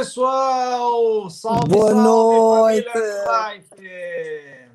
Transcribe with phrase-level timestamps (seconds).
[0.00, 1.28] Pessoal?
[1.28, 2.88] Salve, Boa salve, noite.
[2.90, 4.70] família Life.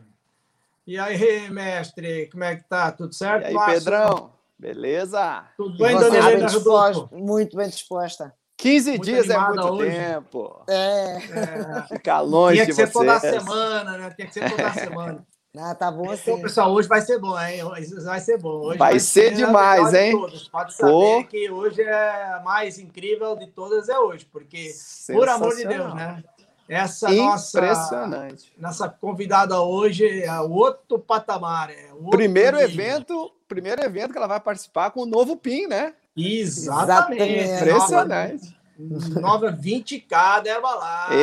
[0.86, 2.92] E aí, mestre, como é que tá?
[2.92, 3.46] Tudo certo?
[3.46, 3.74] E aí, Márcio?
[3.80, 4.32] Pedrão?
[4.60, 5.46] Beleza?
[5.58, 8.36] Tudo bem, dona Helena disposta, muito bem disposta.
[8.58, 9.90] 15 Muito dias é muito hoje.
[9.92, 10.64] tempo.
[10.70, 13.34] É, É, Ficar longe tinha que ser toda vocês.
[13.44, 14.10] semana, né?
[14.16, 15.28] Tinha que ser toda semana.
[15.58, 16.42] Ah, tá bom assim.
[16.42, 17.64] pessoal, hoje vai ser bom, hein?
[17.64, 18.66] Hoje vai ser bom.
[18.66, 20.12] Hoje Vai ser a demais, de hein?
[20.12, 20.48] todas.
[20.48, 21.24] Pode saber Pô.
[21.26, 24.72] que hoje é a mais incrível de todas é hoje, porque,
[25.08, 26.24] por amor de Deus, né?
[26.68, 28.52] Essa nossa, Impressionante.
[28.58, 31.70] nossa convidada hoje é outro patamar.
[31.70, 32.72] É outro Primeiro nível.
[32.72, 35.94] evento, primeiro evento que ela vai participar com o novo PIN, né?
[36.18, 37.22] Exatamente.
[37.22, 37.62] Exatamente.
[37.62, 38.56] Impressionante.
[38.78, 41.14] Nova, nova 20K da Herbalife.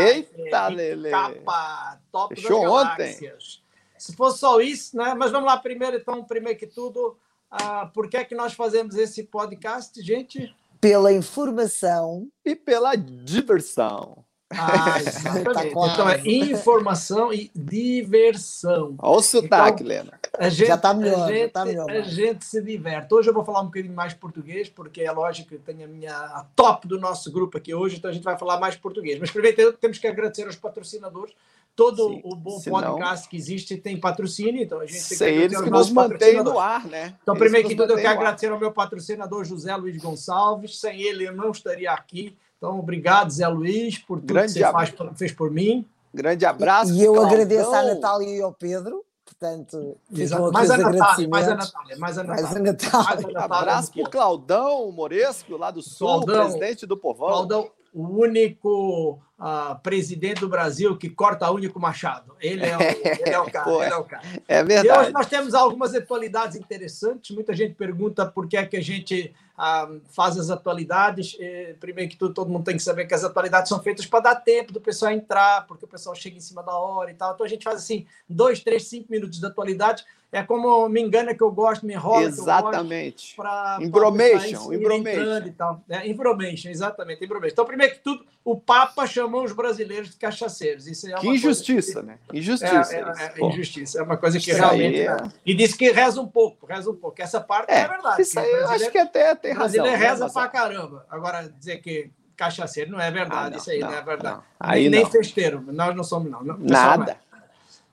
[0.40, 1.10] Eita, Lele.
[1.10, 2.96] Capa, top Fechou das ontem.
[3.20, 3.61] galáxias.
[4.02, 5.14] Se fosse só isso, né?
[5.14, 7.16] Mas vamos lá primeiro, então, primeiro que tudo,
[7.48, 10.52] ah, por que é que nós fazemos esse podcast, gente?
[10.80, 14.24] Pela informação, E pela diversão.
[14.50, 15.54] Ah, exatamente.
[15.54, 18.96] Tá então é informação e diversão.
[18.98, 20.20] Olha o sotaque, Então, Lena.
[20.36, 23.14] A gente, Já tá melhor, a já gente, tá melhor, a gente se diverte.
[23.14, 25.88] Hoje eu vou falar um bocadinho mais português, porque é lógico que eu tenho a
[25.88, 29.20] minha a top do nosso grupo aqui hoje, então a gente vai falar mais português.
[29.20, 31.34] Mas primeiro temos que agradecer aos patrocinadores.
[31.74, 35.14] Todo Sim, o bom senão- podcast que existe tem patrocínio, então a gente tem que
[35.16, 37.14] Sei agradecer eles que nos mantêm no ar, né?
[37.22, 40.78] Então, Eles primeiro que tudo, eu quero agradecer ao meu patrocinador José Luiz Gonçalves.
[40.78, 42.36] Sem ele, eu não estaria aqui.
[42.58, 45.84] Então, obrigado, Zé Luiz, por tudo Grande que você faz, fez por mim.
[46.14, 46.92] Grande abraço.
[46.92, 47.32] e eu Claudão.
[47.32, 50.30] agradeço à Natália e ao Pedro, portanto, Mais
[50.70, 51.54] a Natália, mais a.
[51.56, 52.72] Natália, mais a Mais a Natália.
[52.72, 53.04] Natália.
[53.06, 56.42] Mais a Natália Abraço que pro Claudão Moresco, lá do Sul, Claudão.
[56.44, 57.28] presidente do Povão.
[57.28, 62.34] Claudão, o único ah, presidente do Brasil que corta único machado.
[62.40, 63.64] Ele é o, ele é o cara.
[63.64, 64.22] Pô, ele é o cara.
[64.48, 65.00] É E verdade.
[65.00, 67.34] hoje nós temos algumas atualidades interessantes.
[67.34, 71.36] Muita gente pergunta por que é que a gente ah, faz as atualidades.
[71.38, 74.20] Eh, primeiro que tudo, todo mundo tem que saber que as atualidades são feitas para
[74.20, 77.34] dar tempo do pessoal entrar, porque o pessoal chega em cima da hora e tal.
[77.34, 80.04] Então a gente faz assim, dois, três, cinco minutos de atualidade.
[80.34, 83.36] É como me engana que eu gosto, me enrola que eu gosto Exatamente.
[83.36, 85.46] para Embromation, embromation.
[85.46, 85.80] e tal.
[85.90, 87.52] É, embromation, exatamente, embromation.
[87.52, 90.86] Então, primeiro que tudo, o Papa chamou os brasileiros de cachaceiros.
[90.86, 92.18] Isso é uma Que injustiça, que- né?
[92.32, 92.96] É, Injustiça.
[92.96, 93.48] é, é, pô.
[93.50, 93.98] injustiça.
[93.98, 95.00] É uma coisa que Isso realmente.
[95.00, 95.32] é- né?
[95.44, 97.20] E disse que reza um pouco, reza um pouco.
[97.20, 98.22] Essa parte é, É, verdade.
[98.22, 99.64] isso aí eu acho que até tem razão.
[99.82, 101.06] brasileiro né, reza pra caramba.
[101.10, 103.48] Agora, dizer que cachaceiro não é verdade.
[103.48, 104.36] Ah, não, isso aí não, não, é verdade.
[104.36, 104.42] não.
[104.58, 105.62] Aí nem, nem festeiro.
[105.68, 106.40] Nós não somos, não.
[106.40, 106.56] é.
[106.58, 107.18] Nada.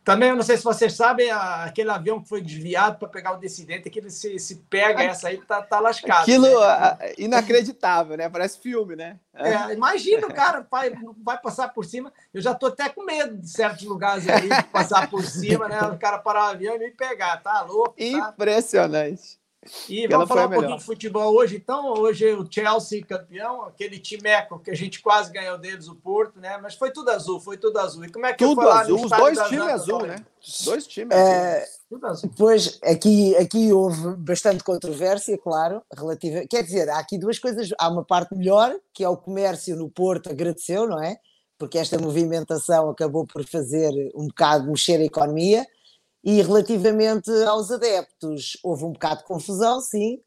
[0.10, 3.38] Também, eu não sei se vocês sabem, aquele avião que foi desviado para pegar o
[3.38, 6.24] descendente, aquele se, se pega essa aí, tá, tá lascado.
[6.24, 7.14] Aquilo né?
[7.16, 8.28] inacreditável, né?
[8.28, 9.20] Parece filme, né?
[9.36, 10.92] É, imagina o cara vai,
[11.24, 12.12] vai passar por cima.
[12.34, 15.80] Eu já tô até com medo de certos lugares aí, de passar por cima, né?
[15.84, 17.94] O cara parar o avião e me pegar, tá louco?
[17.96, 18.34] Tá?
[18.34, 19.39] Impressionante.
[19.90, 21.94] E vamos falar um pouquinho de futebol hoje, então.
[21.94, 26.58] Hoje o Chelsea campeão, aquele timeco que a gente quase ganhou deles, o Porto, né?
[26.62, 28.06] Mas foi tudo azul, foi tudo azul.
[28.06, 30.26] E como é que Tudo foi lá no azul, os dois times azul, né?
[30.42, 31.68] Os dois times É, azul.
[31.90, 32.32] Tudo azul.
[32.38, 36.48] Pois, aqui, aqui houve bastante controvérsia, claro, relativa.
[36.50, 37.70] Quer dizer, há aqui duas coisas.
[37.78, 41.18] Há uma parte melhor, que é o comércio no Porto agradeceu, não é?
[41.58, 45.68] Porque esta movimentação acabou por fazer um bocado mexer a economia.
[46.24, 50.20] E relativamente aos adeptos, houve um bocado de confusão, sim,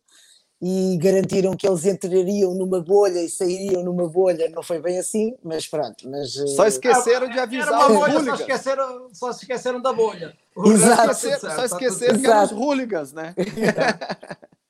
[0.64, 4.48] e garantiram que eles entrariam numa bolha e sairiam numa bolha.
[4.50, 6.08] Não foi bem assim, mas pronto.
[6.08, 9.92] Mas, eh, Só esqueceram de Era avisar os bolha, só esqueceram, só se esqueceram da
[9.92, 10.32] bolha.
[10.56, 11.10] O Exato.
[11.10, 12.30] Esqueceram- Só esqueceram que certo.
[12.30, 13.34] eram os hooligans, né?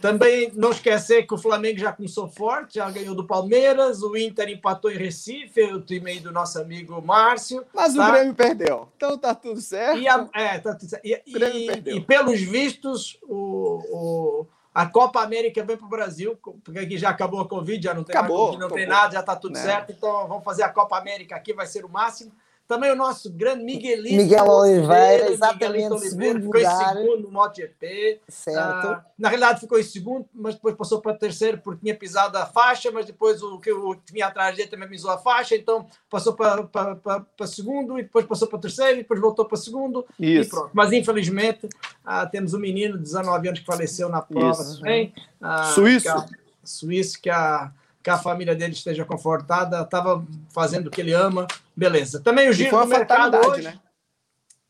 [0.00, 4.48] Também não esquecer que o Flamengo já começou forte, já ganhou do Palmeiras, o Inter
[4.48, 7.64] empatou em Recife, o time aí do nosso amigo Márcio.
[7.72, 8.08] Mas Tá.
[8.08, 8.88] o Grêmio perdeu.
[8.96, 9.98] Então tá tudo certo.
[9.98, 11.04] E, a- é, tá tudo certo.
[11.06, 16.78] E- e- e pelos vistos, o, o- a Copa América vem para o Brasil, porque
[16.80, 19.36] aqui já acabou a Covid, já não tem Acabou, mais não tem nada, já está
[19.36, 19.62] tudo Né.
[19.62, 19.92] certo.
[19.92, 22.32] Então vamos fazer a Copa América aqui, vai ser o máximo.
[22.72, 24.14] Também o nosso grande Miguelito.
[24.16, 26.96] Miguel Oliveira, Miguelito exatamente, Oliveira, segundo ficou em lugar.
[26.96, 28.20] segundo no MotoGP.
[28.28, 28.58] certo.
[28.88, 32.46] Ah, na realidade ficou em segundo, mas depois passou para terceiro porque tinha pisado a
[32.46, 35.86] faixa, mas depois o que o que vinha atrás dele também pisou a faixa, então
[36.08, 39.58] passou para, para, para, para segundo e depois passou para terceiro e depois voltou para
[39.58, 40.48] segundo e Isso.
[40.48, 40.70] pronto.
[40.72, 41.68] Mas infelizmente
[42.02, 44.78] ah, temos um menino de 19 anos que faleceu na prova Isso.
[44.78, 45.12] também.
[45.42, 46.04] Ah, Suíço.
[46.04, 46.26] que a-
[46.64, 47.70] Suíço, que a,
[48.02, 51.46] que a família dele esteja confortada, estava fazendo o que ele ama,
[51.76, 52.20] beleza.
[52.20, 53.62] Também o giro foi do mercado hoje.
[53.62, 53.78] né?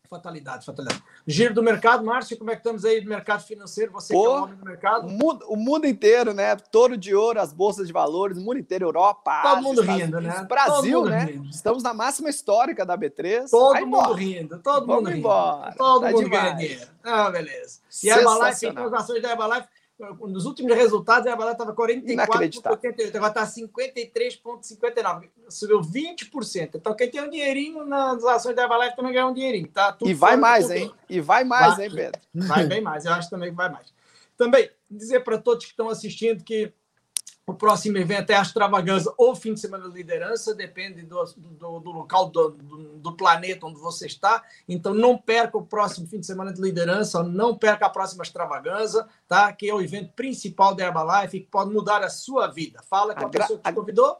[0.08, 1.02] Fatalidade, fatalidade.
[1.26, 3.90] Giro do mercado, Márcio, como é que estamos aí do mercado financeiro?
[3.92, 4.28] Você que é Pô.
[4.40, 5.06] o homem do mercado?
[5.06, 6.54] O mundo, o mundo inteiro, né?
[6.54, 10.02] Touro de ouro, as bolsas de valores, o mundo inteiro, Europa, Todo Ásia, mundo Estados
[10.02, 10.44] rindo, Unidos, né?
[10.44, 11.24] Brasil, Todo né?
[11.24, 11.48] rindo.
[11.48, 13.48] Estamos na máxima histórica da B3.
[13.48, 14.14] Todo mundo embora.
[14.14, 15.18] rindo, todo Vamos mundo rindo.
[15.20, 15.74] embora.
[15.78, 16.42] Todo Tá mundo demais.
[16.44, 16.86] ganha dinheiro.
[17.02, 17.80] Ah, beleza.
[18.04, 19.68] E a Herbalife, então, as ações da Herbalife,
[20.28, 25.28] nos últimos resultados, a Herbalife estava 44,88, agora está 53,59.
[25.48, 26.70] Subiu 20%.
[26.74, 29.68] Então, quem tem um dinheirinho nas ações da Herbalife também ganha um dinheirinho.
[29.68, 29.96] Tá?
[30.02, 30.92] e vai mais, hein?
[31.08, 32.20] E vai mais, vai, hein, Pedro?
[32.34, 33.04] Vai bem mais.
[33.04, 33.92] Eu acho também que vai mais.
[34.36, 36.72] Também, dizer para todos que estão assistindo que
[37.44, 41.80] o próximo evento é a extravaganza ou fim de semana de liderança, depende do, do,
[41.80, 44.44] do local do, do, planeta onde você está.
[44.68, 49.08] Então, não perca o próximo fim de semana de liderança, não perca a próxima extravaganza,
[49.26, 49.52] tá?
[49.52, 52.80] que é o evento principal da Herbalife que pode mudar a sua vida.
[52.88, 54.16] Fala com a, a pessoa que te convidou.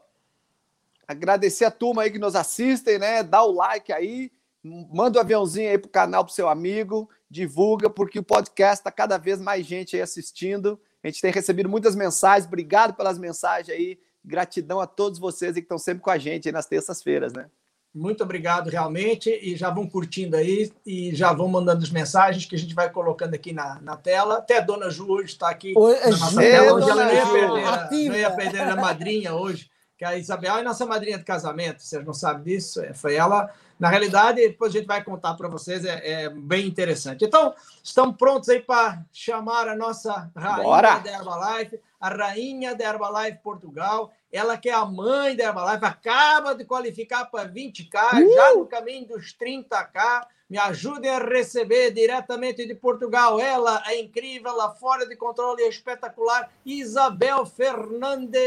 [1.07, 3.23] Agradecer a turma aí que nos assistem, né?
[3.23, 4.31] Dá o like aí,
[4.63, 8.91] manda o um aviãozinho aí pro canal pro seu amigo, divulga, porque o podcast está
[8.91, 10.79] cada vez mais gente aí assistindo.
[11.03, 12.47] A gente tem recebido muitas mensagens.
[12.47, 13.99] Obrigado pelas mensagens aí.
[14.23, 17.47] Gratidão a todos vocês que estão sempre com a gente aí nas terças-feiras, né?
[17.93, 19.29] Muito obrigado, realmente.
[19.29, 22.89] E já vão curtindo aí e já vão mandando as mensagens que a gente vai
[22.89, 24.37] colocando aqui na, na tela.
[24.37, 26.73] Até a dona Ju hoje está aqui Oi, na nossa tela.
[26.73, 29.69] Hoje ela não ia, perder, não ia perder a madrinha hoje,
[30.03, 31.81] que a Isabel é nossa madrinha de casamento.
[31.81, 32.81] Vocês não sabem disso?
[32.81, 36.67] É, foi ela na realidade, depois a gente vai contar para vocês, é, é, bem
[36.67, 37.25] interessante.
[37.25, 40.99] Então, estamos prontos aí para chamar a nossa rainha Bora.
[40.99, 46.53] da Herbalife, a rainha da Herbalife Portugal, ela que é a mãe da Herbalife, acaba
[46.53, 48.33] de qualificar para 20K, uh!
[48.33, 53.39] já no caminho dos 30K, me ajudem a receber diretamente de Portugal.
[53.39, 56.47] Ela é incrível, lá fora de controle, é espetacular.
[56.63, 58.39] Isabel Fernandes.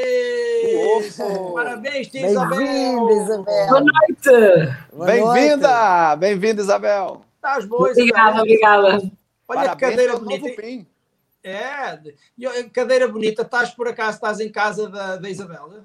[1.18, 1.52] Opa.
[1.52, 3.10] Parabéns, Isabel.
[3.10, 3.66] Isabel.
[3.66, 4.74] Boa noite.
[5.04, 7.24] Bem-vinda, bem-vinda, Isabel.
[7.34, 8.86] Estás boa, Obrigada, obrigada.
[8.88, 9.10] Olha
[9.48, 10.86] Parabéns que cadeira bonita.
[11.42, 11.98] É,
[12.72, 13.42] cadeira bonita.
[13.42, 15.82] Estás por acaso, estás em casa da, da Isabel?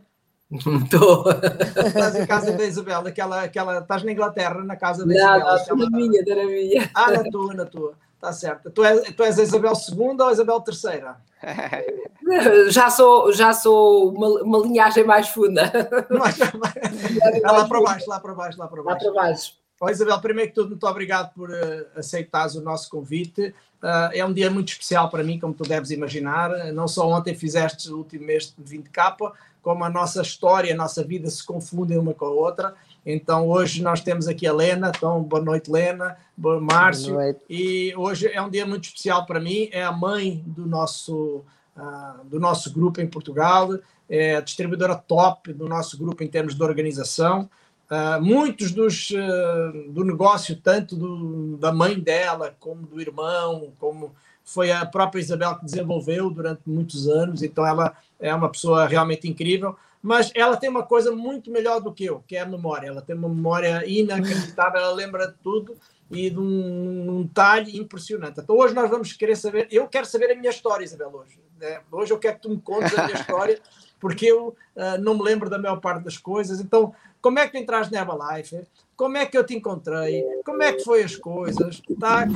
[1.88, 5.40] Estás em casa da Isabel, aquela, aquela, estás na Inglaterra, na casa da Isabel.
[5.40, 6.92] Não, estou na minha, na minha.
[6.94, 7.94] Ah, na tua, na tua.
[8.16, 8.70] Está certo.
[8.70, 11.32] Tu és, tu és a Isabel II ou a Isabel III?
[12.70, 15.72] Já sou, já sou uma, uma linhagem mais funda.
[16.10, 19.06] Mais, mais, lá para baixo, lá para baixo, lá para baixo.
[19.06, 19.54] Lá para baixo.
[19.80, 23.54] Bom, Isabel, primeiro que tudo, muito obrigado por uh, aceitares o nosso convite.
[23.82, 26.72] Uh, é um dia muito especial para mim, como tu deves imaginar.
[26.72, 31.04] Não só ontem fizeste o último mês de 20K, como a nossa história, a nossa
[31.04, 32.74] vida se confundem uma com a outra.
[33.06, 37.94] Então hoje nós temos aqui a Lena, então boa noite Lena, boa Márcio, boa e
[37.96, 41.44] hoje é um dia muito especial para mim, é a mãe do nosso,
[41.76, 43.70] uh, do nosso grupo em Portugal,
[44.10, 47.50] é a distribuidora top do nosso grupo em termos de organização,
[47.90, 54.14] uh, muitos dos, uh, do negócio, tanto do, da mãe dela, como do irmão, como
[54.44, 59.28] foi a própria Isabel que desenvolveu durante muitos anos, então ela é uma pessoa realmente
[59.28, 62.88] incrível, mas ela tem uma coisa muito melhor do que eu, que é a memória.
[62.88, 65.76] Ela tem uma memória inacreditável, ela lembra de tudo
[66.10, 68.40] e de um, um talhe impressionante.
[68.40, 71.40] Então hoje nós vamos querer saber, eu quero saber a minha história, Isabel, hoje.
[71.60, 71.82] Né?
[71.92, 73.60] Hoje eu quero que tu me contes a minha história,
[74.00, 76.60] porque eu uh, não me lembro da maior parte das coisas.
[76.60, 78.66] Então, como é que tu entraste na Herbalife?
[78.96, 80.24] Como é que eu te encontrei?
[80.44, 81.82] Como é que foi as coisas?
[82.00, 82.28] Tá?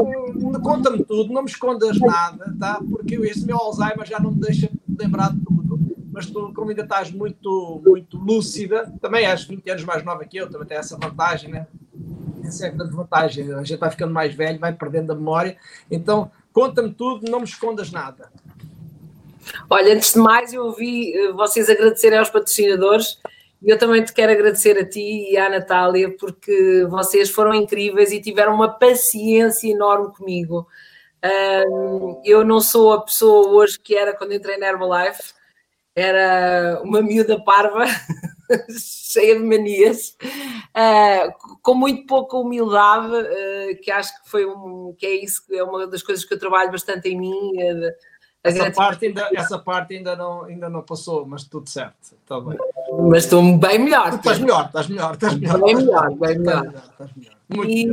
[0.63, 2.79] Conta-me tudo, não me escondas nada, tá?
[2.89, 5.79] porque esse meu Alzheimer já não me deixa lembrar de tudo.
[6.11, 10.37] Mas tu, como ainda estás muito, muito lúcida, também és 20 anos mais nova que
[10.37, 11.67] eu, também tem essa vantagem, né?
[12.43, 13.53] Essa é a grande vantagem.
[13.53, 15.57] A gente vai ficando mais velho, vai perdendo a memória.
[15.91, 18.31] Então, conta-me tudo, não me escondas nada.
[19.69, 23.19] Olha, antes de mais, eu ouvi eh, vocês agradecerem aos patrocinadores
[23.61, 28.11] e eu também te quero agradecer a ti e à Natália porque vocês foram incríveis
[28.11, 30.67] e tiveram uma paciência enorme comigo.
[31.25, 35.33] Um, eu não sou a pessoa hoje que era quando entrei na Herbalife,
[35.95, 37.85] era uma miúda parva,
[38.77, 40.15] cheia de manias,
[40.75, 45.63] uh, com muito pouca humildade, uh, que acho que foi um, que é isso, é
[45.63, 47.31] uma das coisas que eu trabalho bastante em mim.
[47.31, 48.14] Uh,
[48.45, 51.95] essa parte, ainda, essa parte ainda, não, ainda não passou, mas tudo certo.
[52.01, 52.57] Está bem.
[53.09, 54.13] Mas estou bem melhor.
[54.13, 55.61] estás melhor, estás melhor, estás melhor.
[55.61, 56.65] Bem melhor, bem melhor.
[56.67, 57.35] Estás melhor.
[57.67, 57.87] E,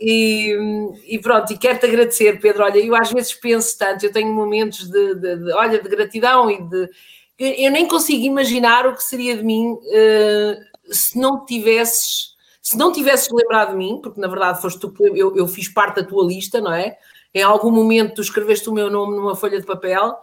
[0.00, 2.64] e, e, pronto, e quero-te agradecer, Pedro.
[2.64, 6.50] Olha, eu às vezes penso tanto, eu tenho momentos de, de, de olha, de gratidão
[6.50, 6.90] e de.
[7.38, 12.34] Eu nem consigo imaginar o que seria de mim uh, se não tivesses.
[12.62, 15.96] Se não tivesses lembrado de mim, porque na verdade foste tu eu, eu fiz parte
[15.96, 16.96] da tua lista, não é?
[17.34, 20.14] Em algum momento tu escreveste o meu nome numa folha de papel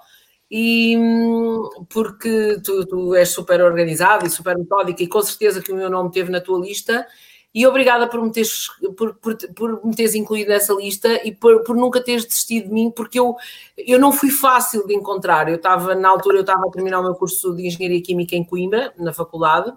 [0.49, 0.97] e
[1.89, 5.89] porque tu, tu, és super organizado e super metódico e com certeza que o meu
[5.89, 7.05] nome teve na tua lista
[7.53, 11.63] e obrigada por me teres, por, por, por me teres incluído nessa lista e por,
[11.63, 13.35] por nunca teres desistido de mim, porque eu,
[13.77, 15.49] eu não fui fácil de encontrar.
[15.49, 18.43] Eu estava, na altura, eu estava a terminar o meu curso de Engenharia Química em
[18.45, 19.73] Coimbra, na faculdade,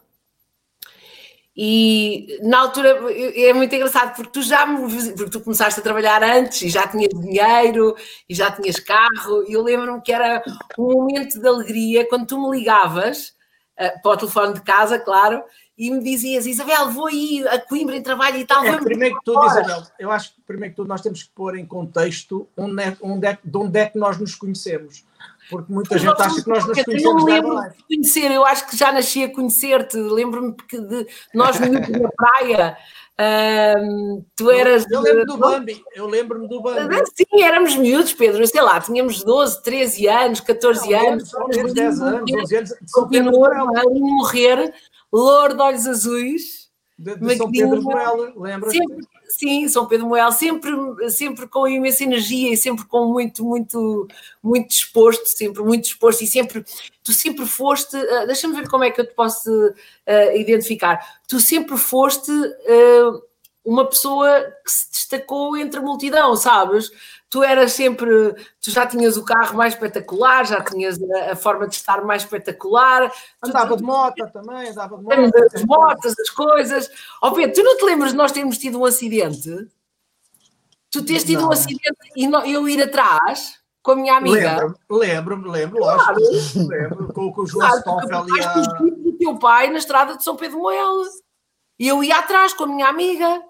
[1.57, 6.63] E na altura é muito engraçado porque tu já porque tu começaste a trabalhar antes
[6.63, 7.95] e já tinhas dinheiro
[8.29, 9.45] e já tinhas carro.
[9.47, 10.43] E eu lembro-me que era
[10.77, 13.35] um momento de alegria quando tu me ligavas
[13.79, 15.45] uh, para o telefone de casa, claro,
[15.79, 18.65] e me dizias, Isabel, vou aí a Coimbra em trabalho e tal.
[18.65, 21.57] É, primeiro que tudo, Isabel, eu acho que primeiro que tudo nós temos que pôr
[21.57, 25.05] em contexto onde é, onde é, de onde é que nós nos conhecemos
[25.51, 27.23] porque muita gente acha que nós nos conhecemos.
[27.23, 29.97] Eu lembro de conhecer, eu acho que já nasci a conhecer-te.
[29.97, 32.77] Lembro-me de nós na praia.
[33.17, 34.85] Um, tu eras.
[34.91, 36.97] Eu lembro do Bambi, eu lembro-me do Bambi.
[37.15, 41.31] Sim, éramos miúdos, Pedro, sei lá, tínhamos 12, 13 anos, 14 não, anos.
[41.31, 42.75] Só 10 anos, 12 anos.
[42.93, 44.75] Continuou a morrer,
[45.13, 46.65] louro de olhos azuis.
[46.99, 48.71] De, de São Pedro de Moela, lembra?
[48.71, 50.73] Sempre, sim, São Pedro Moel, sempre,
[51.11, 54.09] sempre com imensa energia e sempre com muito, muito,
[54.43, 56.65] muito disposto, sempre muito disposto e sempre,
[57.03, 61.41] tu sempre foste, uh, deixa-me ver como é que eu te posso uh, identificar, tu
[61.41, 63.23] sempre foste uh,
[63.65, 66.91] uma pessoa que se destacou entre a multidão, sabes?
[67.35, 71.67] Tu eras sempre, tu já tinhas o carro mais espetacular, já tinhas a, a forma
[71.67, 73.11] de estar mais espetacular.
[73.45, 75.33] Andava de moto também, andava de moto.
[75.53, 76.89] As motas, as coisas.
[77.21, 79.67] Ó oh, Pedro, tu não te lembras de nós termos tido um acidente?
[80.93, 81.49] Tu tens tido não.
[81.49, 81.83] um acidente
[82.17, 83.59] e eu ir atrás?
[83.83, 84.75] com a minha amiga.
[84.89, 86.05] Lembro-me, lembro, lembro, lógico.
[86.05, 86.21] Claro.
[86.69, 88.53] Lembro, com, com o João claro, Stoffel ali a...
[88.55, 91.03] do teu pai na estrada de São Pedro Moel.
[91.81, 93.43] E eu ia atrás com a minha amiga.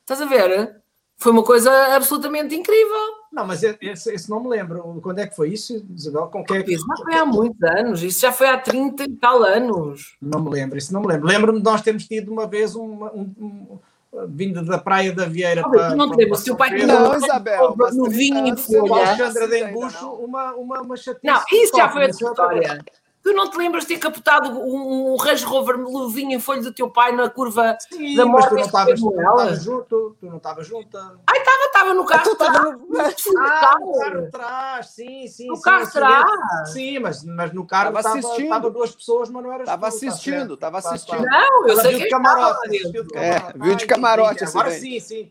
[0.00, 0.81] Estás a ver?
[1.22, 2.98] Foi uma coisa absolutamente incrível.
[3.32, 5.00] Não, mas esse, esse, não me lembro.
[5.00, 6.26] Quando é que foi isso, Isabel?
[6.26, 6.74] Com que é que...
[6.74, 8.02] Isso já foi há muitos anos.
[8.02, 10.16] Isso já foi há 30 e tal anos.
[10.20, 11.28] Não me lembro, isso não me lembro.
[11.28, 13.78] Lembro-me de nós termos tido uma vez um, um, um
[14.26, 15.94] vindo da Praia da Vieira para.
[15.94, 19.06] Não te lembro, se o pai não, Isabel, no vinho em folha.
[19.06, 21.24] Alexandra de Embucho, uma, uma, uma chatice.
[21.24, 22.84] Não, isso já foi a história.
[23.22, 26.72] Tu não te lembras de ter captado um, um Range Rover luvinho em folha do
[26.72, 28.42] teu pai na curva Sim, da morte?
[28.42, 30.98] Mas tu não estavas junto, tu não estavas junto.
[30.98, 32.32] Ai, estava, estava no carro.
[32.32, 32.82] Estava no...
[33.38, 35.46] Ah, no carro atrás, sim, sim.
[35.46, 36.72] No sim, carro atrás?
[36.72, 38.70] Sim, mas, mas no carro estava assistindo.
[38.70, 41.24] duas pessoas, mas não era Estava assistindo, estava assistindo.
[41.24, 42.82] Não, eu sei que camarote.
[43.14, 44.44] É, viu de camarote.
[44.44, 45.30] Agora sim, sim.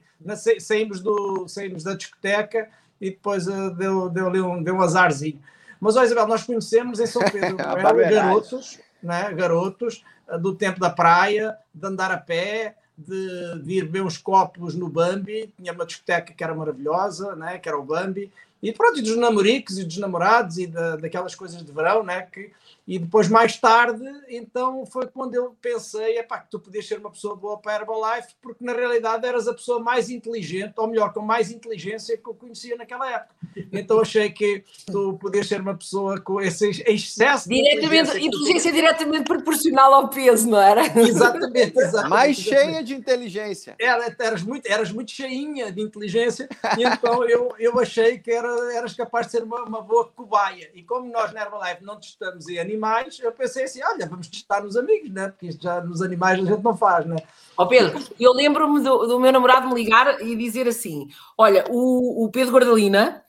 [0.60, 2.70] Saímos, do, saímos da discoteca
[3.02, 5.42] e depois uh, deu, deu, deu, um, deu um azarzinho.
[5.82, 9.34] Mas, ó, Isabel, nós conhecemos em São Pedro garotos, né?
[9.34, 14.16] garotos eh, do tempo da praia, de andar a pé, de, de ir beber uns
[14.16, 15.52] copos no Bambi.
[15.58, 17.58] Tinha uma discoteca que era maravilhosa, né?
[17.58, 18.32] que era o Bambi.
[18.62, 22.28] E pronto, e dos namoricos e dos namorados e da, daquelas coisas de verão, né?
[22.32, 22.52] Que,
[22.88, 27.12] e depois, mais tarde, então foi quando eu pensei epá, que tu podias ser uma
[27.12, 31.14] pessoa boa para a Herbalife, porque na realidade eras a pessoa mais inteligente, ou melhor,
[31.14, 33.36] com mais inteligência que eu conhecia naquela época.
[33.72, 38.20] Então achei que tu podias ser uma pessoa com esse excesso de diretamente, inteligência.
[38.20, 40.82] Inteligência diretamente proporcional ao peso, não era?
[41.00, 42.10] Exatamente, exatamente.
[42.10, 43.76] Mais cheia de inteligência.
[43.80, 48.50] Era, eras, muito, eras muito cheinha de inteligência, e então eu, eu achei que era,
[48.74, 50.72] eras capaz de ser uma, uma boa cobaia.
[50.74, 54.62] E como nós na Herbalife não testamos em animais, eu pensei assim: olha, vamos testar
[54.62, 55.30] nos amigos, né?
[55.30, 57.18] porque isto já nos animais a gente não faz, né?
[57.58, 61.66] Ó oh Pedro, eu lembro-me do, do, meu namorado me ligar e dizer assim: olha,
[61.70, 63.24] o, o Pedro Gordalina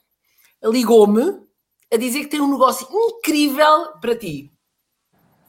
[0.63, 1.43] ligou-me
[1.93, 4.51] a dizer que tem um negócio incrível para ti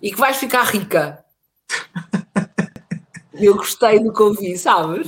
[0.02, 1.24] e que vais ficar rica.
[3.34, 5.08] Eu gostei do que ouvi, sabes?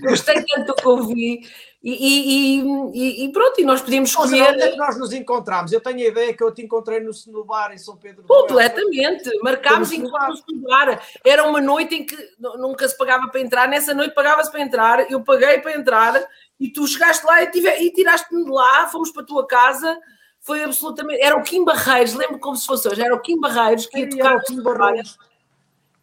[0.00, 1.40] Gostei tanto do que ouvi
[1.80, 2.60] e,
[2.92, 4.52] e, e, pronto, e nós podíamos escolher.
[4.52, 5.72] Onde é que nós nos encontramos?
[5.72, 8.24] Eu tenho a ideia que eu te encontrei no, no bar em São Pedro.
[8.24, 11.00] Completamente, marcámos em no bar.
[11.24, 15.10] Era uma noite em que nunca se pagava para entrar, nessa noite pagava-se para entrar,
[15.10, 19.12] eu paguei para entrar e tu chegaste lá e, tive, e tiraste-me de lá, fomos
[19.12, 19.96] para a tua casa.
[20.40, 21.22] Foi absolutamente.
[21.22, 24.08] Era o Kim Barreiros, lembro como se fosse hoje, era o Kim Barreiros que ia
[24.08, 24.30] tocar.
[24.30, 25.18] Era o Kim Barreiros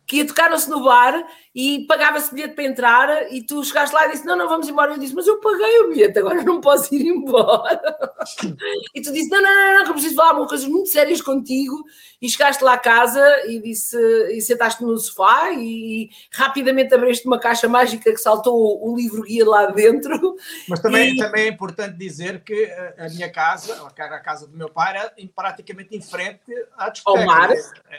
[0.06, 4.12] que ia tocar-se no bar e pagava-se bilhete para entrar e tu chegaste lá e
[4.12, 4.92] disse, não, não, vamos embora.
[4.92, 7.82] Eu disse, mas eu paguei o bilhete, agora não posso ir embora.
[8.94, 11.84] e tu disse, não, não, não, não, que eu preciso falar coisas muito sérias contigo.
[12.22, 13.98] E chegaste lá à casa e disse,
[14.32, 19.48] e sentaste no sofá e, rapidamente abriste uma caixa mágica que saltou o livro guia
[19.48, 20.36] lá dentro.
[20.68, 21.18] Mas também, e...
[21.18, 25.96] também é importante dizer que a minha casa, a casa do meu pai, era praticamente
[25.96, 26.42] em frente
[26.78, 27.22] à discoteca.
[27.22, 27.50] Ao mar.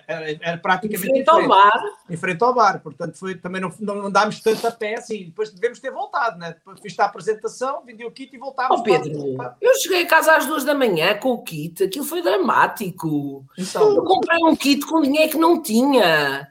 [0.07, 1.81] Era, era praticamente em frente ao mar.
[2.09, 5.25] Em frente ao bar, portanto foi também não, não andámos tanto a pé assim.
[5.25, 6.55] Depois devemos ter voltado, né?
[6.81, 8.81] Fiz a apresentação, vendi o kit e voltámos.
[8.81, 9.57] Oh, Pedro, para...
[9.61, 13.45] eu cheguei a casa às duas da manhã com o kit, aquilo foi dramático.
[13.59, 16.49] Então, eu comprei um kit com dinheiro que não tinha.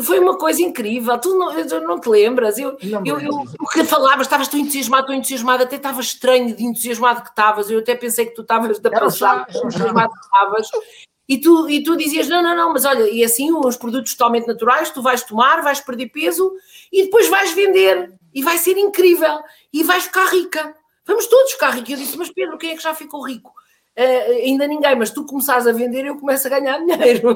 [0.00, 2.56] Foi uma coisa incrível, tu não, não te lembras?
[2.56, 6.56] Eu, não eu, eu, o que falavas, estavas tão entusiasmado, tão entusiasmado, até estava estranho
[6.56, 7.70] de entusiasmado que estavas.
[7.70, 10.70] Eu até pensei que tu estavas da passada, entusiasmado que estavas.
[11.32, 14.46] E tu, e tu dizias: não, não, não, mas olha, e assim, os produtos totalmente
[14.46, 16.52] naturais, tu vais tomar, vais perder peso
[16.92, 19.40] e depois vais vender e vai ser incrível
[19.72, 20.74] e vais ficar rica.
[21.06, 21.90] Vamos todos ficar ricos.
[21.90, 23.50] Eu disse: mas Pedro, quem é que já ficou rico?
[23.94, 27.34] Uh, ainda ninguém, mas tu começares a vender, eu começo a ganhar dinheiro.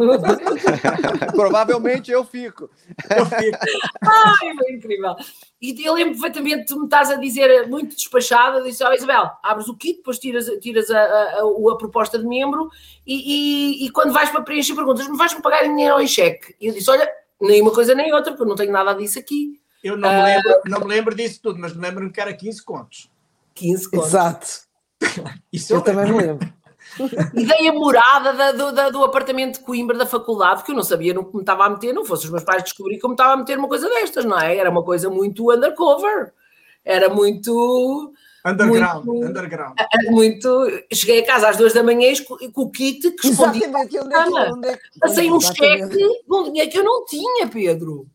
[1.32, 2.70] Provavelmente eu fico.
[3.14, 3.58] Eu fico.
[4.02, 5.14] Ai, foi incrível.
[5.60, 9.30] E eu lembro perfeitamente, tu me estás a dizer muito despachada, disse, ó oh, Isabel,
[9.42, 12.70] abres o kit, depois tiras, tiras a, a, a, a proposta de membro
[13.06, 13.14] e,
[13.82, 16.54] e, e, quando vais para preencher perguntas, me vais-me pagar dinheiro em cheque?
[16.58, 17.06] E eu disse, olha,
[17.38, 19.60] nem uma coisa nem outra, porque eu não tenho nada disso aqui.
[19.84, 22.32] Eu não, me, lembro, uh, não me lembro disso tudo, mas me lembro que era
[22.32, 23.10] 15 contos.
[23.54, 24.08] 15 contos.
[24.08, 24.65] Exato.
[25.52, 26.52] Isso eu, eu também me lembro.
[27.34, 30.76] E dei a morada da, do, da, do, apartamento de Coimbra da faculdade, porque eu
[30.76, 33.04] não sabia no que me estava a meter, não fosse os meus pais descobrir que
[33.04, 34.56] eu me estava a meter uma coisa destas, não é?
[34.56, 36.32] Era uma coisa muito undercover,
[36.84, 38.12] era muito.
[38.44, 39.76] Underground, muito, underground.
[40.10, 40.48] Muito.
[40.92, 42.12] Cheguei a casa às duas da manhã
[42.52, 43.64] com o kit que escondi.
[43.64, 46.84] Exatamente, onde é que, onde é que, Passei um cheque de um dinheiro que eu
[46.84, 48.06] não tinha, Pedro.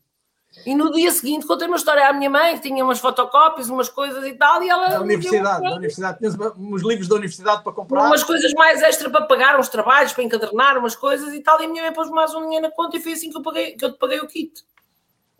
[0.64, 3.88] E no dia seguinte contei uma história à minha mãe, que tinha umas fotocópias, umas
[3.88, 4.88] coisas e tal, e ela.
[4.88, 6.18] Da universidade, da universidade.
[6.18, 8.06] Tinhas uns livros da universidade para comprar.
[8.06, 11.64] Umas coisas mais extra para pagar, uns trabalhos, para encadernar, umas coisas e tal, e
[11.64, 13.72] a minha mãe pôs mais um dinheiro na conta e foi assim que eu, paguei,
[13.72, 14.64] que eu te paguei o kit.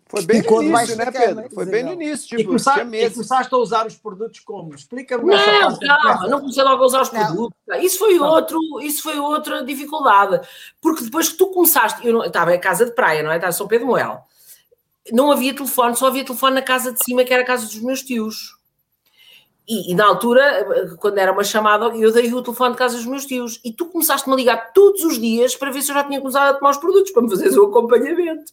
[0.07, 1.49] Foi bem no início, né, Pedro?
[1.51, 2.27] Foi bem no início.
[2.27, 4.75] Tipo, e, começaste, e começaste a usar os produtos como?
[4.75, 5.23] Explica-me.
[5.23, 7.25] Não, calma, não comecei logo a usar os não.
[7.25, 7.57] produtos.
[7.81, 10.47] Isso foi, outro, isso foi outra dificuldade.
[10.79, 13.37] Porque depois que tu começaste, eu, não, estava em casa de praia, não é?
[13.37, 14.23] Estava em São Pedro Moel
[15.11, 17.81] não havia telefone, só havia telefone na casa de cima, que era a casa dos
[17.81, 18.57] meus tios.
[19.67, 23.05] E, e, na altura, quando era uma chamada, eu dei o telefone de casa dos
[23.05, 23.61] meus tios.
[23.63, 26.49] E tu começaste-me a ligar todos os dias para ver se eu já tinha começado
[26.49, 28.51] a tomar os produtos, para me fazeres o acompanhamento.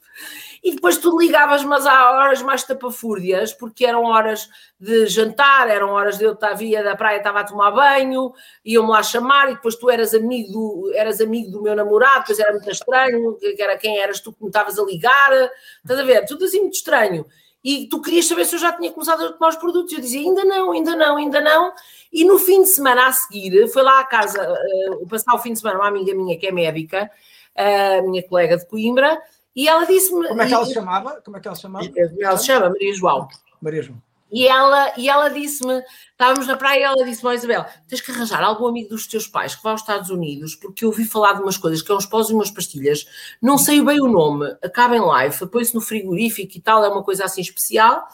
[0.62, 5.90] E depois tu ligavas, mas há horas mais tapafúrdias, porque eram horas de jantar, eram
[5.90, 8.32] horas de eu estar via da praia, estava a tomar banho,
[8.64, 12.38] iam-me lá chamar, e depois tu eras amigo do, eras amigo do meu namorado, depois
[12.38, 15.32] era muito estranho, que era quem eras tu que me estavas a ligar,
[15.82, 16.26] estás a ver?
[16.26, 17.24] Tudo assim muito estranho.
[17.62, 19.92] E tu querias saber se eu já tinha começado a tomar os produtos.
[19.92, 21.72] Eu dizia, ainda não, ainda não, ainda não.
[22.12, 25.52] E no fim de semana a seguir, foi lá à casa, uh, passar o fim
[25.52, 27.10] de semana, uma amiga minha que é médica,
[27.54, 29.20] a uh, minha colega de Coimbra,
[29.60, 30.26] e ela disse-me.
[30.26, 31.20] Como é que ela se chamava?
[31.22, 31.86] Como é que ela se chamava?
[32.18, 33.28] Ela se chama Maria João.
[33.60, 34.02] Maria João.
[34.32, 38.42] E ela, e ela disse-me, estávamos na praia e ela disse-me, Isabel, tens que arranjar
[38.42, 41.42] algum amigo dos teus pais que vá aos Estados Unidos, porque eu ouvi falar de
[41.42, 43.06] umas coisas, que é uns pós e umas pastilhas,
[43.42, 47.02] não sei bem o nome, acaba em life, põe-se no frigorífico e tal, é uma
[47.02, 48.06] coisa assim especial,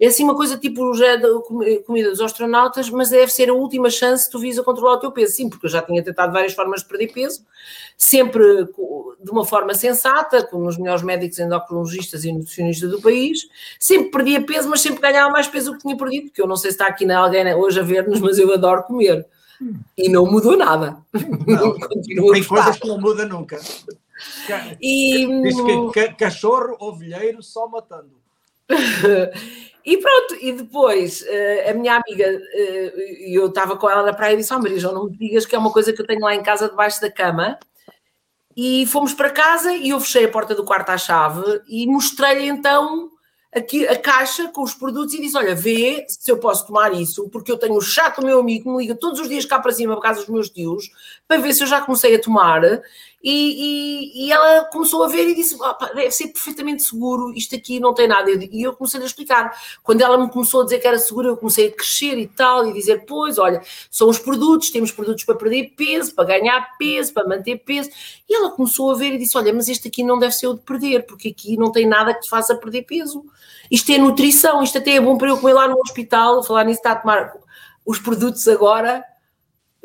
[0.00, 0.92] é assim uma coisa tipo
[1.86, 4.98] comida dos astronautas, mas deve ser a última chance que tu vis a controlar o
[4.98, 5.34] teu peso.
[5.34, 7.44] Sim, porque eu já tinha tentado várias formas de perder peso,
[7.96, 13.48] sempre de uma forma sensata, com os melhores médicos endocrinologistas e nutricionistas do país.
[13.78, 16.56] Sempre perdia peso, mas sempre ganhava mais peso do que tinha perdido, porque eu não
[16.56, 19.26] sei se está aqui alguém hoje a ver-nos, mas eu adoro comer.
[19.96, 20.98] E não mudou nada.
[21.46, 21.78] Não,
[22.32, 23.60] Tem coisas que não mudam nunca.
[24.80, 25.26] E...
[25.42, 25.56] Diz
[25.92, 28.10] que cachorro, ovelheiro, só matando.
[29.84, 34.32] E pronto, e depois uh, a minha amiga, uh, eu estava com ela na praia
[34.32, 36.06] e disse: Ó oh, Maria João, não me digas que é uma coisa que eu
[36.06, 37.58] tenho lá em casa debaixo da cama.
[38.56, 42.46] E fomos para casa e eu fechei a porta do quarto à chave e mostrei-lhe
[42.46, 43.10] então
[43.54, 47.28] aqui a caixa com os produtos e disse: Olha, vê se eu posso tomar isso,
[47.28, 49.72] porque eu tenho o chato meu amigo que me liga todos os dias cá para
[49.72, 50.90] cima, para casa dos meus tios,
[51.26, 52.62] para ver se eu já comecei a tomar.
[53.22, 57.56] E, e, e ela começou a ver e disse: oh, deve ser perfeitamente seguro, isto
[57.56, 58.30] aqui não tem nada.
[58.30, 59.50] E eu comecei a explicar.
[59.82, 62.66] Quando ela me começou a dizer que era seguro, eu comecei a crescer e tal,
[62.66, 67.14] e dizer: Pois, olha, são os produtos, temos produtos para perder peso, para ganhar peso,
[67.14, 67.88] para manter peso.
[68.28, 70.54] E ela começou a ver e disse: Olha, mas este aqui não deve ser o
[70.54, 73.24] de perder, porque aqui não tem nada que te faça perder peso.
[73.70, 76.80] Isto é nutrição, isto até é bom para eu comer lá no hospital, falar nisso,
[76.80, 77.32] está a tomar
[77.86, 79.02] os produtos agora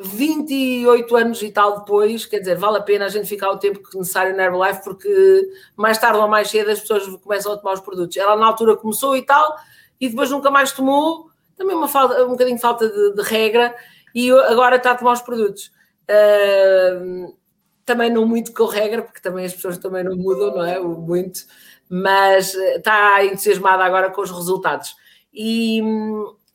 [0.02, 3.82] 28 anos e tal depois, quer dizer, vale a pena a gente ficar o tempo
[3.96, 7.82] necessário na Herbalife porque mais tarde ou mais cedo as pessoas começam a tomar os
[7.82, 8.16] produtos.
[8.16, 9.58] Ela na altura começou e tal,
[10.00, 13.76] e depois nunca mais tomou, também uma falta, um bocadinho falta de, de regra,
[14.16, 15.72] e agora está a tomar os produtos.
[16.10, 17.36] Uh,
[17.84, 20.80] também não muito com regra, porque também as pessoas também não mudam, não é?
[20.80, 21.42] Muito,
[21.90, 24.96] mas está entusiasmada agora com os resultados.
[25.34, 25.82] E,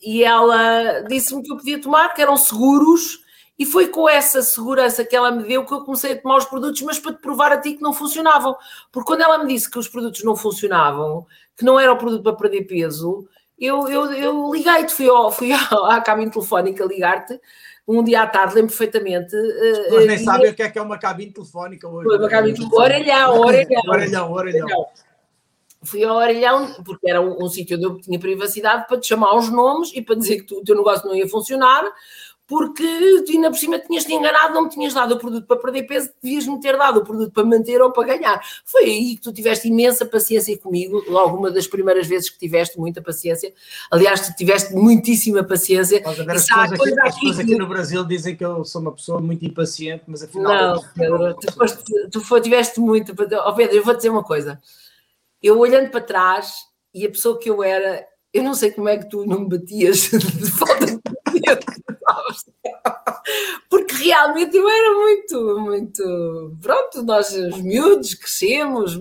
[0.01, 3.24] e ela disse-me que eu podia tomar, que eram seguros,
[3.59, 6.45] e foi com essa segurança que ela me deu que eu comecei a tomar os
[6.45, 8.57] produtos, mas para te provar a ti que não funcionavam.
[8.91, 12.23] Porque quando ela me disse que os produtos não funcionavam, que não era o produto
[12.23, 15.53] para perder peso, eu, eu, eu liguei-te, fui, ao, fui
[15.89, 17.41] à cabine telefónica ligar-te
[17.87, 19.35] um dia à tarde, lembro perfeitamente.
[19.91, 22.09] Mas uh, nem uh, sabem o que é que é uma cabine telefónica hoje.
[22.09, 22.83] Foi uma cabine telefónica.
[22.83, 23.83] Orelhão, orelhão.
[23.89, 24.87] orelhão, orelhão.
[25.85, 29.37] Fui ao orelhão, porque era um, um sítio onde eu tinha privacidade, para te chamar
[29.37, 31.85] os nomes e para dizer que tu, o teu negócio não ia funcionar,
[32.47, 32.85] porque
[33.25, 36.11] tu ainda por cima tinhas-te enganado, não me tinhas dado o produto para perder peso,
[36.23, 38.41] devias-me ter dado o produto para manter ou para ganhar.
[38.67, 42.79] Foi aí que tu tiveste imensa paciência comigo, logo uma das primeiras vezes que tiveste
[42.79, 43.53] muita paciência.
[43.91, 46.03] Aliás, tu tiveste muitíssima paciência.
[46.05, 48.93] Mas agora as pessoas, aqui, as pessoas aqui no Brasil dizem que eu sou uma
[48.93, 50.77] pessoa muito impaciente, mas afinal.
[50.77, 53.13] Não, Pedro, tu, foste, tu foi, tiveste muito.
[53.13, 54.61] Oh, Pedro, eu vou dizer uma coisa.
[55.43, 56.57] Eu olhando para trás
[56.93, 58.05] e a pessoa que eu era,
[58.35, 61.84] eu não sei como é que tu não me batias de falta de
[63.69, 66.57] porque realmente eu era muito, muito.
[66.61, 69.01] Pronto, nós, os miúdos, crescemos,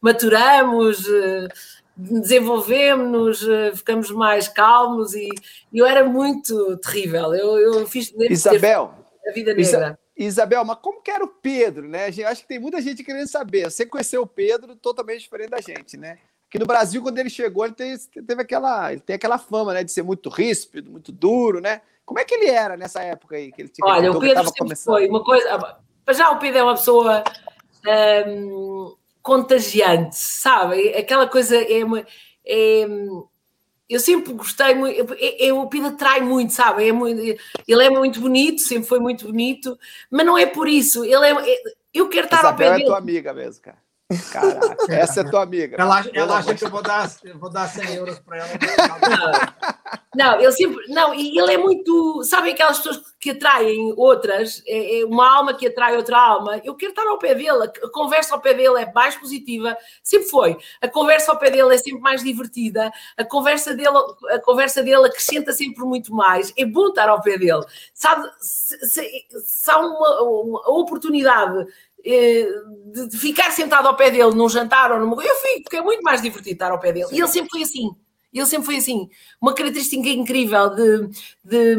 [0.00, 1.48] maturamos, eh,
[1.96, 5.28] desenvolvemos-nos, eh, ficamos mais calmos e
[5.72, 7.34] eu era muito terrível.
[7.34, 8.12] Eu, eu fiz.
[8.18, 8.94] Isabel.
[9.26, 9.98] A vida negra.
[10.16, 12.08] Isabel, mas como que era o Pedro, né?
[12.16, 13.70] Eu acho que tem muita gente querendo saber.
[13.70, 16.18] Você conheceu o Pedro totalmente diferente da gente, né?
[16.48, 19.84] que no Brasil, quando ele chegou, ele teve, teve aquela, ele tem aquela fama, né,
[19.84, 21.82] de ser muito ríspido, muito duro, né?
[22.06, 23.52] Como é que ele era nessa época aí?
[23.52, 24.94] Que ele tinha, Olha, o Pedro sempre começando?
[24.94, 25.78] foi uma coisa.
[26.10, 27.24] Já o Pedro é uma pessoa
[28.28, 30.94] hum, contagiante, sabe?
[30.94, 32.06] Aquela coisa é, uma,
[32.46, 32.86] é
[33.88, 36.88] eu sempre gostei muito, é, é, o Pedro atrai muito, sabe?
[36.88, 39.78] É muito, ele é muito bonito, sempre foi muito bonito,
[40.10, 41.04] mas não é por isso.
[41.04, 41.62] Ele é, é
[41.94, 42.82] eu quero estar Isabel ao pé dele.
[42.82, 43.78] é tua amiga mesmo, cara.
[44.32, 45.76] Caraca, essa é tua amiga.
[45.80, 48.48] Ela, ela acha que eu vou dar, eu vou dar 100 euros para ela.
[50.14, 50.86] Não, ele sempre.
[50.88, 52.22] Não, e ele é muito.
[52.22, 54.62] Sabem aquelas pessoas que atraem outras?
[54.66, 56.60] É, é, uma alma que atrai outra alma.
[56.64, 57.64] Eu quero estar ao pé dele.
[57.64, 59.76] A conversa ao pé dele é mais positiva.
[60.02, 60.56] Sempre foi.
[60.80, 62.90] A conversa ao pé dele é sempre mais divertida.
[63.16, 63.96] A conversa dele,
[64.30, 66.52] a conversa dele acrescenta sempre muito mais.
[66.56, 67.64] É bom estar ao pé dele.
[67.92, 71.66] Sabe, se, se, se há uma, uma oportunidade
[72.06, 75.22] de ficar sentado ao pé dele num jantar ou numa.
[75.22, 77.08] Eu fico, porque é muito mais divertido estar ao pé dele.
[77.10, 77.90] E ele sempre foi assim.
[78.32, 79.08] Ele sempre foi assim.
[79.40, 81.08] Uma característica incrível de,
[81.44, 81.76] de,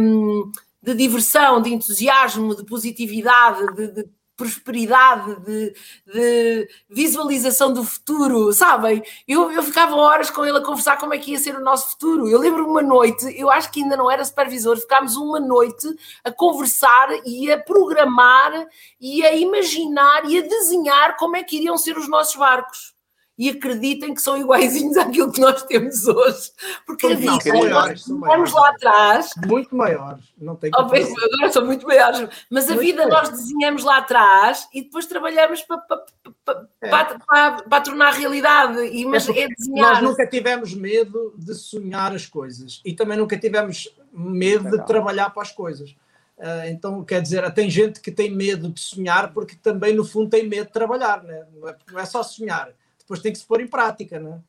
[0.84, 5.74] de diversão, de entusiasmo, de positividade, de, de prosperidade, de,
[6.06, 9.04] de, visualização do futuro, sabem?
[9.28, 11.90] Eu, eu ficava horas com ele a conversar como é que ia ser o nosso
[11.92, 12.28] futuro.
[12.28, 15.88] Eu lembro uma noite, eu acho que ainda não era supervisor, ficámos uma noite
[16.24, 18.68] a conversar e a programar
[19.02, 22.97] e a imaginar e a desenhar como é que iriam ser os nossos barcos
[23.38, 26.52] e acreditem que são iguaizinhos àquilo que nós temos hoje.
[26.86, 27.30] Porque a vida,
[27.70, 29.32] nós maiores, lá atrás.
[29.46, 33.30] Muito maiores, não tem que bem, Agora são muito maiores, mas muito a vida maiores.
[33.30, 36.06] nós desenhamos lá atrás e depois trabalhamos para, para,
[36.44, 36.90] para, é.
[36.90, 38.80] para, para tornar realidade.
[38.88, 39.94] E, mas é, é desenhar.
[39.94, 45.30] Nós nunca tivemos medo de sonhar as coisas e também nunca tivemos medo de trabalhar
[45.30, 45.96] para as coisas.
[46.38, 50.30] Uh, então, quer dizer, tem gente que tem medo de sonhar porque também, no fundo,
[50.30, 51.46] tem medo de trabalhar, né?
[51.52, 52.72] não, é, não é só sonhar
[53.08, 54.40] depois tem que se pôr em prática, não é?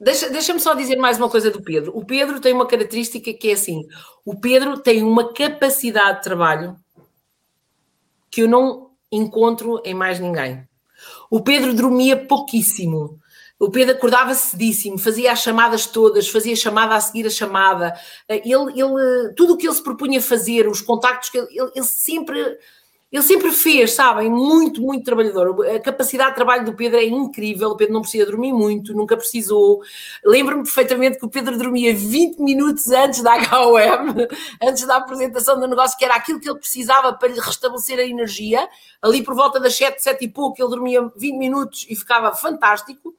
[0.00, 1.96] Deixa, deixa-me só dizer mais uma coisa do Pedro.
[1.96, 3.86] O Pedro tem uma característica que é assim:
[4.24, 6.76] o Pedro tem uma capacidade de trabalho
[8.28, 10.66] que eu não encontro em mais ninguém.
[11.30, 13.20] O Pedro dormia pouquíssimo.
[13.60, 17.94] O Pedro acordava cedíssimo, fazia as chamadas todas, fazia chamada a seguir a chamada.
[18.28, 21.84] Ele, ele, tudo o que ele se propunha fazer, os contactos que ele, ele, ele
[21.84, 22.58] sempre
[23.12, 25.66] ele sempre fez, sabem, muito, muito trabalhador.
[25.66, 27.68] A capacidade de trabalho do Pedro é incrível.
[27.68, 29.82] O Pedro não precisa dormir muito, nunca precisou.
[30.24, 34.14] Lembro-me perfeitamente que o Pedro dormia 20 minutos antes da HOM,
[34.66, 38.02] antes da apresentação do negócio, que era aquilo que ele precisava para lhe restabelecer a
[38.02, 38.66] energia.
[39.02, 43.14] Ali por volta das 7, 7 e pouco, ele dormia 20 minutos e ficava fantástico.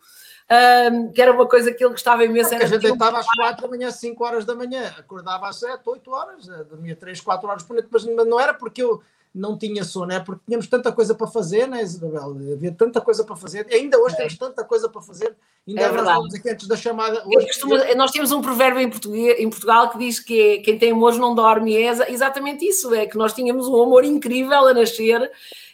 [0.92, 2.54] Um, que era uma coisa que ele gostava imenso.
[2.54, 5.82] Era a gente deitava às 4 da manhã, 5 horas da manhã, acordava às 7,
[5.86, 9.02] 8 horas, eh, dormia 3, 4 horas por noite, mas não era porque eu
[9.34, 12.38] não tinha sono, é porque tínhamos tanta coisa para fazer, né, Isabel?
[12.54, 14.18] Havia tanta coisa para fazer, e ainda hoje é.
[14.18, 15.36] temos tanta coisa para fazer.
[15.68, 16.38] Ainda é verdade.
[16.38, 17.24] Aqui antes da chamada.
[17.26, 17.48] Hoje...
[17.48, 21.16] Costumo, nós temos um provérbio em, Portugal, em Portugal que diz que quem tem amor
[21.16, 25.32] não dorme, e é exatamente isso: é que nós tínhamos um amor incrível a nascer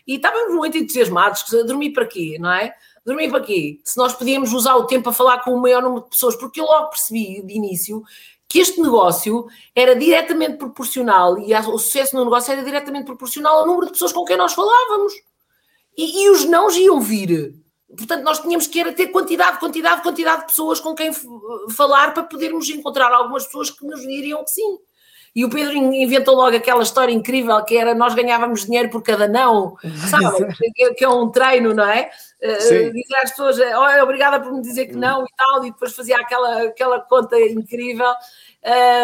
[0.08, 1.44] e estávamos muito entusiasmados.
[1.66, 2.74] Dormir para quê, não é?
[3.06, 3.80] Dormir para quê?
[3.84, 6.62] Se nós podíamos usar o tempo a falar com o maior número de pessoas, porque
[6.62, 8.04] eu logo percebi de início
[8.50, 13.68] que este negócio era diretamente proporcional e o sucesso no negócio era diretamente proporcional ao
[13.68, 15.14] número de pessoas com quem nós falávamos.
[15.96, 17.54] E, e os não iam vir.
[17.96, 21.12] Portanto, nós tínhamos que era ter quantidade, quantidade, quantidade de pessoas com quem
[21.76, 24.80] falar para podermos encontrar algumas pessoas que nos diriam que sim.
[25.36, 29.28] E o Pedro inventou logo aquela história incrível que era nós ganhávamos dinheiro por cada
[29.28, 29.76] não,
[30.10, 30.48] sabe?
[30.96, 32.10] que, é um treino, não é?
[32.42, 35.96] Uh, dizer às pessoas, oh, obrigada por me dizer que não e tal, e depois
[35.96, 38.12] fazia aquela, aquela conta incrível.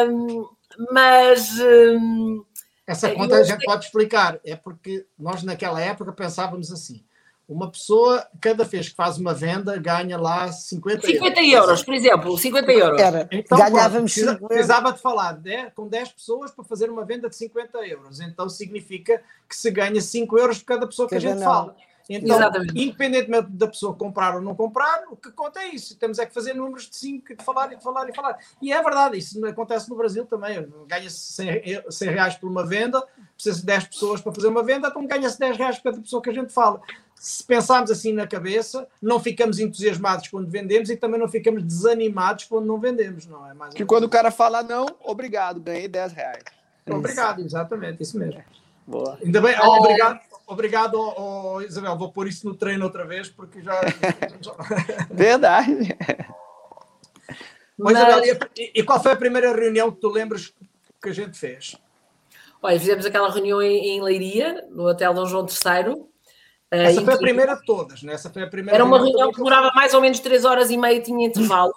[0.10, 0.48] Um,
[0.92, 1.60] mas.
[1.60, 2.44] Um,
[2.88, 7.05] Essa conta a gente pode explicar, é porque nós naquela época pensávamos assim:
[7.48, 11.06] Uma pessoa, cada vez que faz uma venda, ganha lá 50 euros.
[11.06, 13.00] 50 euros, por exemplo, 50 euros.
[13.00, 17.30] Era, então, ganhávamos pronto, precisava de falar né, com 10 pessoas para fazer uma venda
[17.30, 18.20] de 50 euros.
[18.20, 21.46] Então significa que se ganha 5 euros por cada pessoa que, que a gente não.
[21.46, 21.76] fala.
[22.10, 22.72] Então, Exatamente.
[22.80, 25.98] independentemente da pessoa comprar ou não comprar, o que conta é isso.
[25.98, 28.38] Temos é que fazer números de 5, de falar e de falar e falar.
[28.62, 30.68] E é verdade, isso acontece no Brasil também.
[30.88, 33.04] Ganha-se 100, 100 reais por uma venda,
[33.34, 36.22] precisa de 10 pessoas para fazer uma venda, então ganha-se 10 reais por cada pessoa
[36.22, 36.80] que a gente fala.
[37.26, 42.44] Se pensarmos assim na cabeça, não ficamos entusiasmados quando vendemos e também não ficamos desanimados
[42.46, 43.54] quando não vendemos, não é?
[43.56, 46.44] Mais que quando o cara fala não, obrigado, ganhei 10 reais.
[46.88, 48.44] Obrigado, exatamente, isso mesmo.
[48.86, 49.18] Boa.
[49.26, 51.98] Ainda bem, oh, obrigado, obrigado oh, oh, Isabel.
[51.98, 53.74] Vou pôr isso no treino outra vez, porque já.
[55.10, 55.98] Verdade.
[57.76, 60.54] Mas, Isabel, e, e, qual foi a primeira reunião que tu lembras
[61.02, 61.76] que a gente fez?
[62.62, 66.14] Olha, fizemos aquela reunião em, em Leiria, no Hotel Dom João III.
[66.76, 68.14] Eh, Essa foi a primeira de todas, né?
[68.14, 68.76] Essa foi a primeira.
[68.76, 71.74] Era uma reunião que demorava mais ou menos 3 horas e meia, tinha intervalo.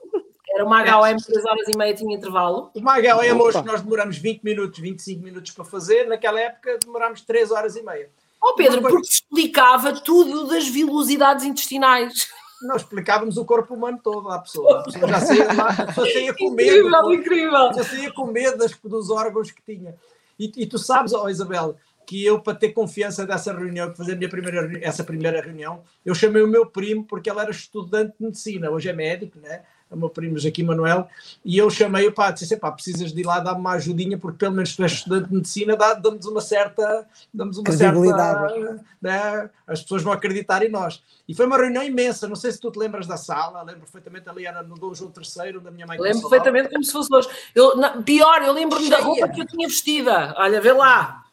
[0.53, 2.71] Era uma HOM, 3 horas e meia tinha intervalo.
[2.75, 7.53] Uma HOM hoje nós demoramos 20 minutos, 25 minutos para fazer, naquela época demorámos 3
[7.53, 8.11] horas e meia.
[8.43, 8.97] Oh Pedro, coisa...
[8.97, 12.29] porque explicava tudo das vilosidades intestinais.
[12.63, 14.81] Nós explicávamos o corpo humano todo à pessoa.
[14.81, 16.77] A pessoa já saía lá, a pessoa saía com medo.
[16.77, 17.73] Incrível, incrível.
[17.75, 19.95] Já saía com medo das, dos órgãos que tinha.
[20.39, 21.77] E, e tu sabes, oh Isabel,
[22.09, 25.83] que eu, para ter confiança dessa reunião, para fazer a minha primeira, essa primeira reunião,
[26.07, 29.61] eu chamei o meu primo, porque ele era estudante de medicina, hoje é médico, né?
[29.91, 31.07] o meu primo Joaquim Manuel,
[31.45, 34.55] e eu chamei-o, pá, disse pá, precisas de ir lá dar-me uma ajudinha, porque pelo
[34.55, 40.03] menos tu és estudante de medicina, dá-nos uma certa, damos uma certa, né, as pessoas
[40.03, 41.03] vão acreditar em nós.
[41.29, 44.29] E foi uma reunião imensa, não sei se tu te lembras da sala, lembro perfeitamente
[44.29, 47.29] ali, era no Dom João III, da minha mãe Lembro perfeitamente como se fosse hoje.
[47.55, 51.25] Eu, não, pior, eu lembro-me da roupa que eu tinha vestida, olha, vê lá.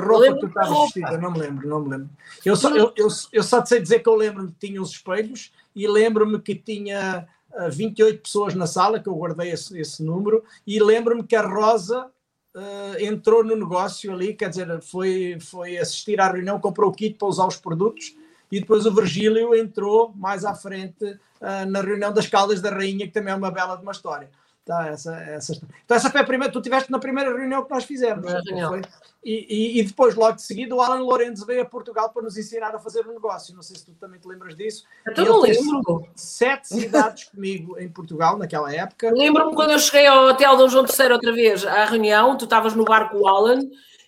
[0.00, 1.18] Que roupa tu estavas vestida?
[1.18, 2.10] Não me lembro, não me lembro.
[2.44, 5.52] Eu só, eu, eu, eu só sei dizer que eu lembro-me que tinha os espelhos
[5.74, 7.26] e lembro-me que tinha
[7.70, 12.06] 28 pessoas na sala, que eu guardei esse, esse número, e lembro-me que a Rosa
[12.54, 17.16] uh, entrou no negócio ali, quer dizer, foi, foi assistir à reunião, comprou o kit
[17.16, 18.14] para usar os produtos,
[18.50, 23.06] e depois o Virgílio entrou mais à frente uh, na reunião das Caldas da Rainha,
[23.06, 24.30] que também é uma bela de uma história.
[24.70, 25.60] Tá, essa, essa...
[25.84, 26.52] Então, essa foi a primeira.
[26.52, 28.32] Tu estiveste na primeira reunião que nós fizemos.
[28.32, 28.80] Reunião.
[29.24, 32.38] E, e, e, depois, logo de seguida, o Alan Lourenço veio a Portugal para nos
[32.38, 33.52] ensinar a fazer o um negócio.
[33.52, 34.84] Não sei se tu também te lembras disso.
[35.16, 36.06] Eu não lembro.
[36.14, 39.10] Sete cidades comigo em Portugal naquela época.
[39.12, 42.72] Lembro-me quando eu cheguei ao Hotel Dom João III outra vez à reunião, tu estavas
[42.72, 43.58] no barco com o Alan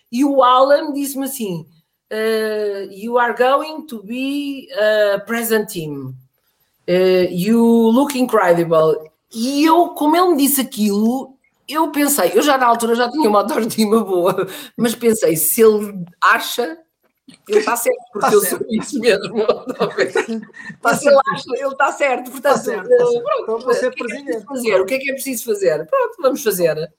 [0.09, 1.67] e o Alan disse-me assim:
[2.09, 6.15] uh, You are going to be a present team.
[6.87, 9.12] Uh, you look incredible.
[9.33, 11.35] E eu, como ele me disse aquilo,
[11.67, 16.05] eu pensei, eu já na altura já tinha uma autoestima boa, mas pensei, se ele
[16.21, 16.77] acha,
[17.47, 18.63] ele está certo, porque tá eu certo.
[18.63, 19.45] sou isso mesmo.
[20.81, 22.31] Tá se ele acha, ele está certo.
[22.31, 23.23] Portanto, tá certo, tá certo.
[23.23, 24.81] Pronto, então você o que, é é fazer?
[24.81, 25.87] o que é que é preciso fazer?
[25.87, 26.93] Pronto, vamos fazer.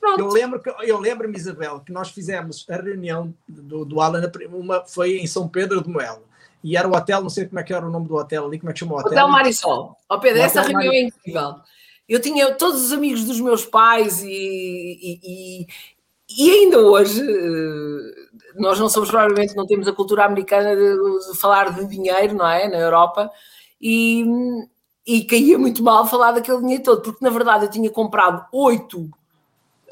[0.00, 0.18] Pronto.
[0.18, 4.84] Eu lembro que eu lembro-me, Isabel, que nós fizemos a reunião do, do Alan, uma
[4.86, 6.29] foi em São Pedro de Moelo
[6.62, 8.58] e era o hotel, não sei como é que era o nome do hotel ali,
[8.58, 9.12] como é que chamou o hotel?
[9.12, 9.96] Hotel Marisol.
[10.08, 11.54] Ó oh, Pedro, essa reunião é incrível.
[12.08, 15.66] Eu tinha todos os amigos dos meus pais e, e, e,
[16.28, 21.38] e, ainda hoje eh, nós não somos provavelmente não temos a cultura americana de, de
[21.38, 22.68] falar de dinheiro, não é?
[22.68, 23.30] Na Europa
[23.80, 24.24] e,
[25.06, 29.08] e caía muito mal falar daquele dinheiro todo, porque na verdade eu tinha comprado oito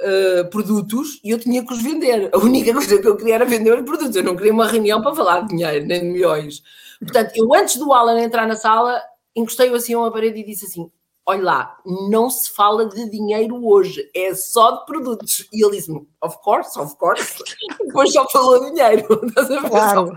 [0.01, 2.31] uh, produtos e eu tinha que os vender.
[2.33, 4.17] A única coisa que eu queria era vender os produtos.
[4.17, 6.63] Eu não queria uma reunião para falar de dinheiro, nem de milhões.
[7.01, 9.01] Portanto, eu antes do Alan entrar na sala,
[9.35, 10.91] encostei-o assim a uma parede e disse assim:
[11.29, 15.47] olha lá, não se fala de dinheiro hoje, é só de produtos.
[15.53, 17.45] E ele disse-me, of course, of course.
[17.85, 19.07] Depois só falou de dinheiro,
[19.69, 20.11] claro.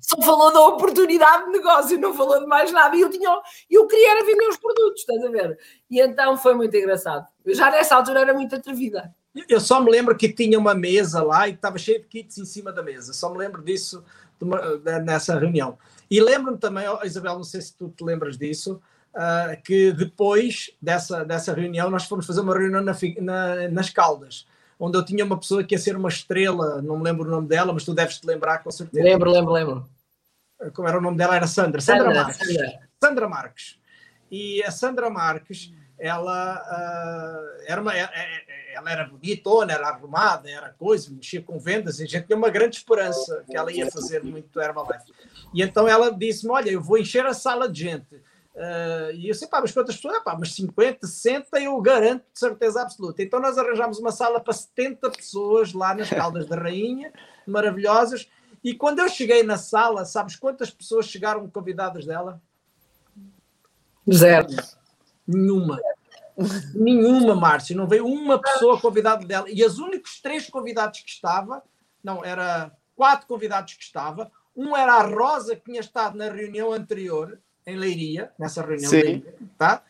[0.00, 2.96] só, só, falou da oportunidade de negócio, não falou de mais nada.
[2.96, 5.56] E eu, tinha, eu queria era vender os produtos, estás a ver?
[5.88, 7.24] E então foi muito engraçado.
[7.44, 9.14] Eu já nessa altura era muito atrevida.
[9.48, 12.44] Eu só me lembro que tinha uma mesa lá e estava cheio de kits em
[12.44, 13.12] cima da mesa.
[13.12, 14.02] Só me lembro disso
[14.40, 15.78] uma, nessa reunião.
[16.10, 18.80] E lembro-me também, Isabel, não sei se tu te lembras disso,
[19.14, 24.46] uh, que depois dessa, dessa reunião nós fomos fazer uma reunião na, na, nas Caldas,
[24.78, 27.48] onde eu tinha uma pessoa que ia ser uma estrela, não me lembro o nome
[27.48, 29.04] dela, mas tu deves te lembrar com certeza.
[29.04, 29.88] Lembro, lembro, lembro.
[30.72, 31.36] Como era o nome dela?
[31.36, 31.80] Era Sandra.
[31.80, 32.46] Sandra, Sandra Marques.
[32.46, 32.88] Sandra.
[33.00, 33.78] Sandra Marques.
[34.30, 37.96] E a Sandra Marques, ela uh, era uma.
[37.96, 38.44] É, é,
[38.78, 42.50] ela era bonitona, era arrumada, era coisa, mexia com vendas, e a gente tinha uma
[42.50, 45.12] grande esperança que ela ia fazer muito Herbalife.
[45.54, 48.22] E então ela disse-me: Olha, eu vou encher a sala de gente
[48.58, 50.16] Uh, e eu sei, pá, mas quantas pessoas?
[50.16, 53.22] Ah, pá, mas 50, 60 eu garanto de certeza absoluta.
[53.22, 57.12] Então nós arranjámos uma sala para 70 pessoas lá nas Caldas da Rainha,
[57.46, 58.28] maravilhosas,
[58.64, 62.42] E quando eu cheguei na sala, sabes quantas pessoas chegaram convidadas dela?
[64.12, 64.48] Zero.
[65.24, 65.80] Nenhuma.
[66.74, 67.76] Nenhuma, Márcio.
[67.76, 69.46] Não veio uma pessoa convidada dela.
[69.50, 71.62] E os únicos três convidados que estava,
[72.02, 74.30] não, era quatro convidados que estava.
[74.56, 78.96] Um era a Rosa, que tinha estado na reunião anterior, em Leiria, nessa reunião, Sim.
[78.96, 79.82] Leiria, tá?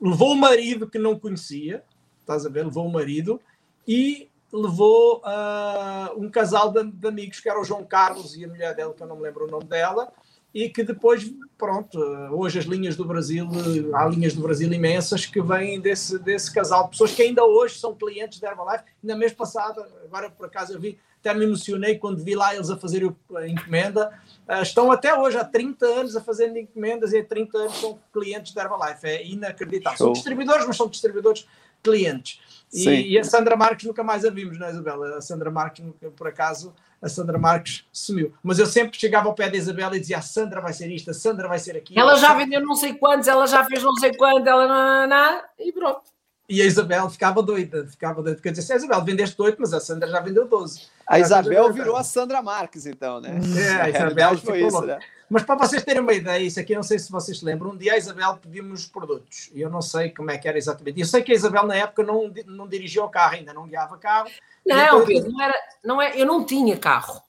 [0.00, 1.84] Levou o marido que não conhecia,
[2.20, 2.64] estás a ver?
[2.64, 3.40] Levou o marido
[3.86, 8.48] e levou ah, um casal de, de amigos, que era o João Carlos e a
[8.48, 10.12] mulher dela, que eu não me lembro o nome dela,
[10.54, 11.98] e que depois, pronto,
[12.32, 13.46] hoje as linhas do Brasil,
[13.94, 17.78] há linhas do Brasil imensas que vêm desse, desse casal de pessoas que ainda hoje
[17.78, 18.84] são clientes da Herbalife.
[19.02, 22.70] Na mês passada, agora por acaso eu vi, até me emocionei quando vi lá eles
[22.70, 23.04] a fazer
[23.36, 24.18] a encomenda.
[24.48, 27.98] Uh, estão até hoje há 30 anos a fazer encomendas e há 30 anos são
[28.12, 29.06] clientes da Herbalife.
[29.06, 29.98] É inacreditável.
[29.98, 30.06] Show.
[30.06, 31.46] São distribuidores, mas são distribuidores
[31.82, 32.40] clientes.
[32.72, 35.16] E, e a Sandra Marques nunca mais a vimos, não é, Isabela?
[35.16, 38.32] A Sandra Marques, nunca, por acaso, a Sandra Marques sumiu.
[38.42, 41.10] Mas eu sempre chegava ao pé da Isabela e dizia: a Sandra vai ser isto,
[41.10, 41.98] a Sandra vai ser aquilo.
[41.98, 45.16] Ela já vendeu não sei quantos, ela já fez não sei quanto, ela não, não,
[45.34, 46.02] não, e pronto.
[46.50, 49.72] E a Isabel ficava doida, ficava doida, porque eu disse: "É, Isabel, vendeste 8, mas
[49.74, 50.82] a Sandra já vendeu 12.
[51.06, 53.38] A Já Isabel vendeu- virou a Sandra Marques, então, né?
[53.56, 54.86] É, a A Isabel ficou foi isso, louca.
[54.96, 54.98] né?
[55.30, 57.70] Mas para vocês terem uma ideia, isso aqui eu não sei se vocês se lembram,
[57.70, 60.56] um dia a Isabel pediu-me os produtos e eu não sei como é que era
[60.56, 61.00] exatamente.
[61.00, 63.98] Eu sei que a Isabel na época não, não dirigia o carro ainda, não guiava
[63.98, 64.28] carro.
[64.64, 67.22] Não, Pedro, não era, não é, eu não tinha carro.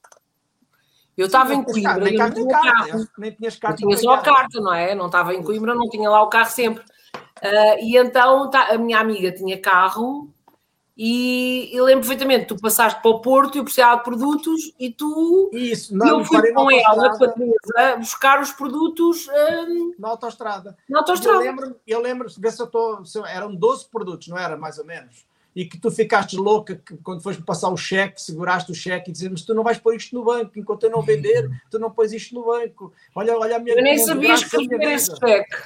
[1.17, 3.07] Eu estava em Coimbra, carro, nem carro, nem tinha carro, carro.
[3.17, 4.95] nem tinhas tinha só a carta, não é?
[4.95, 6.81] Não estava em Coimbra, não tinha lá o carro sempre.
[7.41, 10.33] Ah, e então tá- a minha amiga tinha carro
[11.01, 15.49] e eu lembro perfeitamente, tu passaste para o Porto, eu precisava de produtos e tu
[15.53, 19.65] Isso, e não, eu fui com ela, com a autostrada, Teresa, buscar os produtos ah,
[19.97, 20.71] na autostrada.
[20.71, 21.39] na E Eu autostrada.
[21.39, 25.25] lembro, eu lembro, se eu estou, eram 12 produtos, não era mais ou menos?
[25.55, 29.13] E que tu ficaste louca que, quando foste passar o cheque, seguraste o cheque e
[29.13, 31.89] dizes, mas tu não vais pôr isto no banco, enquanto eu não vender, tu não
[31.89, 32.91] pões isto no banco.
[33.15, 35.57] Olha, olha a minha Eu nem como sabia graças à minha escrever esse vida." cheque.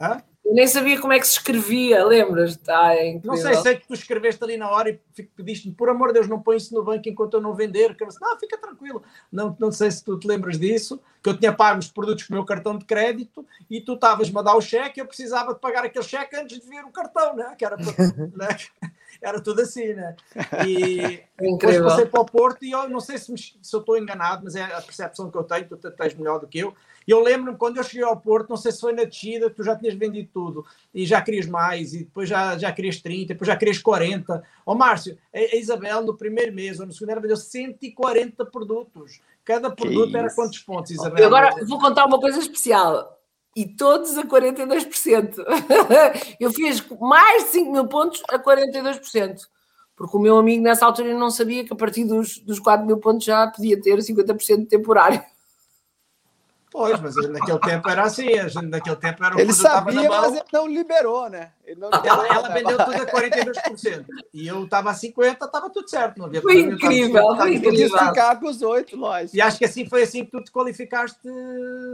[0.00, 0.22] Hã?
[0.48, 2.58] Eu nem sabia como é que se escrevia, lembras?
[2.66, 6.08] Ah, é Não sei, sei que tu escreveste ali na hora e pediste-me, por amor
[6.08, 7.94] de Deus, não põe isso no banco enquanto eu não vender.
[8.00, 9.02] Eu disse, não, fica tranquilo.
[9.30, 12.32] Não, não sei se tu te lembras disso, que eu tinha pago os produtos com
[12.32, 15.52] o meu cartão de crédito e tu estavas-me a dar o cheque e eu precisava
[15.52, 17.54] de pagar aquele cheque antes de ver o cartão, né?
[17.58, 17.92] Que era, para-
[18.34, 18.48] né?
[19.20, 20.16] era tudo assim, né?
[20.64, 23.98] E depois passei para o Porto e eu não sei se, me- se eu estou
[23.98, 26.74] enganado, mas é a percepção que eu tenho, tu te- tens melhor do que eu.
[27.08, 29.64] E eu lembro-me quando eu cheguei ao Porto, não sei se foi na descida, tu
[29.64, 33.48] já tinhas vendido tudo e já querias mais, e depois já, já querias 30, depois
[33.48, 34.42] já querias 40.
[34.66, 39.22] Ó Márcio, a, a Isabel no primeiro mês ou no segundo era vendeu 140 produtos.
[39.42, 41.18] Cada produto era quantos pontos, Isabel?
[41.18, 43.18] E agora vou contar uma coisa especial.
[43.56, 45.36] E todos a 42%.
[46.38, 49.38] Eu fiz mais de 5 mil pontos a 42%.
[49.96, 52.98] Porque o meu amigo nessa altura não sabia que a partir dos, dos 4 mil
[52.98, 55.24] pontos já podia ter 50% de temporário.
[56.70, 60.32] Pois, mas naquele tempo era assim, a gente- naquele tempo era o Ele sabia, mas
[60.34, 61.52] ele não liberou, né?
[61.64, 62.54] Ele não liberou, Ela, ela né?
[62.54, 64.04] vendeu tudo a 42%.
[64.34, 66.18] E eu estava a 50%, estava tudo certo.
[66.18, 67.98] Não havia Foi problema, eu incrível, estava foi incrível.
[67.98, 69.34] ficar com os oito, lógico.
[69.36, 71.18] E acho que assim foi assim que tu te qualificaste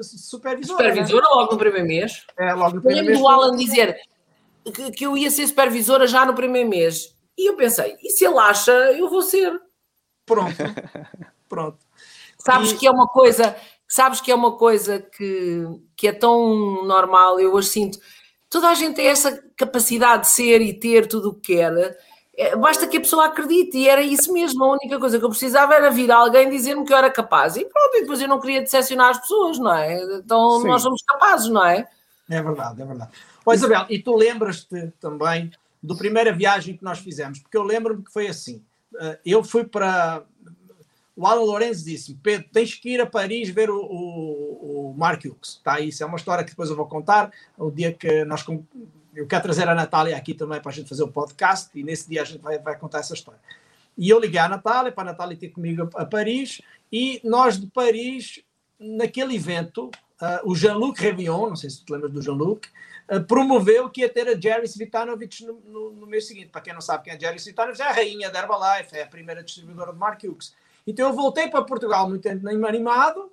[0.02, 0.76] supervisor.
[0.76, 2.24] Supervisora logo no primeiro mês.
[2.38, 2.48] Né?
[2.50, 3.20] É, logo no Eu primeiro lembro mês.
[3.20, 3.96] do Alan dizer
[4.64, 7.14] que, que eu ia ser supervisora já no primeiro mês.
[7.38, 9.52] E eu pensei, e se ele acha, eu vou ser.
[10.26, 10.54] Pronto.
[11.48, 11.78] Pronto.
[12.38, 13.56] Sabes E- que é uma coisa,
[13.94, 15.64] sabes que é uma coisa que,
[15.94, 17.98] que é tão normal, eu hoje sinto.
[18.50, 21.96] Toda a gente tem essa capacidade de ser e ter tudo o que quer.
[22.36, 24.64] É, Basta que a pessoa acredite, e era isso mesmo.
[24.64, 27.54] A única coisa que eu precisava era vir alguém dizer-me que eu era capaz.
[27.54, 30.02] E pronto, e depois eu não queria decepcionar as pessoas, não é?
[30.16, 30.66] Então Sim.
[30.66, 31.86] nós somos capazes, não é?
[32.28, 33.12] É verdade, é verdade.
[33.46, 37.38] Ó, Isabel, e tu lembras-te também do primeira viagem que nós fizemos?
[37.38, 38.60] Porque eu lembro-me que foi assim.
[38.98, 40.24] Eh, Eu fui para.
[41.16, 45.24] O Alan Lorenzo disse-me: Pedro, tens que ir a Paris ver o, o, o Mark
[45.24, 45.60] Hughes.
[45.62, 45.80] Tá?
[45.80, 47.30] Isso é uma história que depois eu vou contar.
[47.56, 48.44] O dia que nós.
[49.14, 52.08] Eu quero trazer a Natália aqui também para a gente fazer o podcast e nesse
[52.08, 53.40] dia a gente vai, vai contar essa história.
[53.96, 56.60] E eu liguei à Natália para a Natália ter comigo a, a Paris
[56.90, 58.40] e nós de Paris,
[58.78, 59.90] naquele evento,
[60.20, 62.68] ah, o Jean-Luc Revillon, não sei se tu te lembras do Jean-Luc,
[63.08, 66.48] ah, promoveu que ia ter a Jerry Svitanovic no, no, no mês seguinte.
[66.48, 69.06] Para quem não sabe quem é Jerry Svitanovic, é a rainha da Herbalife, é a
[69.06, 70.54] primeira distribuidora de Mark Hughes.
[70.86, 73.32] Então eu voltei para Portugal muito animado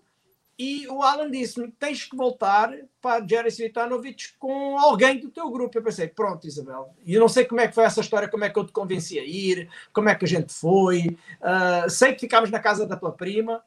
[0.62, 2.72] e o Alan disse-me: tens que voltar
[3.02, 5.76] para Jerry Svitanovic com alguém do teu grupo.
[5.76, 6.93] Eu pensei: pronto, Isabel.
[7.04, 8.72] E eu não sei como é que foi essa história, como é que eu te
[8.72, 11.18] convenci a ir, como é que a gente foi.
[11.41, 13.64] Ah, sei que ficámos na casa da tua prima.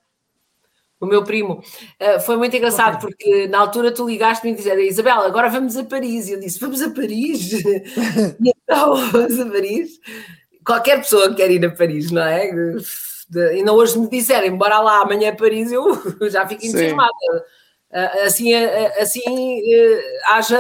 [1.01, 1.63] O meu primo.
[2.01, 5.85] Uh, foi muito engraçado porque na altura tu ligaste-me e dizes, Isabel, agora vamos a
[5.85, 6.29] Paris.
[6.29, 7.51] E eu disse, vamos a Paris?
[8.41, 10.01] então, vamos a Paris.
[10.65, 12.49] Qualquer pessoa quer ir a Paris, não é?
[13.35, 15.85] De, ainda hoje me disserem, bora lá, amanhã é Paris, eu
[16.31, 17.13] já fico entusiasmada.
[18.25, 18.53] Assim,
[18.99, 19.23] assim
[20.27, 20.59] haja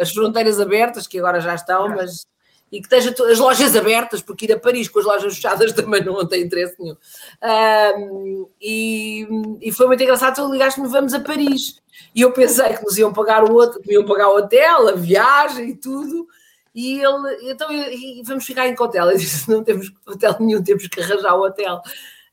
[0.00, 2.26] as fronteiras abertas, que agora já estão, mas
[2.72, 6.04] e que esteja as lojas abertas, porque ir a Paris com as lojas fechadas também
[6.04, 6.96] não tem interesse nenhum.
[7.42, 9.26] Um, e,
[9.60, 11.80] e, foi muito engraçado, tu ligaste-me, vamos a Paris.
[12.14, 14.92] E eu pensei que nos iam pagar o outro, que iam pagar o hotel, a
[14.92, 16.28] viagem e tudo.
[16.74, 19.10] E ele, então, e vamos ficar em hotel?
[19.10, 21.80] Eu disse, não temos hotel nenhum, temos que arranjar o hotel.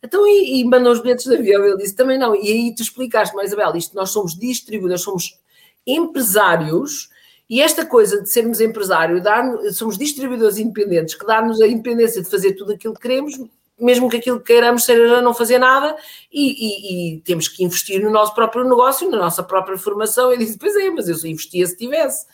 [0.03, 1.65] Então, e, e mandou os bilhetes de avião.
[1.65, 2.35] Ele disse, também não.
[2.35, 5.39] E aí tu explicaste, mas Isabel, isto nós somos distribuidores, somos
[5.85, 7.09] empresários
[7.49, 12.29] e esta coisa de sermos empresário, dar, somos distribuidores independentes, que dá-nos a independência de
[12.29, 13.39] fazer tudo aquilo que queremos,
[13.79, 15.95] mesmo que aquilo que queiramos seja não fazer nada,
[16.31, 20.31] e, e, e, temos que investir no nosso próprio negócio, na nossa própria formação.
[20.31, 22.25] Eu disse, pois é, mas eu só investia se tivesse.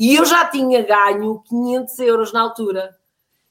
[0.00, 2.96] E eu já tinha ganho 500 euros na altura.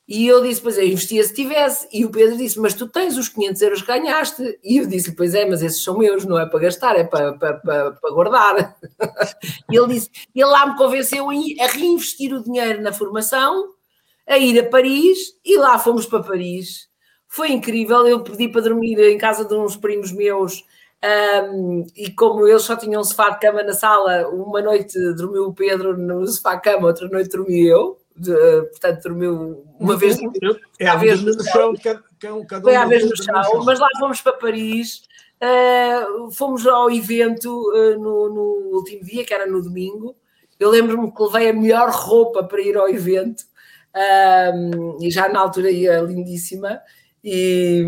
[0.08, 1.88] E eu disse, pois é, eu investia se tivesse.
[1.94, 4.60] E o Pedro disse, mas tu tens os 500 euros que ganhaste.
[4.64, 7.34] E eu disse, pois é, mas esses são meus, não é para gastar, é para,
[7.34, 8.76] para, para, para guardar.
[9.70, 13.66] e ele disse, ele lá me convenceu a reinvestir o dinheiro na formação,
[14.28, 16.90] a ir a Paris, e lá fomos para Paris.
[17.28, 20.66] Foi incrível, eu pedi para dormir em casa de uns primos meus,
[21.04, 25.46] um, e como eles só tinham um sofá de cama na sala, uma noite dormiu
[25.46, 30.18] o Pedro no sofá de cama, outra noite dormi eu de, portanto, dormiu uma vez,
[30.78, 31.74] é, a vez no chão,
[32.62, 35.04] foi à vez no chão, mas lá fomos para Paris,
[35.42, 40.16] uh, fomos ao evento uh, no, no, último dia, que era no domingo.
[40.60, 43.46] Eu lembro-me que levei a melhor roupa para ir ao evento,
[44.54, 46.82] um, e já na altura ia lindíssima.
[47.22, 47.84] E,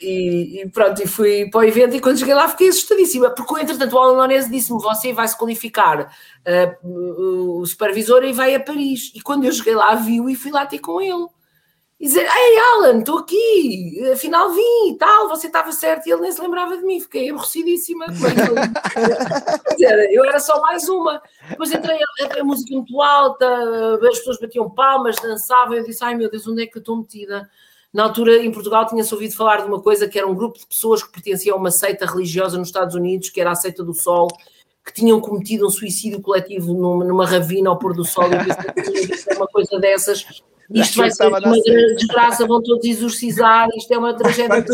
[0.00, 3.60] e, e, pronto, e fui para o evento e quando cheguei lá fiquei assustadíssima, porque
[3.60, 6.12] entretanto o Alan disse-me, você vai se qualificar
[6.84, 10.52] uh, o supervisor e vai a Paris, e quando eu cheguei lá viu e fui
[10.52, 11.26] lá ter com ele.
[11.98, 16.06] E dizer, ei Alan, estou aqui, afinal vim e tal, você estava certo.
[16.06, 18.06] E ele nem se lembrava de mim, fiquei aborrecidíssima.
[20.10, 21.20] Eu era só mais uma.
[21.50, 21.98] Depois entrei,
[22.40, 23.46] a música muito alta
[23.96, 26.96] as pessoas batiam palmas, dançavam eu disse, ai meu Deus, onde é que eu estou
[26.96, 27.46] metida
[27.92, 30.66] na altura, em Portugal, tinha-se ouvido falar de uma coisa que era um grupo de
[30.66, 33.92] pessoas que pertenciam a uma seita religiosa nos Estados Unidos, que era a seita do
[33.92, 34.28] Sol,
[34.84, 38.26] que tinham cometido um suicídio coletivo numa, numa ravina ao pôr do sol.
[38.26, 40.24] E uma coisa dessas.
[40.72, 44.64] Isto vai ser uma desgraça, vão todos exorcizar, isto é uma tragédia.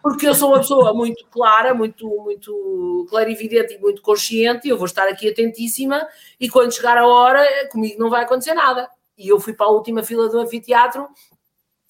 [0.00, 4.78] Porque eu sou uma pessoa muito clara, muito, muito clarividente e muito consciente, e eu
[4.78, 6.06] vou estar aqui atentíssima,
[6.38, 9.70] e quando chegar a hora, comigo não vai acontecer nada e eu fui para a
[9.70, 11.08] última fila do anfiteatro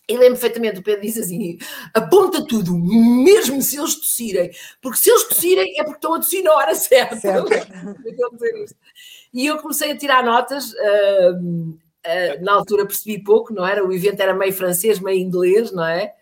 [0.06, 1.58] e lembro perfeitamente, o Pedro disse assim:
[1.94, 4.50] aponta tudo, mesmo se eles tossirem,
[4.80, 7.16] porque se eles tossirem é porque estão a tossir na hora certa.
[9.32, 13.84] e eu comecei a tirar notas, uh, uh, na altura percebi pouco, não era?
[13.84, 16.12] O evento era meio francês, meio inglês, não é?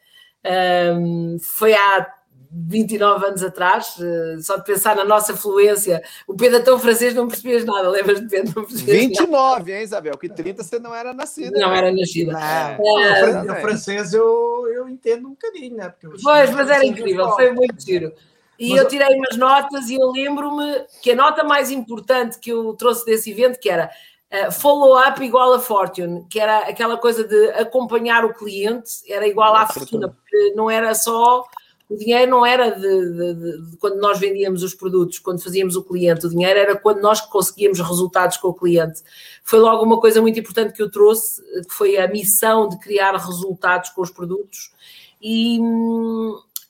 [1.41, 2.07] Foi há
[2.55, 6.03] 29 anos atrás, eh, só de pensar na nossa fluência.
[6.27, 8.61] O Pedro é tão francês, não percebias nada, lembras de Pedro?
[8.61, 9.71] Não 29, nada.
[9.71, 10.19] hein, Isabel?
[10.19, 11.59] Que 30 você não era nascida.
[11.59, 11.79] Não né?
[11.79, 12.33] era nascida.
[12.33, 12.99] Não.
[13.01, 15.89] É, o francês eu, eu entendo um bocadinho, né?
[15.89, 18.13] Porque pois, mas era incrível, foi muito giro.
[18.59, 18.81] E mas...
[18.81, 23.07] eu tirei umas notas e eu lembro-me que a nota mais importante que eu trouxe
[23.07, 23.91] desse evento, que era
[24.31, 29.57] uh, follow-up igual a fortune, que era aquela coisa de acompanhar o cliente, era igual
[29.57, 31.45] à fortuna, porque não era só
[31.93, 35.77] o dinheiro não era de, de, de, de, quando nós vendíamos os produtos, quando fazíamos
[35.77, 39.03] o cliente, o dinheiro era quando nós conseguíamos resultados com o cliente.
[39.45, 43.15] Foi logo uma coisa muito importante que eu trouxe, que foi a missão de criar
[43.17, 44.73] resultados com os produtos.
[45.21, 45.61] E,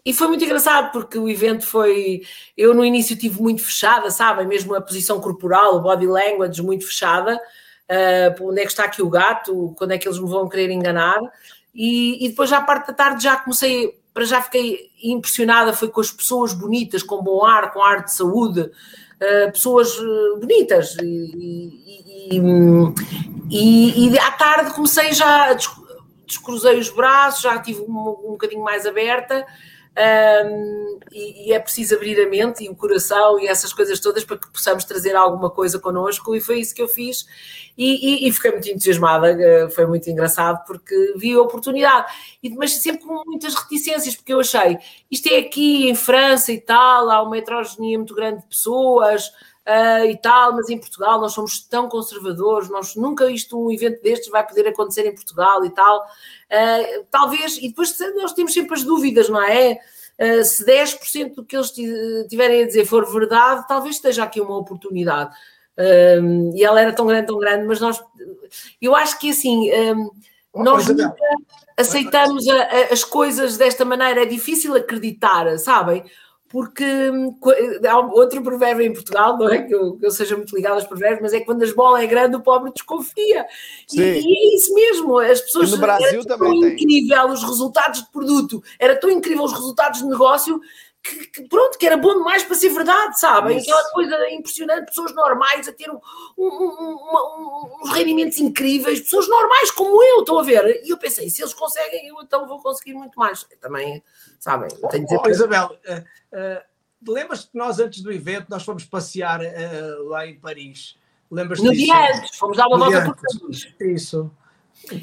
[0.05, 2.23] e foi muito engraçado porque o evento foi.
[2.57, 4.47] Eu no início tive muito fechada, sabem?
[4.47, 7.41] Mesmo a posição corporal, o body language muito fechada.
[7.89, 9.73] Uh, onde é que está aqui o gato?
[9.77, 11.21] Quando é que eles me vão querer enganar?
[11.75, 16.01] E, e depois, à parte da tarde, já comecei para já fiquei impressionada foi com
[16.01, 20.97] as pessoas bonitas, com bom ar, com ar de saúde, uh, pessoas eh, bonitas.
[21.01, 22.41] E, e,
[23.51, 25.57] e, e, à tarde comecei já,
[26.27, 29.47] descruzei os braços, já estive um, um bocadinho mais aberta
[29.95, 34.25] um, e, e, é preciso abrir a mente e o coração e essas coisas todas
[34.25, 37.27] para que possamos trazer alguma coisa connosco, e foi isso que eu fiz.
[37.77, 42.13] E, e, e fiquei muito entusiasmada, eh, foi muito engraçado porque vi a oportunidade,
[42.57, 44.79] mas sempre com muitas reticências, porque eu achei
[45.11, 49.31] isto é aqui em França e tal, há uma heterogeneia muito grande de pessoas.
[49.65, 54.03] Uh, e tal, mas em Portugal nós somos tão conservadores, nós nunca isto, um evento
[54.03, 56.01] destes vai poder acontecer em Portugal e tal.
[56.01, 59.79] Uh, talvez, e depois nós temos sempre as dúvidas, não é?
[60.19, 61.71] Uh, se 10% do que eles
[62.29, 65.33] tiverem a dizer for verdade, talvez esteja aqui uma oportunidade.
[66.55, 68.03] e ela era tão grande, tão grande, mas nós,
[68.81, 70.11] eu acho que assim, um,
[70.57, 71.15] Nós nunca
[71.77, 76.05] aceitamos a, a, as coisas desta maneira, é difícil acreditar, sabem?
[76.53, 77.35] Porque hum,
[77.89, 80.85] há outro provérbio em Portugal, não é que eu, que eu seja muito ligado aos
[80.85, 83.47] provérbios, mas é que quando as bolas é grande, o pobre desconfia.
[83.91, 85.71] E, e, é isso mesmo, as pessoas.
[85.71, 89.53] E no Brasil era também tão incrível os resultados de produto, era tão incrível os
[89.53, 90.61] resultados de negócio
[91.03, 93.59] que, que, pronto, que era bom demais para ser verdade, sabem?
[93.59, 95.99] Aquela coisa impressionante, pessoas normais a ter um,
[96.39, 100.83] um, um, uns rendimentos incríveis, pessoas normais como eu, estão a ver?
[100.85, 103.45] E eu pensei, se eles conseguem, eu então vou conseguir muito mais.
[103.61, 104.03] Também,
[104.43, 104.69] sabem?
[104.91, 106.01] Tenho oh, oh, Isabel, uh,
[106.37, 110.99] uh, lembras-te que nós antes do evento nós fomos passear uh, lá em Paris?
[111.31, 113.73] Lembras-te No dia antes, fomos dar uma volta por Paris.
[113.81, 114.31] Isso.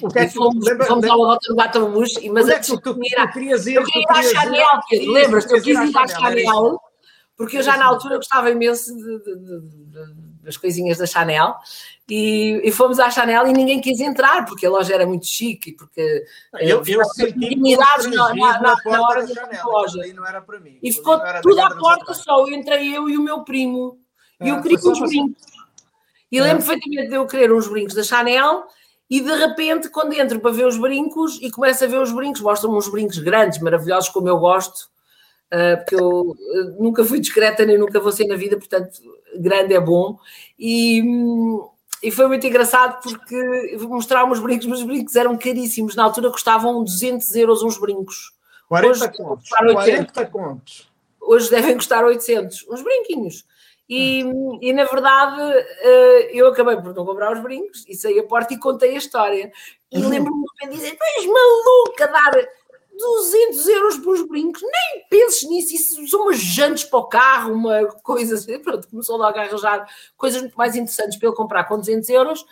[0.02, 2.94] O que é que fomos, lembra, fomos lembra, ao Hotel Batamus, mas antes tu, tu,
[2.96, 5.54] tu, tu querias ir, eu queria ir à Chanel, lembras-te?
[5.54, 6.82] Eu quis ir à Chanel,
[7.38, 11.56] porque eu já na altura gostava imenso de, de, de, das coisinhas da Chanel
[12.08, 15.74] e, e, fomos à Chanel e ninguém quis entrar porque a loja era muito chique
[15.74, 16.24] porque
[16.60, 20.14] eu, eu senti na, na, na, na hora da Chanel, loja.
[20.14, 23.44] não era para mim e ficou tudo à porta só, entrei eu e o meu
[23.44, 24.00] primo
[24.42, 25.44] e eu ah, queria uns brincos.
[26.32, 28.66] E lembro perfeitamente de eu querer uns brincos da Chanel
[29.10, 32.42] e de repente, quando entro para ver os brincos e começo a ver os brincos,
[32.42, 34.88] mostram-me uns brincos grandes, maravilhosos, como eu gosto,
[35.52, 36.36] uh, porque eu uh,
[36.80, 39.02] nunca fui discreta nem nunca vou ser na vida, portanto,
[39.36, 40.18] grande é bom.
[40.58, 41.04] E,
[42.02, 45.96] e foi muito engraçado porque mostraram os brincos, mas os brincos eram caríssimos.
[45.96, 48.34] Na altura custavam 200 euros uns brincos.
[48.68, 49.50] 40 Hoje, contos.
[49.50, 50.92] 40 contos.
[51.22, 52.68] Hoje devem custar 800.
[52.70, 53.46] Uns brinquinhos.
[53.90, 54.24] E,
[54.62, 55.42] e, na verdade
[55.82, 59.00] eh, eu acabei por não comprar os brincos e saí à porta e contei a
[59.00, 59.52] história.
[59.92, 60.10] E uhum.
[60.10, 62.48] lembro-me de dizer: Tu és maluca dar
[63.00, 67.54] 200 euros para os brincos, nem penses nisso, isso são umas jantes para o carro,
[67.54, 68.60] uma coisa assim.
[68.60, 69.88] Pronto, começou logo a arranjar
[70.18, 72.45] coisas muito mais interessantes para ele comprar com 200 euros.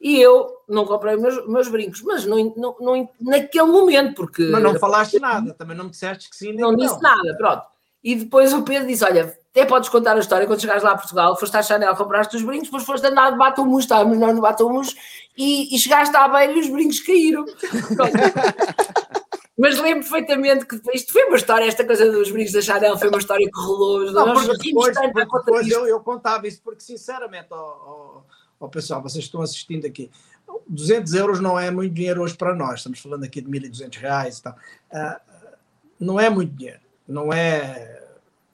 [0.00, 4.42] E eu não comprei meus, meus brincos, mas não, não, não, naquele momento, porque.
[4.46, 6.52] Mas não falaste nada, também não me disseste que sim.
[6.54, 7.62] Não disse nada, pronto.
[8.02, 10.96] E depois o Pedro disse: Olha, até podes contar a história quando chegares lá a
[10.96, 14.40] Portugal, foste à Chanel, compraste os brincos, depois foste andar de batomus, estávamos nós no
[14.40, 14.96] batomus
[15.38, 17.44] e, e chegaste à beira e os brincos caíram.
[19.62, 23.08] Mas lembro perfeitamente que isto foi uma história, esta coisa dos brincos da Chanel foi
[23.08, 24.10] uma história que rolou.
[24.10, 28.22] Não, porque depois, porque depois eu, eu, contava isso, porque sinceramente, ó, ó,
[28.58, 30.10] ó, pessoal, vocês estão assistindo aqui,
[30.66, 34.38] 200 euros não é muito dinheiro hoje para nós, estamos falando aqui de 1.200 reais
[34.38, 34.56] e tal.
[34.90, 35.20] Uh,
[36.00, 38.02] não é muito dinheiro, não é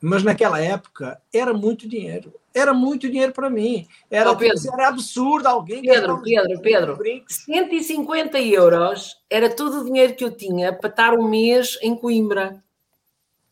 [0.03, 2.35] mas naquela época era muito dinheiro.
[2.59, 3.87] Era muito dinheiro para mim.
[4.11, 4.39] Era, oh,
[4.75, 5.83] era absurdo alguém.
[5.83, 6.99] Pedro, Pedro, Pedro.
[7.29, 12.63] 150 euros era todo o dinheiro que eu tinha para estar um mês em Coimbra.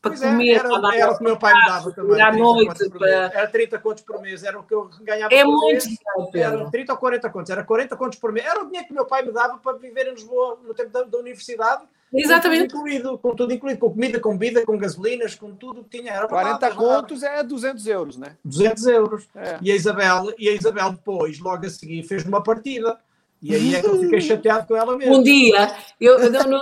[0.01, 2.21] Para pois é, comer, é, era, para era o que meu pai me dava também.
[2.21, 3.09] À noite, para...
[3.09, 5.83] Era 30 contos por mês, era o que eu ganhava é por muito mês.
[5.83, 6.59] Dinheiro, Pedro.
[6.59, 8.45] Era 30 ou 40 contos, era 40 contos por mês.
[8.45, 11.03] Era o dinheiro que meu pai me dava para viver em Lisboa no tempo da,
[11.03, 11.83] da universidade
[12.13, 12.73] Exatamente.
[12.73, 15.99] Com tudo incluído, com tudo incluído, com comida, com bebida, com gasolinas, com tudo que
[15.99, 16.13] tinha.
[16.13, 18.37] Era 40 contos é 200 euros, né?
[18.45, 19.27] 200 euros.
[19.35, 19.57] É.
[19.61, 22.97] E, a Isabel, e a Isabel depois, logo a seguir, fez uma partida.
[23.41, 25.17] E aí é que eu fiquei chateado com ela mesmo.
[25.17, 26.57] Um dia, eu, no,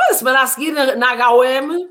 [0.00, 1.88] a semana a seguir, na, na HM,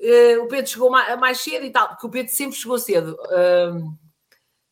[0.00, 3.16] eh, o Pedro chegou mais, mais, cedo e tal, porque o Pedro sempre chegou cedo.
[3.30, 3.78] Uh,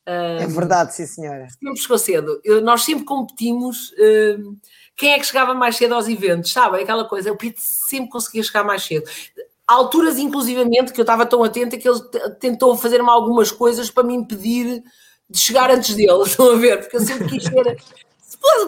[0.07, 1.49] uh, é verdade, sim, senhora.
[1.49, 2.41] Sempre chegou cedo.
[2.45, 3.93] Eu, nós sempre competimos.
[3.93, 4.57] Uh,
[4.97, 6.81] quem é que chegava mais cedo aos eventos, sabe?
[6.81, 9.09] Aquela coisa, o Pete sempre conseguia chegar mais cedo.
[9.67, 12.01] Alturas, inclusivamente, que eu estava tão atenta que ele
[12.41, 14.83] tentou fazer-me algumas coisas para me impedir
[15.29, 16.81] de chegar antes dele, estão a ver?
[16.81, 17.77] Porque eu sempre quis ser.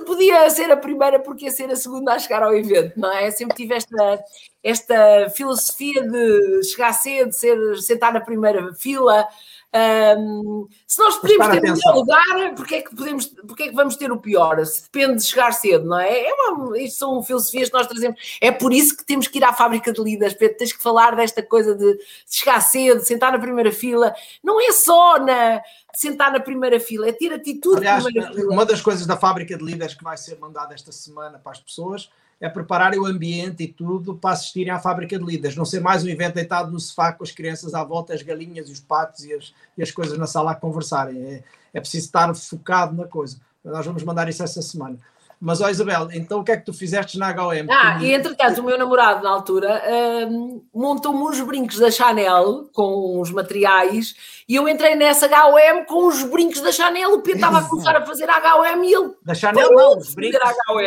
[0.06, 3.30] Podia ser a primeira, porque ia ser a segunda a chegar ao evento, não é?
[3.30, 4.20] Sempre tive esta,
[4.62, 9.26] esta filosofia de chegar cedo, ser, sentar na primeira fila,
[9.74, 13.74] um, se nós podemos ter o melhor lugar, porque é, que podemos, porque é que
[13.74, 14.64] vamos ter o pior?
[14.64, 16.26] Se depende de chegar cedo, não é?
[16.26, 18.38] é uma, isto são filosofias que nós trazemos.
[18.40, 20.56] É por isso que temos que ir à fábrica de líderes, Pedro.
[20.56, 24.14] Tens que falar desta coisa de chegar cedo, sentar na primeira fila.
[24.42, 25.60] Não é só na
[25.94, 28.04] sentar na primeira fila, é ter atitude Aliás,
[28.44, 31.60] Uma das coisas da fábrica de líderes que vai ser mandada esta semana para as
[31.60, 32.08] pessoas
[32.40, 35.56] é prepararem o ambiente e tudo para assistirem à fábrica de líderes.
[35.56, 38.68] Não ser mais um evento deitado no sofá com as crianças à volta, as galinhas
[38.68, 41.20] e os patos e as, e as coisas na sala a conversarem.
[41.20, 41.42] É,
[41.74, 43.40] é preciso estar focado na coisa.
[43.64, 44.98] Nós vamos mandar isso essa semana.
[45.40, 47.70] Mas, ó Isabel, então o que é que tu fizeste na HM?
[47.70, 49.82] Ah, e entretanto, o meu namorado, na altura,
[50.28, 54.16] um, montou-me uns brincos da Chanel com os materiais
[54.48, 57.12] e eu entrei nessa HM com os brincos da Chanel.
[57.14, 59.10] O Pedro estava a começar a fazer a HM e ele.
[59.22, 60.40] Da Chanel, não, os brincos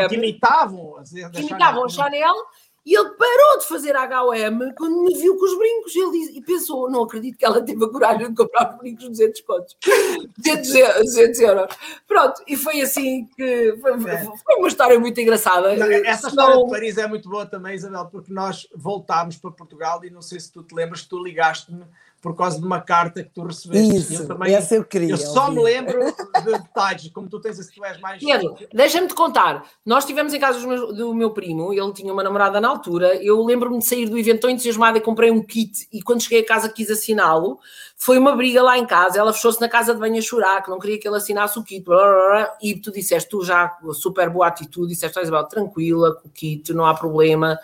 [0.10, 0.96] que imitavam,
[1.34, 2.36] que imitavam a Chanel.
[2.84, 5.96] E ele parou de fazer HM quando me viu com os brincos.
[5.96, 9.08] Ele disse, e pensou: não acredito que ela teve a coragem de comprar os brincos
[9.08, 9.78] 200 contos,
[10.38, 11.76] 200, 200 euros.
[12.08, 13.78] Pronto, e foi assim que.
[13.80, 14.26] Foi, é.
[14.26, 15.76] foi uma história muito engraçada.
[15.76, 16.66] Não, essa história não...
[16.66, 20.40] de Paris é muito boa também, Isabel, porque nós voltámos para Portugal e não sei
[20.40, 21.84] se tu te lembras que tu ligaste-me
[22.22, 23.98] por causa de uma carta que tu recebeste.
[23.98, 25.10] Isso, eu também, essa eu queria.
[25.10, 25.56] Eu só ouvir.
[25.56, 28.24] me lembro de detalhes, como tu tens, se tu és mais.
[28.24, 29.66] Pedro, deixa-me te contar.
[29.84, 30.60] Nós estivemos em casa
[30.94, 33.16] do meu primo, ele tinha uma namorada na altura.
[33.16, 35.88] Eu lembro-me de sair do evento tão entusiasmada e comprei um kit.
[35.92, 37.60] E quando cheguei a casa quis assiná-lo.
[38.04, 39.20] Foi uma briga lá em casa.
[39.20, 41.64] Ela fechou-se na casa de banho a chorar, que não queria que ele assinasse o
[41.64, 41.84] kit.
[41.86, 46.28] Blá, blá, blá, e tu disseste, tu já, super boa atitude, disseste, Isabel, tranquila, com
[46.28, 47.60] o kit, não há problema.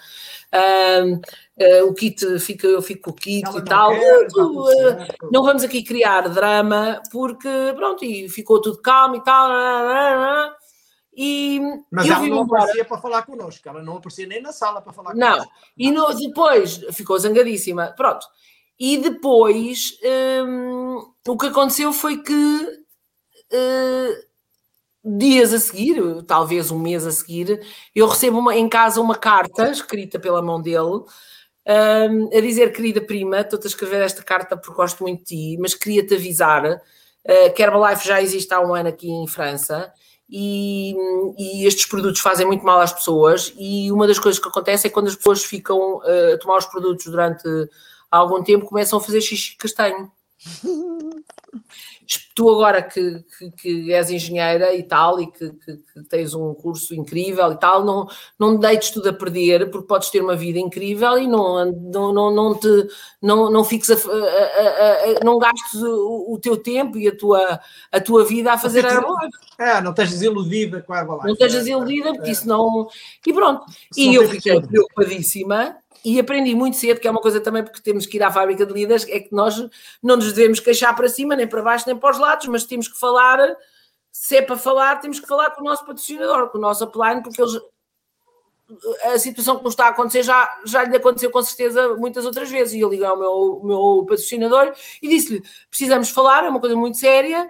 [0.54, 1.20] Uh,
[1.60, 3.92] uh, o kit fica, eu fico com o kit Ela e tal.
[3.92, 9.24] Quer, tu, uh, não vamos aqui criar drama, porque pronto, e ficou tudo calmo e
[9.24, 9.52] tal.
[11.16, 11.60] E
[11.92, 12.62] Mas ela não embora.
[12.62, 15.32] aparecia para falar connosco, ela não aparecia nem na sala para falar não.
[15.32, 15.52] connosco.
[15.52, 17.94] Não, e no, depois ficou zangadíssima.
[17.98, 18.28] Pronto.
[18.80, 19.98] E depois
[20.46, 24.28] um, o que aconteceu foi que uh,
[25.04, 29.72] dias a seguir, talvez um mês a seguir, eu recebo uma, em casa uma carta
[29.72, 31.04] escrita pela mão dele
[31.68, 35.58] um, a dizer: Querida prima, estou-te a escrever esta carta porque gosto muito de ti,
[35.60, 39.92] mas queria-te avisar uh, que Herbalife já existe há um ano aqui em França.
[40.30, 40.94] E,
[41.38, 44.90] e, estes produtos fazem muito mal às pessoas e uma das coisas que acontece é
[44.90, 47.48] quando as pessoas ficam uh, a tomar os produtos durante
[48.12, 50.12] algum tempo começam a fazer xixi castanho
[52.38, 56.94] tu agora que, que, que, és engenheira e tal, e que, que, tens um curso
[56.94, 61.18] incrível e tal, não, não deites tudo a perder, porque podes ter uma vida incrível
[61.18, 62.88] e não, não, não, não te
[63.20, 67.60] não, não fiques a, a, a, não gastes o, o, teu tempo e a tua,
[67.92, 69.38] a tua vida a fazer Herbalife.
[69.58, 71.26] É, não estejas iludida com a Herbalife.
[71.26, 72.34] Não estejas iludida, porque é.
[72.34, 72.88] isso não.
[73.26, 73.66] E pronto.
[73.92, 75.76] Isso e eu fiquei preocupadíssima
[76.08, 78.66] e aprendi muito cedo, que é uma coisa também porque temos que ir à fábrica
[78.66, 79.58] de líderes, é que nós
[80.02, 82.88] não nos devemos queixar para cima, nem para baixo, nem para os lados, mas temos
[82.88, 83.38] que falar,
[84.10, 87.22] se é para falar, temos que falar com o nosso patrocinador, com o nosso upline,
[87.22, 87.60] porque eles
[89.14, 92.50] a situação que nos está a acontecer já, já lhe aconteceu com certeza muitas outras
[92.50, 92.74] vezes.
[92.74, 96.98] E eu liguei ao meu, meu patrocinador e disse-lhe: precisamos falar, é uma coisa muito
[96.98, 97.50] séria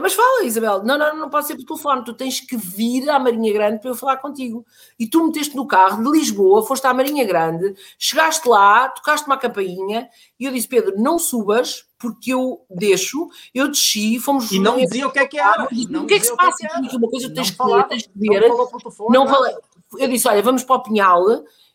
[0.00, 3.18] mas fala, Isabel, não, não, não pode ser por telefone, tu tens que vir à
[3.18, 4.64] Marinha Grande para eu falar contigo.
[4.98, 9.38] E tu meteste no carro de Lisboa, foste à Marinha Grande, chegaste lá, tocaste uma
[9.38, 10.08] campainha
[10.38, 14.52] e eu disse, Pedro, não subas, porque eu deixo, eu desci, fomos...
[14.52, 15.64] E não dizia o que é que era.
[15.64, 16.96] o que é que se passa aqui?
[16.96, 18.48] Uma coisa tens que tens que ver.
[19.10, 19.54] Não falei.
[19.96, 21.24] Eu disse, olha, vamos para o Pinhal,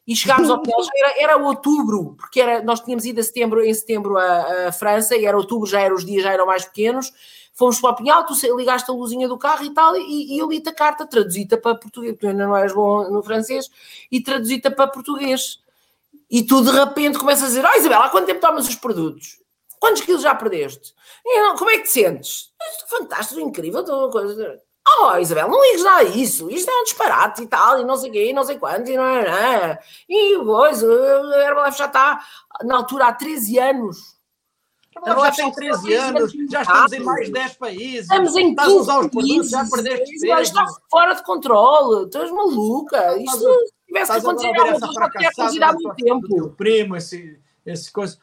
[0.05, 3.73] e chegámos ao Pinhal, era, era outubro, porque era, nós tínhamos ido a setembro, em
[3.73, 7.11] setembro a, a França, e era outubro, já eram os dias, já eram mais pequenos,
[7.53, 10.49] fomos para o Pinhal, tu ligaste a luzinha do carro e tal, e, e eu
[10.49, 13.69] li-te a carta, traduzida para português, tu ainda não és bom no francês,
[14.11, 15.59] e traduzida para português.
[16.29, 19.39] E tu de repente começas a dizer: Oh Isabel, há quanto tempo tomas os produtos?
[19.79, 20.93] Quantos quilos já perdeste?
[21.57, 22.51] Como é que te sentes?
[22.81, 24.59] Estou fantástico, incrível, estou coisa.
[24.99, 27.95] Oh, Isabel, não ligues nada a isso, isto é um disparate e tal, e não
[27.95, 29.79] sei o quê, e não sei quanto, e não é, não é.
[30.09, 30.87] E coisa,
[31.35, 32.21] a Herbalife já está
[32.63, 34.13] na altura há 13 anos
[35.05, 38.01] já tem 13 anos, já estamos em mais 10 países.
[38.01, 40.41] Estamos em 15 usar os produtos, já perdeste peso.
[40.41, 43.17] Está fora de controle, tu és maluca.
[43.17, 46.49] Isto, se tivesse que acontecer alguma coisa, tinha acontecido há muito tempo.
[46.51, 48.17] Primo, esse, esse coisa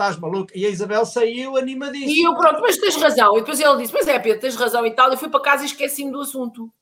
[0.00, 0.50] estás maluco?
[0.54, 2.10] E a Isabel saiu animadíssima.
[2.10, 3.36] E eu, pronto, mas tens razão.
[3.36, 5.10] E depois ele disse, mas é, Pedro, tens razão e tal.
[5.10, 6.72] Eu fui para casa e esqueci-me do assunto.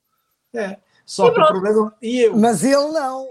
[0.53, 1.49] É, só e que pronto.
[1.49, 1.95] o problema...
[2.01, 2.37] E eu?
[2.37, 3.27] Mas ele não.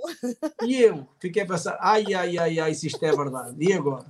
[0.63, 1.09] E eu?
[1.19, 3.57] Fiquei a pensar, ai, ai, ai, ai, se isto é verdade.
[3.59, 4.05] E agora?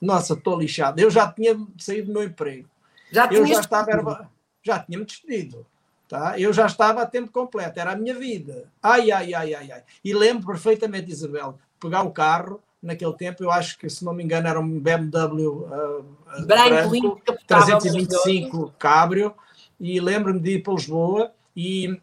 [0.00, 1.00] Nossa, estou lixado.
[1.00, 2.68] Eu já tinha saído do meu emprego.
[3.10, 4.30] Já eu já estava,
[4.62, 5.66] já tinha-me despedido.
[6.08, 6.38] Tá?
[6.40, 8.70] Eu já estava a tempo completo, era a minha vida.
[8.82, 9.82] Ai, ai, ai, ai, ai.
[10.02, 14.24] E lembro perfeitamente, Isabel, pegar o carro, naquele tempo, eu acho que, se não me
[14.24, 16.04] engano, era um BMW uh,
[16.46, 19.34] branco, branco 325 Cabrio,
[19.78, 22.00] e lembro-me de ir para Lisboa e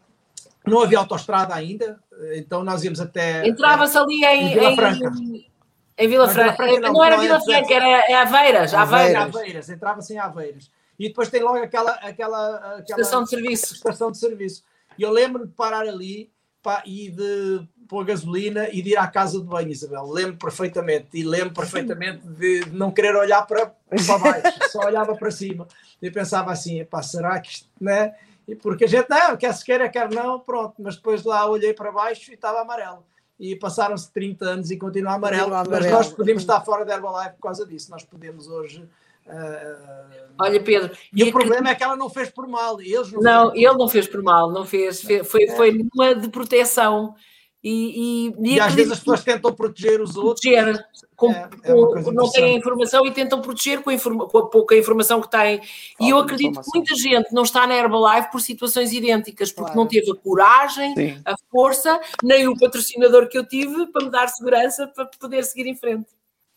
[0.66, 2.00] não havia autostrada ainda,
[2.36, 3.48] então nós íamos até.
[3.48, 5.46] Entrava-se ali em, em, em
[5.98, 6.66] Vila Franca.
[6.66, 8.74] Não, não, era Vila Franca, era é Aveiras.
[8.74, 9.70] Aveiras, Aveiras.
[9.70, 10.70] entrava-se em Aveiras.
[11.00, 13.74] E depois tem logo aquela, aquela, aquela estação de serviço.
[13.74, 14.64] Estação de serviço.
[14.98, 16.30] E eu lembro-me de parar ali
[16.62, 20.06] pá, e de pôr gasolina e de ir à casa de banho, Isabel.
[20.10, 21.08] Lembro perfeitamente.
[21.14, 23.68] E lembro perfeitamente de não querer olhar para,
[24.06, 25.68] para baixo, só olhava para cima.
[26.02, 28.16] E pensava assim: pá, será que isto, né?
[28.48, 30.76] E porque a gente, não, quer se queira, quer não, pronto.
[30.80, 33.06] Mas depois lá olhei para baixo e estava amarelo
[33.40, 36.94] e passaram-se 30 anos e continua amarelo, continua amarelo, mas nós podemos estar fora da
[36.96, 38.88] Herbalife por causa disso, nós podemos hoje.
[39.26, 40.96] Uh, Olha, Pedro.
[41.14, 42.80] E, e o problema é que ela não fez por mal.
[42.80, 45.56] Eles não, não ele não fez por mal, não fez, foi, é.
[45.56, 47.16] foi numa de proteção.
[47.64, 50.42] E, e, e, e às vezes as pessoas tentam proteger os outros.
[50.42, 50.86] Proteger,
[51.16, 54.48] com, é, é não têm a informação e tentam proteger com a, informa, com a
[54.48, 55.58] pouca informação que têm.
[55.58, 59.72] Falta e eu acredito que muita gente não está na Herbalife por situações idênticas, porque
[59.72, 59.80] claro.
[59.80, 61.22] não teve a coragem, Sim.
[61.26, 65.68] a força, nem o patrocinador que eu tive para me dar segurança para poder seguir
[65.68, 66.08] em frente.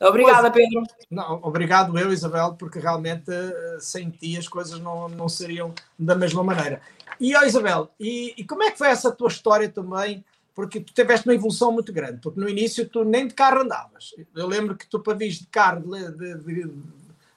[0.00, 0.86] Obrigada, pois, Pedro.
[1.10, 6.14] Não, obrigado eu, Isabel, porque realmente eh, sem ti as coisas não, não seriam da
[6.14, 6.80] mesma maneira.
[7.20, 10.24] E, ó, Isabel, e, e como é que foi essa tua história também?
[10.58, 14.12] Porque tu tiveste uma evolução muito grande, porque no início tu nem de carro andavas.
[14.34, 16.70] Eu lembro que tu para vir de carro de, de,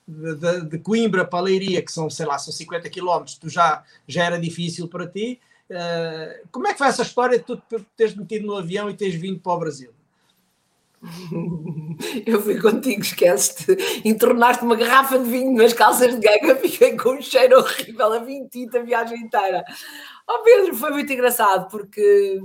[0.08, 4.24] de, de, Coimbra para Leiria, que são, sei lá, são 50 quilómetros, tu já, já
[4.26, 5.40] era difícil para ti.
[5.70, 7.62] Uh, como é que foi essa história de tu
[7.96, 9.92] teres metido no avião e teres vindo para o Brasil?
[12.26, 13.78] Eu fui contigo, esquece-te.
[14.04, 18.18] Entornaste uma garrafa de vinho nas calças de ganga, fiquei com um cheiro horrível a
[18.18, 19.64] vinho tinta a viagem inteira.
[20.28, 22.42] Oh Pedro, foi muito engraçado porque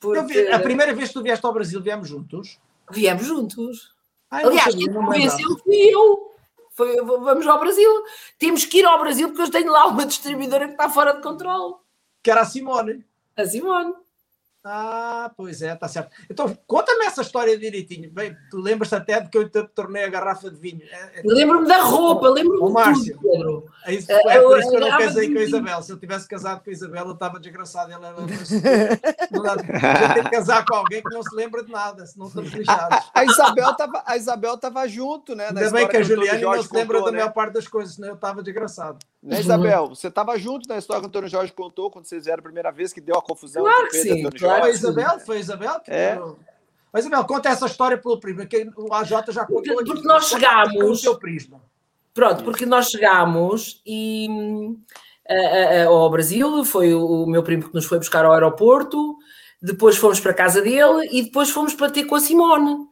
[0.00, 0.44] porque...
[0.44, 2.58] Vi, a primeira vez que tu vieste ao Brasil, viemos juntos?
[2.90, 3.94] Viemos juntos.
[4.30, 6.32] Ai, Aliás, quem convenceu fui eu.
[6.72, 7.90] Foi, vamos ao Brasil.
[8.38, 11.22] Temos que ir ao Brasil porque eu tenho lá uma distribuidora que está fora de
[11.22, 11.74] controle.
[12.22, 13.04] Que era a Simone.
[13.36, 13.94] A Simone.
[14.68, 16.10] Ah, pois é, está certo.
[16.28, 18.10] Então, conta-me essa história direitinho.
[18.10, 20.82] Bem, tu lembras-te até de que eu te tornei a garrafa de vinho.
[20.90, 21.22] É, é...
[21.24, 23.64] Lembro-me da roupa, lembro-me de tudo, Pedro.
[23.84, 25.82] É, isso, é, é por isso que eu não casei com a Isabel.
[25.82, 27.92] Se eu tivesse casado com a Isabel, eu estava desgraçado.
[27.92, 28.16] Ela era...
[30.14, 33.08] ter que casar com alguém que não se lembra de nada, senão estamos lixados.
[33.14, 35.46] A, a Isabel estava a Isabel tava junto, né?
[35.46, 37.18] Ainda bem que a Juliana não se lembra contou, da né?
[37.18, 38.98] maior parte das coisas, senão eu estava desgraçado.
[39.26, 39.88] Né, Isabel?
[39.88, 42.70] Você estava junto na história que o Antônio Jorge contou quando vocês vieram a primeira
[42.70, 43.64] vez, que deu a confusão.
[43.64, 44.60] Claro que sim, claro.
[44.60, 45.20] Foi a Isabel?
[45.20, 45.80] Foi a Isabel?
[45.80, 46.22] Que é.
[46.92, 49.84] Mas, Isabel, conta essa história pelo prisma, que o AJ já contou porque, aqui.
[49.84, 51.00] Porque nós chegámos...
[51.00, 51.60] seu prisma.
[52.14, 54.28] Pronto, porque nós chegámos e...
[55.28, 59.16] Uh, uh, ao Brasil, foi o meu primo que nos foi buscar ao aeroporto,
[59.60, 62.86] depois fomos para a casa dele e depois fomos para ter com a Simone.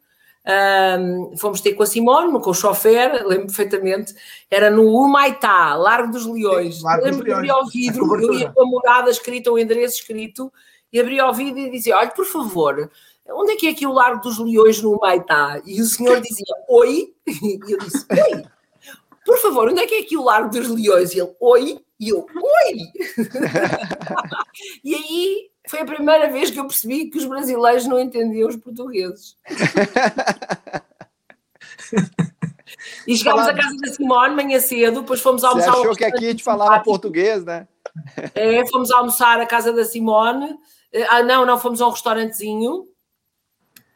[0.46, 4.14] Um, fomos ter com a Simone, com o chofer, lembro perfeitamente,
[4.50, 6.76] era no Humaitá, Largo dos Leões.
[6.76, 10.00] Sim, Largo lembro que abri ao vidro, eu ia com a morada escrita, o endereço
[10.00, 10.52] escrito,
[10.92, 12.90] e abri ao vidro e dizia: Olha, por favor,
[13.30, 15.62] onde é que é aqui o Largo dos Leões no Humaitá?
[15.64, 18.44] E o senhor dizia: Oi, e eu disse: Oi,
[19.24, 21.12] por favor, onde é que é aqui o Largo dos Leões?
[21.14, 22.78] E ele: Oi, e eu: Oi!
[24.84, 28.56] e aí foi a primeira vez que eu percebi que os brasileiros não entendiam os
[28.56, 29.36] portugueses.
[33.06, 35.72] e chegámos à casa da Simone manhã cedo, depois fomos almoçar.
[35.72, 37.66] Você achou que aqui a gente falava português, né?
[38.34, 40.56] É, fomos almoçar à casa da Simone.
[41.08, 42.84] Ah, não, não, fomos a um restaurantezinho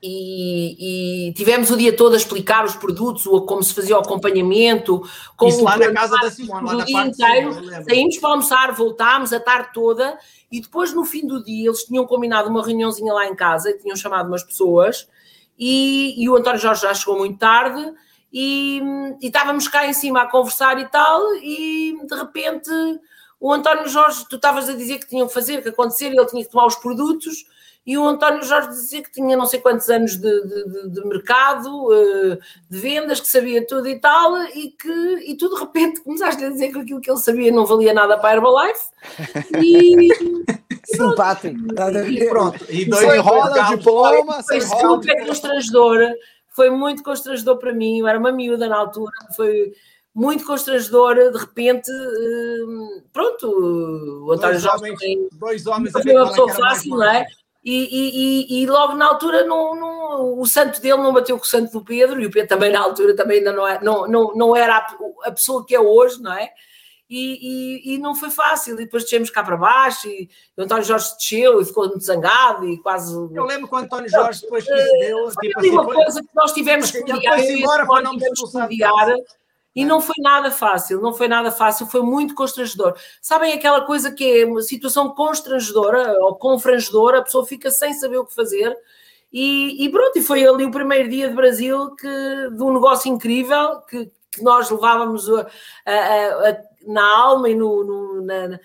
[0.01, 5.03] e, e, tivemos o dia todo a explicar os produtos, como se fazia o acompanhamento.
[5.37, 7.85] Como Isso lá na casa da Simone, lá na parte inteiro.
[7.85, 10.17] Saímos para almoçar, voltámos a tarde toda
[10.51, 13.97] e depois no fim do dia eles tinham combinado uma reuniãozinha lá em casa, tinham
[13.97, 15.09] chamado umas pessoas
[15.59, 17.93] e, e o António Jorge já chegou muito tarde
[18.33, 18.81] e,
[19.21, 22.71] e estávamos cá em cima a conversar e tal e de repente
[23.41, 26.45] o António Jorge, tu estavas a dizer que tinham que fazer, que acontecer, ele tinha
[26.45, 27.45] que tomar os produtos
[27.89, 31.89] e o António Jorge dizia que tinha não sei quantos anos de, de, de, mercado,
[31.91, 34.91] eh, de vendas, que sabia tudo e tal, e que
[35.27, 38.19] e tu de repente começaste a dizer que aquilo que ele sabia não valia nada
[38.19, 38.91] para a Herbalife.
[39.59, 40.09] E.
[40.85, 41.57] Simpático.
[42.11, 42.63] E pronto.
[42.69, 46.11] E dois foi rola diploma, foi super constrangedor.
[46.51, 48.01] Foi muito constrangedor para mim.
[48.01, 49.13] Eu era uma miúda na altura.
[49.35, 49.73] Foi
[50.15, 56.13] muito constrangedor, de repente, eh, pronto, o António dois Jorge homens, também, dois homens foi
[56.13, 57.27] uma pessoa fácil, não é?
[57.65, 61.49] E, e, e, logo na altura não, não, o santo dele não bateu com o
[61.49, 64.35] santo do Pedro, e o Pedro também na altura também ainda não, é, não, não,
[64.35, 66.51] não era a, a pessoa que é hoje, não é?
[67.11, 68.75] E, e, não foi fácil.
[68.75, 72.69] E depois descemos cá para baixo e o António Jorge desceu e ficou muito zangado
[72.69, 73.15] e quase.
[73.15, 75.31] Eu lembro quando o António Jorge depois que se deu.
[75.31, 77.41] Foi tipo assim, uma coisa que nós tivemos que mediar.
[77.41, 78.59] Embora, não tivemos que
[79.79, 82.97] e não foi nada fácil, não foi nada fácil, foi muito constrangedor.
[83.23, 88.17] Sabem aquela coisa que é uma situação constrangedora ou confrangedora, a pessoa fica sem saber
[88.17, 88.77] o que fazer.
[89.33, 93.09] E, e pronto, e foi ali o primeiro dia de Brasil que, de um negócio
[93.09, 95.47] incrível que, que nós levávamos a,
[95.87, 98.59] a, a, na alma e no, no na,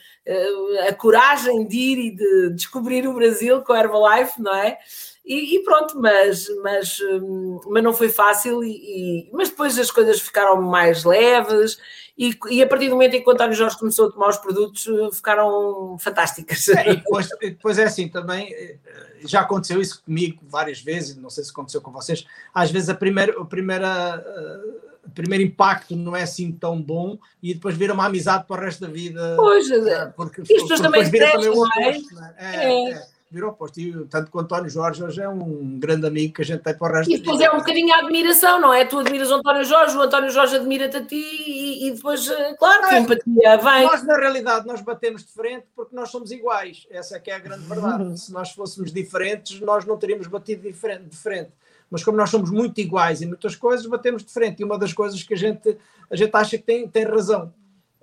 [0.89, 4.79] a, coragem de ir e de descobrir o Brasil com a Herbalife, não é?
[5.25, 9.89] E, e, pronto, mas, mas, hum, mas não foi fácil, e, e, mas depois as
[9.89, 11.77] coisas ficaram mais leves
[12.17, 14.37] e, e, a partir do momento em que o António Jorge começou a tomar os
[14.37, 16.67] produtos ficaram fantásticas.
[16.69, 18.77] É, e depois, depois é assim, também eh,
[19.25, 22.93] já aconteceu isso comigo várias vezes, não sei se aconteceu com vocês, às vezes a
[22.93, 27.93] primeira, a primeira eh, o primeiro impacto não é assim tão bom e depois vira
[27.93, 29.35] uma amizade para o resto da vida.
[29.35, 31.97] Pois, é, porque, as pessoas também se também não é?
[32.37, 33.07] é, é.
[33.33, 33.79] É vir oposto.
[33.79, 36.77] E tanto que o António Jorge hoje é um grande amigo que a gente tem
[36.77, 38.85] para o resto E depois é um bocadinho a admiração, não é?
[38.85, 42.55] Tu admiras o António Jorge, o António Jorge admira-te a ti e, e depois, eh,
[42.57, 43.83] claro, a empatia vem.
[43.83, 46.87] Nós, na realidade, nós batemos de frente porque nós somos iguais.
[46.89, 48.19] Essa é que é a grande verdade.
[48.19, 50.63] Se nós fôssemos diferentes, nós não teríamos batido.
[50.63, 50.73] De
[51.15, 51.51] frente.
[51.89, 54.61] Mas como nós somos muito iguais em muitas coisas, batemos de frente.
[54.61, 55.77] E uma das coisas que a gente,
[56.09, 57.51] a gente acha que tem, tem razão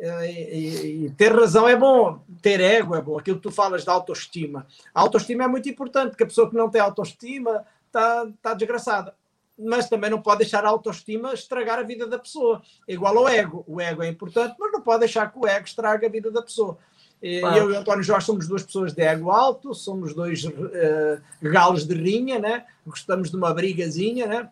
[0.01, 3.85] é, e, e, ter razão é bom, ter ego é bom, aquilo que tu falas
[3.85, 4.67] da autoestima.
[4.95, 9.15] A autoestima é muito importante, porque a pessoa que não tem autoestima está tá desgraçada.
[9.59, 12.63] Mas também não pode deixar a autoestima estragar a vida da pessoa.
[12.89, 13.63] É igual ao ego.
[13.67, 16.41] O ego é importante, mas não pode deixar que o ego estrague a vida da
[16.41, 16.79] pessoa.
[17.21, 17.57] Claro.
[17.59, 21.87] Eu e o António Jorge somos duas pessoas de ego alto, somos dois uh, galos
[21.87, 22.65] de rinha, né?
[22.87, 24.51] gostamos de uma brigazinha, né?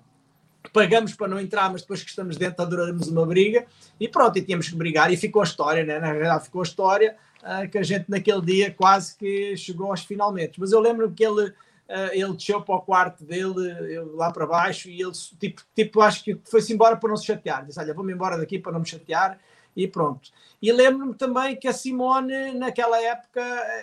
[0.72, 3.66] Pagamos para não entrar, mas depois que estamos dentro adoramos uma briga.
[3.98, 5.12] E pronto, e tínhamos que brigar.
[5.12, 5.98] E ficou a história, né?
[5.98, 10.02] na realidade ficou a história uh, que a gente naquele dia quase que chegou aos
[10.02, 11.54] finalmente, mas eu lembro que ele, uh,
[12.12, 16.24] ele desceu para o quarto dele, eu, lá para baixo e ele tipo, tipo acho
[16.24, 18.86] que foi-se embora para não se chatear, disse olha vou-me embora daqui para não me
[18.86, 19.38] chatear
[19.76, 20.30] e pronto.
[20.60, 23.40] E lembro-me também que a Simone, naquela época,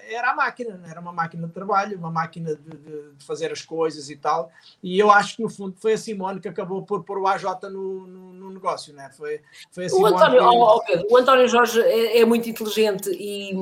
[0.10, 3.62] era a máquina, era uma máquina de trabalho, uma máquina de, de, de, fazer as
[3.62, 4.52] coisas e tal.
[4.84, 7.44] E eu acho que, no fundo, foi a Simone que acabou por pôr o AJ
[7.72, 9.10] no, no, no negócio, né?
[9.16, 10.14] foi, foi a Simone.
[10.14, 10.46] O António, que...
[10.46, 13.54] oh, Pedro, o António Jorge é, é, muito inteligente e,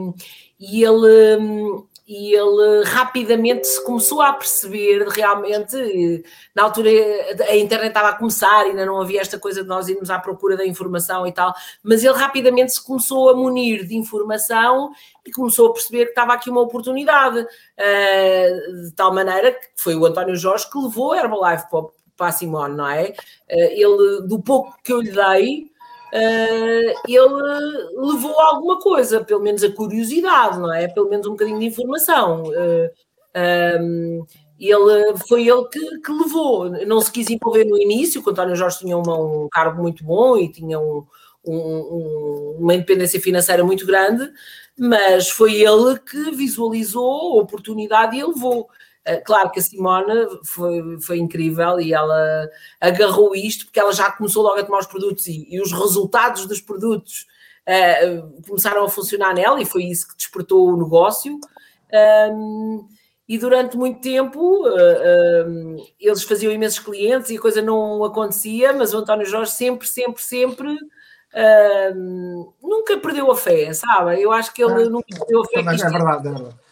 [0.59, 1.84] e ele.
[2.06, 6.24] E ele rapidamente se começou a perceber realmente,
[6.54, 6.89] na altura
[7.47, 10.58] a internet estava a começar, ainda não havia esta coisa de nós irmos à procura
[10.58, 14.91] da informação e tal, mas ele rapidamente se começou a munir de informação
[15.26, 17.47] e começou a perceber que estava aqui uma oportunidade,
[17.78, 21.68] de tal maneira que foi o António Jorge que levou a Herbalife
[22.18, 23.14] para a Simone, não é?
[23.47, 25.72] Ele, do pouco que eu lhe dei,
[26.14, 30.88] uh, ele levou alguma coisa, pelo menos a curiosidade, não é?
[30.88, 32.43] Pelo menos um bocadinho de informação.
[32.43, 32.89] Uh,
[33.34, 34.26] eh, um,
[34.59, 38.80] ele foi ele que, que, levou, não se quis envolver no início, o António Jorge
[38.80, 41.03] tinha uma, um cargo muito bom e tinha um,
[41.45, 44.32] um, uma independência financeira muito grande,
[44.78, 48.70] mas foi ele que visualizou a oportunidade e levou.
[49.06, 52.49] Eh, claro que a Simone foi, foi incrível e ela
[52.80, 56.45] agarrou isto porque ela já começou logo a tomar os produtos e, e os resultados
[56.45, 57.28] dos produtos
[57.68, 61.38] uh, começaram a funcionar nela e foi isso que despertou o negócio.
[62.32, 62.88] Um,
[63.28, 68.74] e durante muito tempo uh, um, eles faziam imensos clientes e a coisa não acontecia,
[68.74, 74.22] mas o António Jorge sempre, sempre, sempre uh, nunca perdeu a fé, sabe?
[74.22, 75.62] Eu acho que ele nunca perdeu a fé.
[75.62, 76.62] Mas é verdade, é verdade.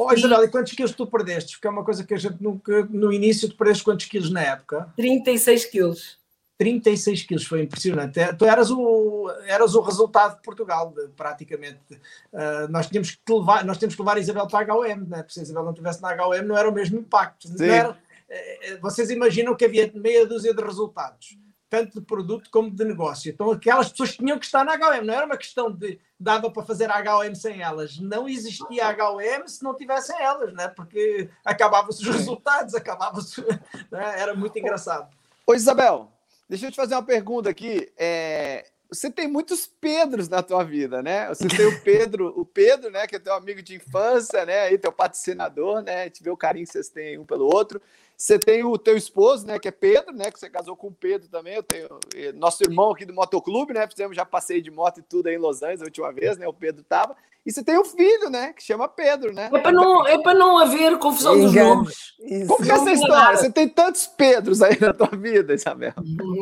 [0.00, 1.56] Oh, Isabel, e quantos quilos tu perdeste?
[1.56, 2.86] Porque é uma coisa que a gente nunca.
[2.88, 4.92] No início, tu perdeste quantos quilos na época?
[4.94, 6.16] 36 quilos.
[6.56, 8.20] 36 quilos, foi impressionante.
[8.20, 11.94] É, tu eras o, eras o resultado de Portugal, praticamente.
[12.32, 15.16] Uh, nós tínhamos que levar, nós temos que levar a Isabel para a HM, né?
[15.18, 17.48] porque se a Isabel não estivesse na HM, não era o mesmo impacto.
[17.60, 21.36] Era, eh, eh, vocês imaginam que havia meia dúzia de resultados
[21.68, 23.30] tanto de produto como de negócio.
[23.30, 26.64] Então aquelas pessoas tinham que estar na HOM, não era uma questão de dava para
[26.64, 27.98] fazer a HOM sem elas.
[27.98, 30.68] Não existia HOM se não tivessem elas, né?
[30.68, 33.42] porque acabavam-se os resultados, acabava-se.
[33.90, 34.20] Né?
[34.20, 35.08] Era muito engraçado.
[35.46, 36.10] Ô Isabel,
[36.48, 37.90] deixa eu te fazer uma pergunta aqui.
[37.96, 41.28] É, você tem muitos Pedros na tua vida, né?
[41.28, 44.78] Você tem o Pedro, o Pedro, né, que é teu amigo de infância, né, aí
[44.78, 46.04] teu patrocinador, né?
[46.04, 47.80] Gente vê o carinho que vocês têm um pelo outro.
[48.18, 50.92] Você tem o teu esposo, né, que é Pedro, né, que você casou com o
[50.92, 51.54] Pedro também.
[51.54, 51.88] Eu tenho
[52.34, 53.86] nosso irmão aqui do motoclube, né?
[53.86, 56.48] Fizemos já passei de moto e tudo aí em Los Angeles a última vez, né?
[56.48, 57.16] O Pedro tava.
[57.46, 59.48] E você tem um filho, né, que chama Pedro, né?
[59.52, 62.14] É para não, é para não haver confusão dos nomes.
[62.48, 63.38] Como que é essa história?
[63.38, 65.94] Você tem tantos Pedros aí na tua vida, Isabel.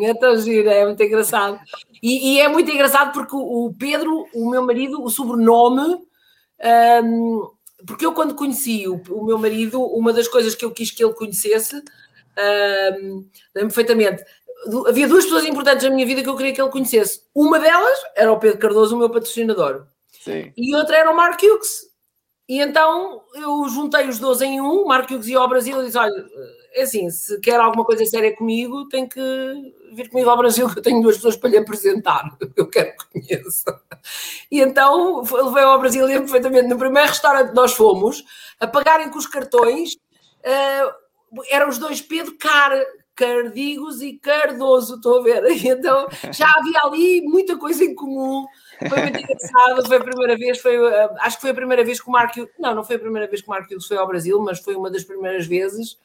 [0.03, 1.61] É tão giro, é muito engraçado.
[2.03, 6.01] E, e é muito engraçado porque o Pedro, o meu marido, o sobrenome
[7.05, 7.51] um,
[7.85, 11.05] porque eu quando conheci o, o, meu marido, uma das coisas que eu quis que
[11.05, 14.25] ele conhecesse, um, lembro perfeitamente,
[14.87, 17.23] havia duas pessoas importantes na minha vida que eu queria que ele conhecesse.
[17.35, 19.87] Uma delas era o Pedro Cardoso, o meu patrocinador.
[20.21, 20.53] Sim.
[20.57, 21.87] E outra era o Mark Hughes.
[22.49, 25.99] E então eu juntei os dois em um, Mark Hughes ia ao Brasil e disse:
[25.99, 26.25] olha,
[26.73, 29.21] é assim, se quer alguma coisa séria comigo, tem que
[29.93, 33.21] vir comigo ao Brasil, que eu tenho duas pessoas para lhe apresentar, eu quero que
[33.21, 33.81] conheça.
[34.51, 38.25] E então levei ao Brasil, lembro perfeitamente, no primeiro restaurante nós fomos,
[38.61, 42.73] a pagarem com os cartões, uh, eram os dois Pedro Car,
[43.15, 45.43] Cardigos e Cardoso, estou a ver.
[45.51, 48.47] E então já havia ali muita coisa em comum.
[48.89, 52.01] Foi muito engraçado, foi a primeira vez, foi, uh, acho que foi a primeira vez
[52.01, 54.41] que o Marco, não, não foi a primeira vez que o Marco foi ao Brasil,
[54.41, 55.97] mas foi uma das primeiras vezes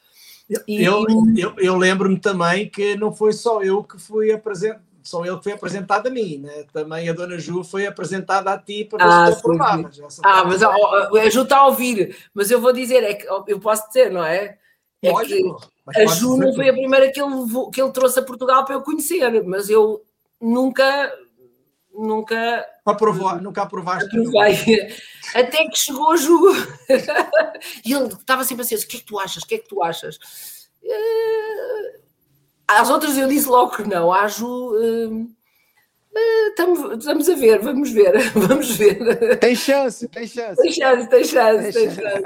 [0.66, 0.82] e...
[0.82, 1.04] Eu,
[1.36, 5.44] eu, eu lembro-me também que não foi só eu que fui apresentar, sou ele que
[5.44, 6.64] foi apresentado a mim, né?
[6.72, 10.00] Também a Dona Ju foi apresentada a ti para ver ah, se tu aprovavas.
[10.22, 13.60] Ah, mas a, a Ju está a ouvir, mas eu vou dizer, é que eu
[13.60, 14.58] posso dizer, não é?
[15.02, 15.60] É Lógico,
[15.92, 17.34] que a Ju não foi a primeira que ele,
[17.72, 20.02] que ele trouxe a Portugal para eu conhecer, mas eu
[20.40, 21.12] nunca
[21.94, 24.08] nunca aprovou, nunca aprovaste.
[25.34, 26.38] Até que chegou a Ju.
[27.84, 29.42] e ele estava sempre assim: o que é que tu achas?
[29.42, 30.18] O que é que tu achas?
[30.84, 32.00] Eh,
[32.80, 34.12] às outras eu disse logo que não.
[34.12, 34.72] À Ju.
[36.48, 39.38] Estamos, eh, estamos a ver, vamos ver, vamos ver.
[39.38, 40.62] Tem chance, tem chance.
[40.62, 42.18] Tem chance, tem chance, tem chance.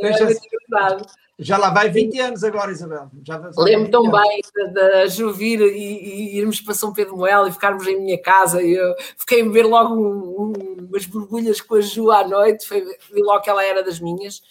[0.00, 0.40] Tem chance.
[1.36, 3.10] Já lá vai 20 anos agora, Isabel.
[3.58, 4.40] Lembro tão bem
[4.72, 8.62] da Ju vir e, e, irmos para São Pedro Moel e ficarmos em minha casa.
[8.62, 12.68] E eu fiquei a ver logo um, um, umas borbulhas com a Ju à noite,
[12.68, 14.42] foi, vi logo que ela era das minhas.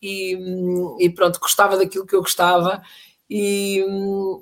[0.00, 0.38] E,
[1.00, 2.80] e pronto, gostava daquilo que eu gostava
[3.30, 3.84] e,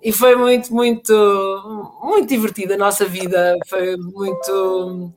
[0.03, 5.13] e foi muito, muito, muito divertida a nossa vida, foi muito,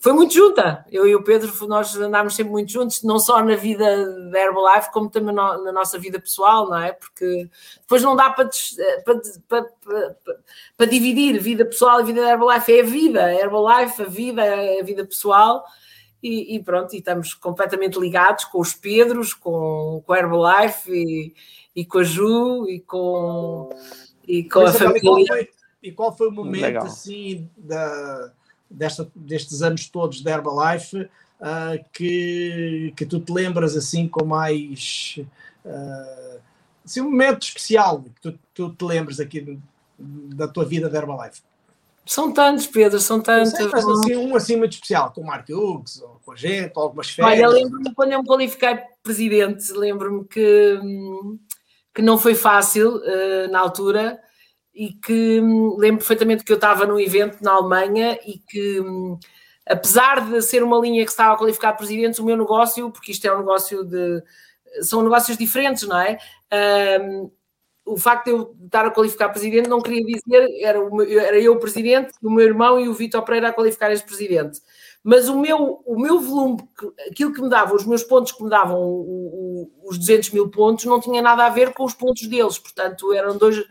[0.00, 0.84] foi muito junta.
[0.90, 4.90] Eu e o Pedro, nós andámos sempre muito juntos, não só na vida da Herbalife,
[4.90, 6.92] como também na nossa vida pessoal, não é?
[6.92, 7.48] Porque
[7.80, 8.50] depois não dá para,
[9.04, 10.16] para, para,
[10.76, 14.42] para, dividir vida pessoal e vida da Herbalife, é a vida, a Herbalife, a vida,
[14.80, 15.64] a vida pessoal.
[16.20, 21.34] E, e, pronto, e estamos completamente ligados com os Pedros, com, com a Herbalife e,
[21.74, 23.70] e com a Ju e com,
[24.26, 24.98] e com a família.
[24.98, 25.48] E qual, foi,
[25.82, 26.86] e qual foi o momento Legal.
[26.86, 28.32] assim da,
[28.70, 35.18] desta, destes anos todos da Herbalife uh, que, que tu te lembras assim com mais
[35.64, 36.40] uh,
[36.84, 39.58] assim, um momento especial que tu, tu te lembras aqui
[39.98, 41.42] da tua vida da Herbalife?
[42.04, 43.52] São tantos, Pedro, são tantos.
[43.52, 46.72] Sei, mas assim, um assim muito especial, com o Mark Hughes, ou com a gente,
[46.74, 47.48] ou algumas férias.
[47.48, 51.38] Olha, lembro-me quando eu me qualifiquei presidente, lembro-me que hum,
[51.94, 54.18] que não foi fácil uh, na altura
[54.74, 59.18] e que um, lembro perfeitamente que eu estava num evento na Alemanha e que, um,
[59.66, 63.26] apesar de ser uma linha que estava a qualificar presidentes, o meu negócio, porque isto
[63.26, 64.22] é um negócio de.
[64.82, 66.18] são negócios diferentes, não é?
[67.00, 67.30] Um,
[67.84, 70.78] o facto de eu estar a qualificar presidente não queria dizer era,
[71.26, 74.60] era eu o presidente, o meu irmão e o Vitor Pereira a qualificar este presidente
[75.04, 76.62] mas o meu, o meu volume,
[77.10, 80.48] aquilo que me dava, os meus pontos que me davam o, o, os 200 mil
[80.48, 83.64] pontos, não tinha nada a ver com os pontos deles, portanto, eram dois.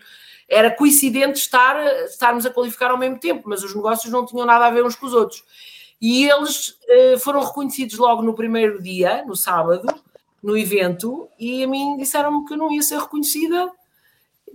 [0.49, 4.65] Era coincidente estar, estarmos a qualificar ao mesmo tempo, mas os negócios não tinham nada
[4.65, 5.41] a ver uns com os outros.
[6.01, 9.88] E eles eh, foram reconhecidos logo no primeiro dia, no sábado,
[10.43, 13.71] no evento, e a mim disseram-me que eu não ia ser reconhecida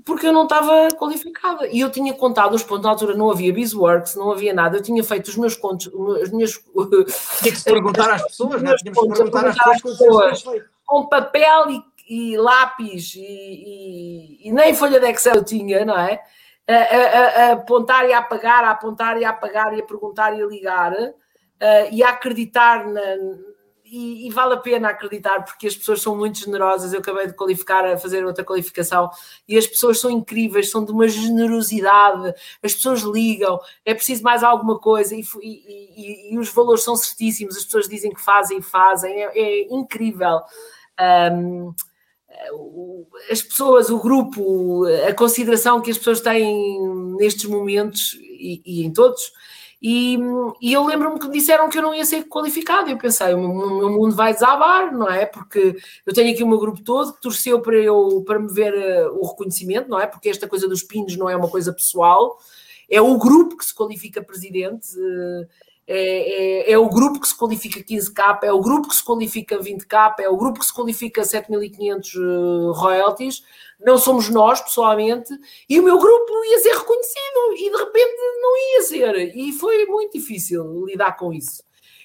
[0.05, 1.66] porque eu não estava qualificada.
[1.68, 4.82] E eu tinha contado os pontos, na altura não havia Bizworks, não havia nada, eu
[4.82, 5.90] tinha feito os meus contos,
[6.22, 6.53] as minhas.
[7.40, 8.76] Tinha que se perguntar às pessoas, não é?
[8.76, 10.44] Tinha que perguntar às pessoas.
[10.84, 16.22] Com papel e, e lápis e, e, e, nem folha de Excel tinha, não é?
[16.68, 20.36] A, a, a, apontar e a apagar, a apontar e a apagar e a perguntar
[20.36, 23.01] e a ligar uh, e a acreditar na
[23.91, 26.93] e, e, vale a pena acreditar porque as pessoas são muito generosas.
[26.93, 29.11] Eu acabei de qualificar, a fazer outra qualificação,
[29.49, 32.34] e as pessoas são incríveis, são de uma generosidade.
[32.62, 37.57] As pessoas ligam, é preciso mais alguma coisa, e, e, e os valores são certíssimos.
[37.57, 40.41] As pessoas dizem que fazem, fazem, é, é incrível.
[41.32, 41.74] Um,
[43.30, 46.78] as pessoas, o grupo, a consideração que as pessoas têm
[47.18, 49.32] nestes momentos e, e em todos
[49.80, 50.18] e,
[50.60, 52.90] e eu lembro-me que disseram que eu não ia ser qualificado.
[52.90, 55.26] Eu pensei, o meu mundo vai desabar, não é?
[55.26, 58.72] Porque eu tenho aqui o meu grupo todo que torceu para, eu, para me ver
[58.74, 60.06] uh, o reconhecimento, não é?
[60.06, 62.38] Porque esta coisa dos pinos não é uma coisa pessoal,
[62.88, 64.88] é o grupo que se qualifica presidente.
[64.98, 65.46] Uh,
[65.88, 69.56] é, é, é, o grupo que se qualifica 15K, é o grupo que se qualifica
[69.56, 73.44] 20K, é o grupo que se qualifica 7.500 uh, royalties,
[73.80, 75.32] não somos nós pessoalmente,
[75.68, 79.86] e o meu grupo ia ser reconhecido e de repente não ia ser, e foi
[79.86, 81.62] muito difícil lidar com isso.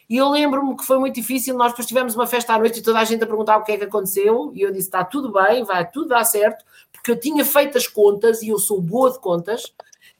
[0.09, 2.83] E eu lembro-me que foi muito difícil, nós depois tivemos uma festa à noite e
[2.83, 5.31] toda a gente a perguntar o que é que aconteceu, e eu disse, está tudo
[5.31, 9.09] bem, vai tudo dar certo, porque eu tinha feito as contas, e eu sou boa
[9.09, 9.73] de contas,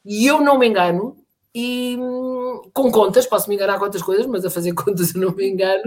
[0.06, 1.18] e eu não me engano,
[1.54, 1.98] e
[2.74, 5.50] com contas, posso me enganar com outras coisas, mas a fazer contas eu não me
[5.50, 5.84] engano,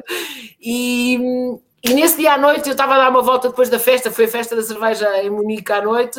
[0.60, 4.10] e e nesse dia à noite eu estava a dar uma volta depois da festa,
[4.10, 6.18] foi a festa da cerveja em Munique à noite,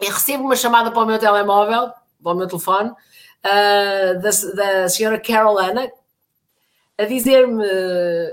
[0.00, 4.88] e recebo uma chamada para o meu telemóvel, para o meu telefone, uh, da, da
[4.88, 5.90] senhora Carolina,
[6.96, 7.64] a dizer-me,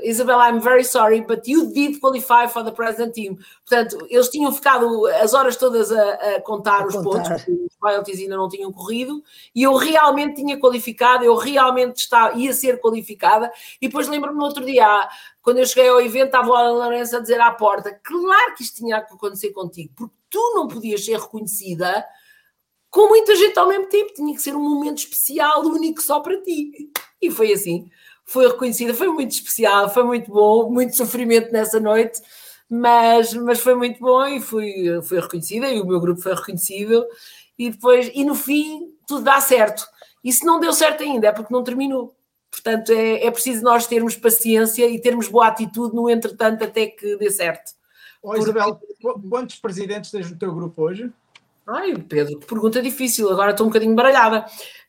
[0.04, 3.38] Isabel, I'm very sorry, but you did qualify for the present team.
[3.66, 7.24] Portanto, eles tinham ficado as horas todas a, a contar a os contar.
[7.24, 9.24] pontos, os royalties ainda não tinham corrido,
[9.56, 13.52] e eu realmente tinha qualificado, eu realmente estava, ia ser qualificada,
[13.82, 15.10] e depois lembro-me no outro dia,
[15.42, 18.78] quando eu cheguei ao evento, estava a Lourenço a dizer à porta, claro que isto
[18.78, 22.06] tinha que acontecer contigo, porque tu não podias ser reconhecida
[22.92, 24.14] com muita gente ao mesmo tempo.
[24.14, 26.92] Tinha que ser um momento especial, único só para ti.
[27.22, 27.90] E foi assim.
[28.32, 32.22] Foi reconhecida, foi muito especial, foi muito bom, muito sofrimento nessa noite,
[32.70, 37.06] mas, mas foi muito bom e fui, fui reconhecida e o meu grupo foi reconhecido.
[37.60, 39.86] E depois, e no fim, tudo dá certo.
[40.24, 42.16] E se não deu certo ainda, é porque não terminou.
[42.50, 47.18] Portanto, é, é preciso nós termos paciência e termos boa atitude no entretanto até que
[47.18, 47.74] dê certo.
[48.24, 48.80] Oh, Isabel,
[49.30, 51.12] quantos presidentes tens no teu grupo hoje?
[51.68, 54.46] Ai, Pedro, que pergunta difícil, agora estou um bocadinho baralhada.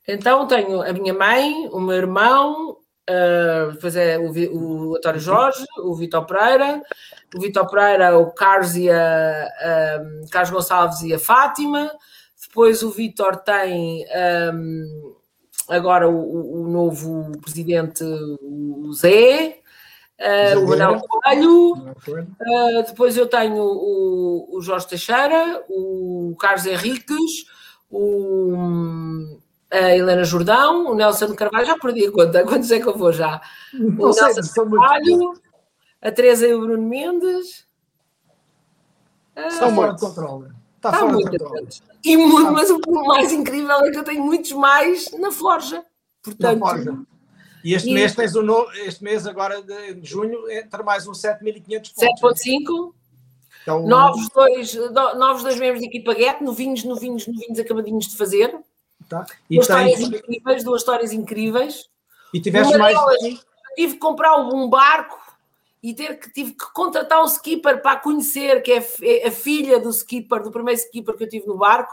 [0.06, 2.76] Então tenho a minha mãe, o meu irmão,
[3.08, 6.82] uh, depois é o, o António Jorge, o Vitor Pereira,
[7.34, 11.90] o Vitor Pereira, o Carlos e a, um, Carlos Gonçalves e a Fátima,
[12.40, 14.04] depois o Vitor tem
[14.54, 15.14] um,
[15.68, 19.60] agora o, o, novo presidente, o Zé,
[20.20, 27.46] uh, o Manuel Coelho, uh, depois eu tenho o, o Jorge Teixeira, o Carlos Henriques,
[27.90, 28.51] o,
[29.72, 33.12] a Helena Jordão, o Nelson Carvalho, já perdi a conta, quantos é que eu vou
[33.12, 33.40] já?
[33.74, 35.34] O Nelson Carvalho,
[36.00, 37.66] a Teresa e o Bruno Mendes.
[39.58, 40.50] São uh, fora de controle.
[40.76, 41.68] Está, está fora de controle.
[42.04, 45.82] E muito, mas o mais incrível é que eu tenho muitos mais na Forja.
[46.22, 46.98] Portanto, na Forja.
[47.64, 47.94] E este e...
[47.94, 52.42] mês tens um novo, este mês agora de junho entra mais uns 7.500 pontos.
[52.44, 52.92] 7.5.
[53.62, 54.74] Então, novos, dois,
[55.16, 58.52] novos dois membros de equipa GET, novinhos, novinhos, novinhos acabadinhos de fazer.
[59.12, 59.26] Tá.
[59.50, 61.90] E duas histórias incríveis, duas histórias incríveis.
[62.32, 62.96] E tiveste mais.
[62.96, 63.44] Delas,
[63.76, 65.20] tive que comprar um barco
[65.82, 69.78] e ter que, tive que contratar um skipper para conhecer, que é, é a filha
[69.78, 71.92] do skipper, do primeiro skipper que eu tive no barco,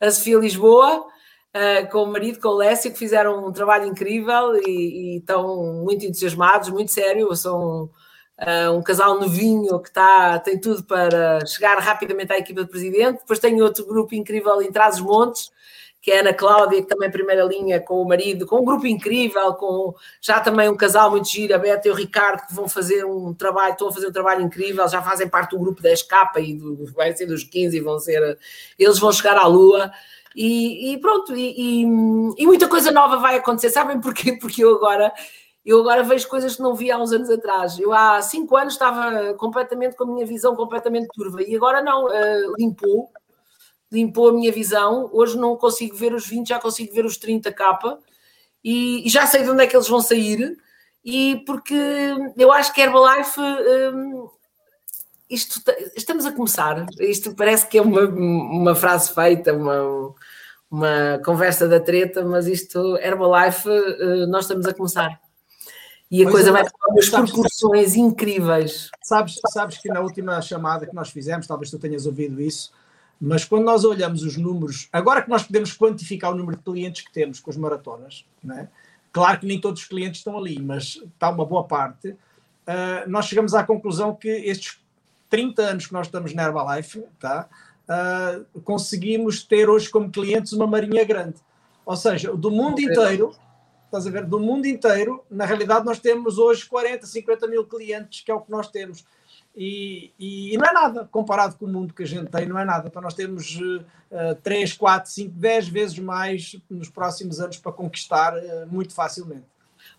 [0.00, 4.54] a Sofia Lisboa, uh, com o marido, com o Lécio, que fizeram um trabalho incrível
[4.56, 7.34] e, e estão muito entusiasmados, muito sério.
[7.34, 7.90] São
[8.38, 13.20] uh, um casal novinho que está, tem tudo para chegar rapidamente à equipa de presidente.
[13.20, 15.50] Depois tenho outro grupo incrível em Trás-os-Montes,
[16.04, 18.64] que é a Ana Cláudia, que também é primeira linha com o marido, com um
[18.64, 22.54] grupo incrível, com já também um casal muito giro, a Beta e o Ricardo, que
[22.54, 25.80] vão fazer um trabalho, estão a fazer um trabalho incrível, já fazem parte do grupo
[25.80, 28.38] da escapa e do, vai ser dos 15 vão ser,
[28.78, 29.90] eles vão chegar à Lua.
[30.36, 31.82] E, e pronto, e, e,
[32.36, 33.70] e, muita coisa nova vai acontecer.
[33.70, 34.36] Sabem porquê?
[34.38, 35.10] Porque eu agora,
[35.64, 37.78] eu agora vejo coisas que não via há uns anos atrás.
[37.78, 42.08] Eu há cinco anos estava completamente com a minha visão completamente turva e agora não,
[42.08, 43.10] uh, limpou
[43.94, 45.08] limpou a minha visão.
[45.12, 47.98] Hoje não consigo ver os 20, já consigo ver os 30 capa
[48.62, 50.56] e, e já sei de onde é que eles vão sair.
[51.04, 51.74] E porque
[52.36, 54.28] eu acho que Herbalife, hum,
[55.28, 55.60] isto,
[55.96, 56.86] estamos a começar.
[56.98, 60.14] Isto parece que é uma, uma frase feita, uma,
[60.70, 65.20] uma conversa da treta, mas isto, Herbalife, hum, nós estamos a começar.
[66.10, 68.90] E a coisa é, vai tomar umas proporções incríveis.
[69.02, 72.72] Sabes, sabes que na última chamada que nós fizemos, talvez tu tenhas ouvido isso,
[73.20, 77.02] mas quando nós olhamos os números, agora que nós podemos quantificar o número de clientes
[77.02, 78.68] que temos com as maratonas, né?
[79.12, 83.26] claro que nem todos os clientes estão ali, mas está uma boa parte, uh, nós
[83.26, 84.78] chegamos à conclusão que estes
[85.30, 87.48] 30 anos que nós estamos na Herbalife, tá?
[87.88, 91.36] Uh, conseguimos ter hoje como clientes uma marinha grande.
[91.84, 93.34] Ou seja, do mundo inteiro,
[93.84, 98.22] estás a ver, do mundo inteiro, na realidade nós temos hoje 40, 50 mil clientes,
[98.22, 99.04] que é o que nós temos.
[99.56, 102.58] E, e, e, não é nada comparado com o mundo que a gente tem, não
[102.58, 102.88] é nada.
[102.88, 108.34] Então, nós temos uh, 3, 4, 5, 10 vezes mais nos próximos anos para conquistar
[108.36, 109.44] uh, muito facilmente.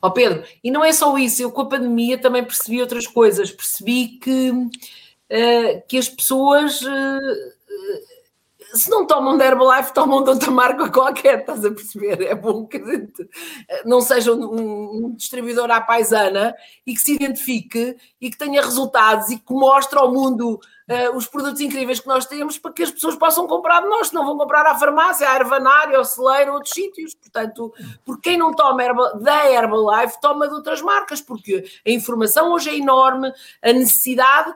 [0.02, 3.08] Ó oh Pedro, e não é só isso, eu com a pandemia também percebi outras
[3.08, 3.52] coisas.
[3.52, 7.55] Percebi que, uh, que as pessoas uh,
[8.74, 12.22] se não tomam da Herbalife, tomam de outra marca qualquer, estás a perceber?
[12.22, 13.30] É bom que gente
[13.86, 16.56] não seja um, um, distribuidor à paisana
[16.86, 20.60] e que se identifique e que tenha resultados e que mostre ao mundo
[20.90, 24.12] uh, os produtos incríveis que nós temos para que as pessoas possam comprar de nós,
[24.12, 27.14] não vão comprar à farmácia, à ervanária, ao celeiro, outros sítios.
[27.14, 27.74] Portanto,
[28.04, 32.70] por quem não toma Herbal, da Herbalife, toma de outras marcas, porque a informação hoje
[32.70, 33.32] é enorme,
[33.62, 34.54] a necessidade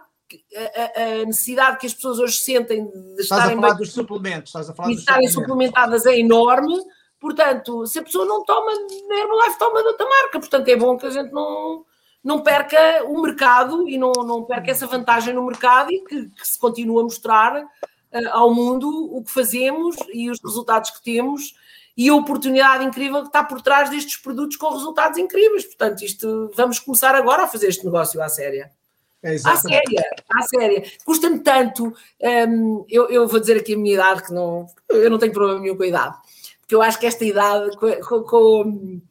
[0.56, 3.94] a, a, necessidade que as pessoas hoje sentem de estás estarem a falar bem, dos
[3.94, 6.76] suplementos, estás a falar de estarem suplementadas é enorme.
[7.20, 8.72] Portanto, se a pessoa não toma
[9.08, 10.40] na Herbalife, toma de outra marca.
[10.40, 11.86] Portanto, é bom que a gente não,
[12.24, 16.48] não perca o mercado e não, não perca essa vantagem no mercado e que, que
[16.48, 21.54] se continue a mostrar uh, ao mundo o que fazemos e os resultados que temos
[21.98, 25.66] e a oportunidade incrível que está por trás destes produtos com resultados incríveis.
[25.66, 28.72] Portanto, isto vamos começar agora a fazer este negócio à séria.
[29.22, 30.84] É à séria, à séria.
[31.06, 31.94] Custa-me tanto.
[32.22, 35.60] Um, eu, eu, vou dizer aqui a minha idade, que não, eu não tenho problema
[35.60, 36.18] nenhum com a idade,
[36.62, 39.02] porque eu acho que esta idade, com, com,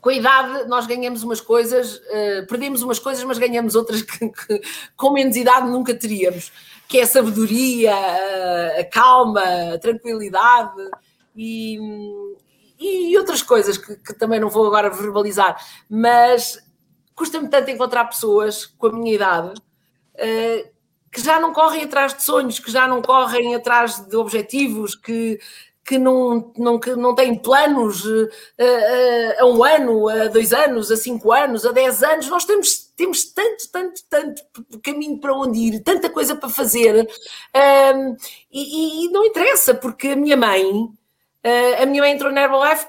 [0.00, 4.28] com a idade nós ganhamos umas coisas, uh, perdemos umas coisas, mas ganhamos outras que,
[4.28, 4.60] que,
[4.96, 6.52] com menos idade nunca teríamos,
[6.86, 9.42] que é a sabedoria, a, a calma,
[9.74, 10.90] a tranquilidade
[11.34, 11.78] e,
[12.78, 15.56] e outras coisas que, que, também não vou agora verbalizar,
[15.88, 16.62] mas
[17.14, 20.74] custa-me tanto encontrar pessoas com a minha idade uh,
[21.10, 25.38] que já não correm atrás de sonhos, que já não correm atrás de objetivos, que,
[25.84, 30.90] que não, não, que não têm planos uh, uh, a um ano, a dois anos,
[30.90, 32.28] a cinco anos, a dez anos.
[32.28, 34.42] Nós temos, temos tanto, tanto, tanto
[34.82, 37.08] caminho para onde ir, tanta coisa para fazer.
[37.54, 38.16] Um,
[38.50, 40.88] e, e, não interessa, porque a minha mãe,
[41.80, 42.86] a minha mãe entrou na Herbalife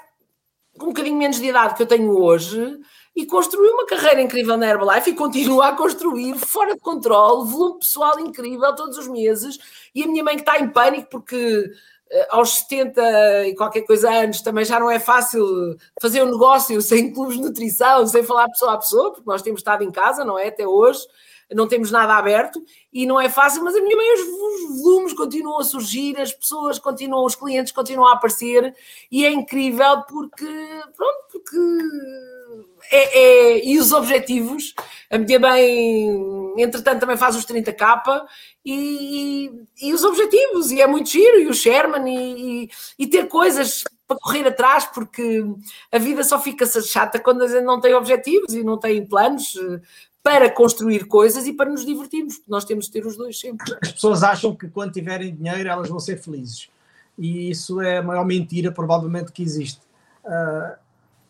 [0.80, 2.80] com um bocadinho menos de idade que eu tenho hoje
[3.16, 7.80] e construiu uma carreira incrível na Herbalife e continua a construir fora de controle, volume
[7.80, 9.58] pessoal incrível todos os meses.
[9.94, 11.72] E a minha mãe que está em pânico porque
[12.12, 16.82] eh, aos 70 e qualquer coisa anos também já não é fácil fazer um negócio
[16.82, 20.26] sem clubes de nutrição, sem falar pessoa a pessoa, porque nós temos estado em casa,
[20.26, 20.50] não é?
[20.50, 21.00] Até hoje,
[21.54, 25.60] não temos nada aberto e não é fácil, mas a minha mãe, os volumes continuam
[25.60, 28.76] a surgir, as pessoas continuam, os clientes continuam a aparecer
[29.12, 30.46] e é incrível porque,
[30.96, 31.58] pronto, porque
[32.92, 34.74] é, é, e os objetivos,
[35.10, 36.08] a minha mãe,
[36.58, 38.26] entretanto, também faz os 30k
[38.66, 39.52] e,
[39.82, 44.18] e, os objetivos, e é muito giro, e o Sherman, e, e, ter coisas para
[44.18, 45.44] correr atrás, porque
[45.92, 49.56] a vida só fica chata quando a gente não tem objetivos e não tem planos
[49.56, 49.82] eh,
[50.22, 53.76] para construir coisas e para nos divertirmos, porque nós temos de ter os dois sempre.
[53.82, 56.70] As pessoas acham que quando tiverem dinheiro elas vão ser felizes,
[57.18, 59.82] e isso é a maior mentira, provavelmente, que existe.
[60.24, 60.85] Uh,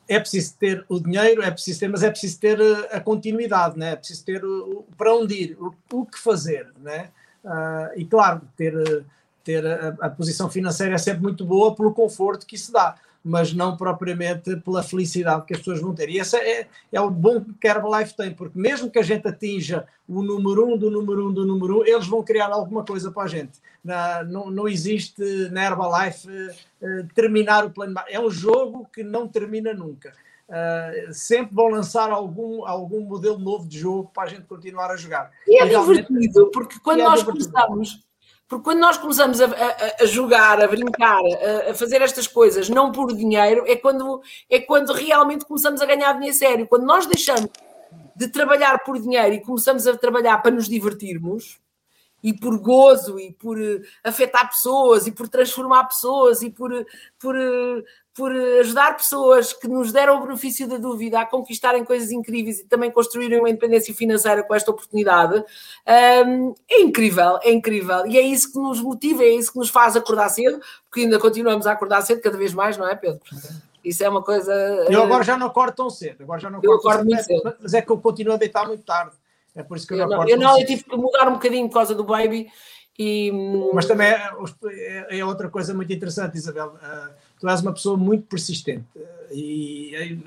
[0.07, 3.77] é preciso ter o dinheiro, é preciso ter, mas é preciso ter eh, a continuidade,
[3.77, 3.91] né?
[3.91, 6.71] é preciso ter o, para onde ir, o, o que fazer.
[6.79, 7.09] Né?
[7.43, 9.05] Uh, e claro, ter,
[9.43, 12.95] ter a, a, posição financeira é sempre muito boa pelo conforto que isso dá,
[13.25, 16.09] mas não propriamente pela felicidade que as pessoas vão ter.
[16.09, 19.27] E esse é, é o bom que a Herbalife tem, porque mesmo que a gente
[19.27, 23.11] atinja o número um do número um do número um, eles vão criar alguma coisa
[23.11, 23.59] para a gente.
[23.83, 27.95] Na, não, não existe na Herbalife uh, terminar o plano.
[28.07, 30.13] É um jogo que não termina nunca.
[30.47, 34.95] Uh, sempre vão lançar algum, algum modelo novo de jogo para a gente continuar a
[34.95, 35.31] jogar.
[35.47, 37.51] E é divertido, porque quando é nós divertido.
[37.51, 38.05] começamos
[38.47, 42.69] porque quando nós começamos a, a, a jogar, a brincar, a, a, fazer estas coisas,
[42.69, 46.67] não por dinheiro, é quando, é quando realmente começamos a ganhar dinheiro sério.
[46.67, 47.49] Quando nós deixamos
[48.15, 51.59] de trabalhar por dinheiro e começamos a trabalhar para nos divertirmos,
[52.25, 56.71] e por gozo, e por uh, afetar pessoas, e por transformar pessoas, e por,
[57.19, 57.83] por, uh,
[58.15, 62.65] por ajudar pessoas que nos deram o benefício da dúvida a conquistarem coisas incríveis e
[62.65, 65.43] também construírem uma independência financeira com esta oportunidade,
[66.25, 68.07] um, é incrível, é incrível.
[68.07, 71.19] E é isso que nos motiva, é isso que nos faz acordar cedo, porque ainda
[71.19, 73.19] continuamos a acordar cedo cada vez mais, não é, Pedro?
[73.83, 74.51] Isso é uma coisa.
[74.89, 77.55] Eu agora já não acordo tão cedo, agora já não acordo, acordo cedo, muito cedo.
[77.61, 79.11] Mas é que eu continuo a deitar muito tarde.
[79.53, 80.31] É por isso que eu, eu não acordo.
[80.31, 82.47] Eu não, eu tive que mudar um bocadinho por causa do baby.
[82.97, 83.29] E...
[83.73, 84.29] Mas também é,
[84.69, 86.75] é, é outra coisa muito interessante, Isabel.
[86.75, 88.85] Uh, tu és uma pessoa muito persistente
[89.31, 90.21] e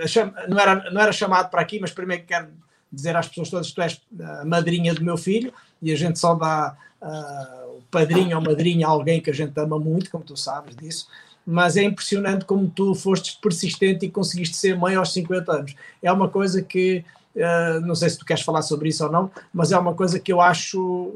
[0.48, 2.48] não era, não era chamado para aqui, mas primeiro quero
[2.90, 6.18] dizer às pessoas todas que tu és a madrinha do meu filho e a gente
[6.18, 10.36] só dá uh, padrinho ou madrinha a alguém que a gente ama muito, como tu
[10.36, 11.08] sabes disso,
[11.46, 15.74] mas é impressionante como tu foste persistente e conseguiste ser mãe aos 50 anos.
[16.02, 17.04] É uma coisa que,
[17.34, 20.18] uh, não sei se tu queres falar sobre isso ou não, mas é uma coisa
[20.18, 21.12] que eu acho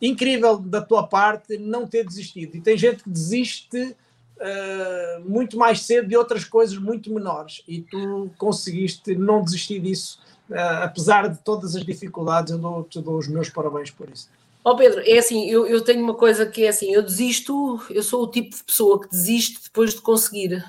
[0.00, 2.56] incrível da tua parte não ter desistido.
[2.56, 3.96] E tem gente que desiste
[4.36, 10.18] uh, muito mais cedo de outras coisas muito menores e tu conseguiste não desistir disso,
[10.50, 12.52] uh, apesar de todas as dificuldades.
[12.52, 14.28] Eu dou, te dou os meus parabéns por isso.
[14.64, 17.80] Ó oh Pedro, é assim, eu, eu tenho uma coisa que é assim, eu desisto,
[17.88, 20.64] eu sou o tipo de pessoa que desiste depois de conseguir.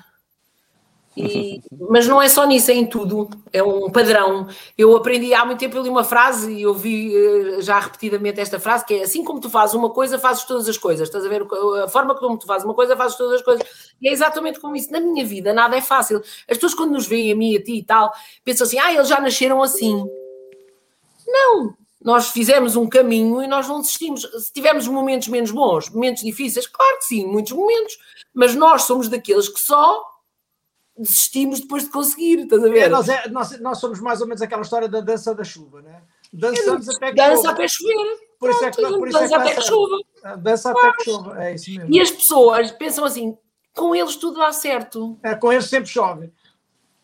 [1.16, 1.60] E,
[1.90, 4.46] mas não é só nisso, é em tudo, é um padrão.
[4.76, 8.84] Eu aprendi há muito tempo, eu uma frase e ouvi eh, já repetidamente esta frase,
[8.84, 11.08] que é assim como tu fazes uma coisa, fazes todas as coisas.
[11.08, 11.44] Estás a ver?
[11.82, 13.66] A forma como tu fazes uma coisa, fazes todas as coisas.
[14.00, 14.92] E é exatamente como isso.
[14.92, 16.18] Na minha vida, nada é fácil.
[16.48, 18.12] As pessoas, quando nos veem, a mim, a ti e tal,
[18.44, 20.04] pensam assim: ah, eles já nasceram assim.
[21.26, 24.22] Não, nós fizemos um caminho e nós não desistimos.
[24.22, 27.98] Se tivermos momentos menos bons, momentos difíceis, claro que sim, muitos momentos,
[28.32, 30.00] mas nós somos daqueles que só
[30.98, 32.78] desistimos depois de conseguir, estás a ver?
[32.78, 35.80] É, nós, é, nós, nós, somos mais ou menos aquela história da dança da chuva,
[35.80, 36.02] né?
[36.32, 38.28] Dançamos é, até que dança até chover.
[38.38, 39.96] Por isso é que, por isso dança é que até que chova.
[40.38, 41.94] Dança até que chova, é isso mesmo.
[41.94, 43.36] E as pessoas pensam assim,
[43.74, 45.18] com eles tudo dá certo.
[45.22, 46.32] É, com eles sempre chove.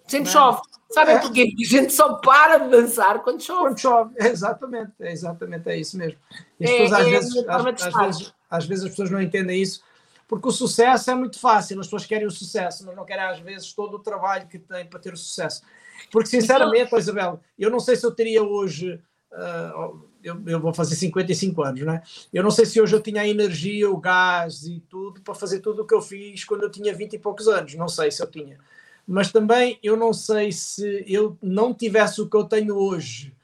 [0.06, 0.32] Sempre é?
[0.32, 0.60] chove.
[0.90, 1.18] Sabem é.
[1.18, 1.46] porquê?
[1.46, 3.62] Porque a gente só para de dançar quando chove.
[3.62, 6.18] Quando chove, exatamente, é exatamente, é isso mesmo.
[6.60, 9.60] E as é, pessoas às, vezes, às, às, vezes, às vezes as pessoas não entendem
[9.60, 9.82] isso
[10.26, 13.40] porque o sucesso é muito fácil, as pessoas querem o sucesso, mas não querem às
[13.40, 15.62] vezes todo o trabalho que têm para ter o sucesso.
[16.10, 16.98] Porque, sinceramente, então...
[16.98, 19.00] Isabel, eu não sei se eu teria hoje.
[19.32, 22.02] Uh, eu, eu, vou fazer 55 anos, né?
[22.32, 25.60] Eu não sei se hoje eu tinha a energia, o gás e tudo para fazer
[25.60, 27.74] tudo o que eu fiz quando eu tinha 20 e poucos anos.
[27.74, 28.58] Não sei se eu tinha.
[29.06, 33.34] Mas também eu não sei se eu não tivesse o que eu tenho hoje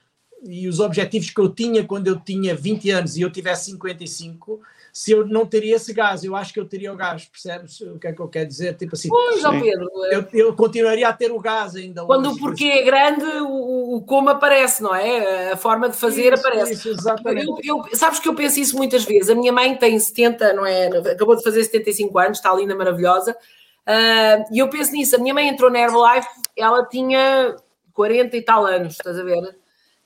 [0.43, 4.61] e os objetivos que eu tinha quando eu tinha 20 anos e eu tivesse 55,
[4.93, 7.99] se eu não teria esse gás, eu acho que eu teria o gás, percebes o
[7.99, 8.75] que é que eu quero dizer?
[8.77, 12.05] Tipo assim, pois, João Pedro, eu, eu, continuaria a ter o gás ainda.
[12.05, 15.53] Quando hoje, o porquê é grande, o, o, como aparece, não é?
[15.53, 16.73] A forma de fazer isso, aparece.
[16.73, 17.47] Isso, exatamente.
[17.67, 19.31] Eu, eu, sabes que eu penso isso muitas vezes.
[19.31, 20.87] A minha mãe tem 70, não é?
[20.87, 23.37] Acabou de fazer 75 anos, está linda, maravilhosa.
[23.87, 25.17] Uh, e eu penso nisso.
[25.17, 27.57] A minha mãe entrou na Herbalife, ela tinha
[27.93, 29.60] 40 e tal anos, estás a ver?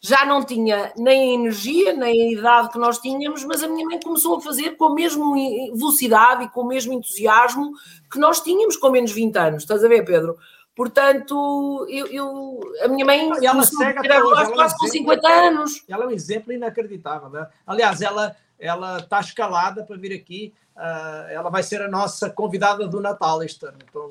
[0.06, 3.86] Já não tinha nem a energia, nem a idade que nós tínhamos, mas a minha
[3.86, 5.24] mãe começou a fazer com a mesma
[5.72, 7.72] velocidade e com o mesmo entusiasmo
[8.12, 9.62] que nós tínhamos com menos 20 anos.
[9.62, 10.36] Estás a ver, Pedro?
[10.76, 13.72] Portanto, eu, eu a minha mãe e ela hoje,
[14.05, 15.85] ela quase é um com 50 anos.
[15.89, 17.31] Ela é um exemplo inacreditável.
[17.31, 17.47] Né?
[17.66, 20.52] Aliás, ela ela está escalada para vir aqui.
[20.76, 23.78] Uh, ela vai ser a nossa convidada do Natal este ano.
[23.89, 24.10] Então,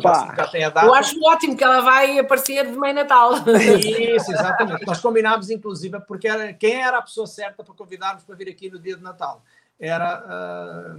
[0.00, 0.86] já, já tem a data.
[0.86, 3.32] Eu acho ótimo que ela vai aparecer de meio Natal.
[3.58, 4.84] Isso, exatamente.
[4.86, 8.70] Nós combinámos, inclusive, porque era, quem era a pessoa certa para convidarmos para vir aqui
[8.70, 9.42] no dia de Natal?
[9.78, 10.22] Era,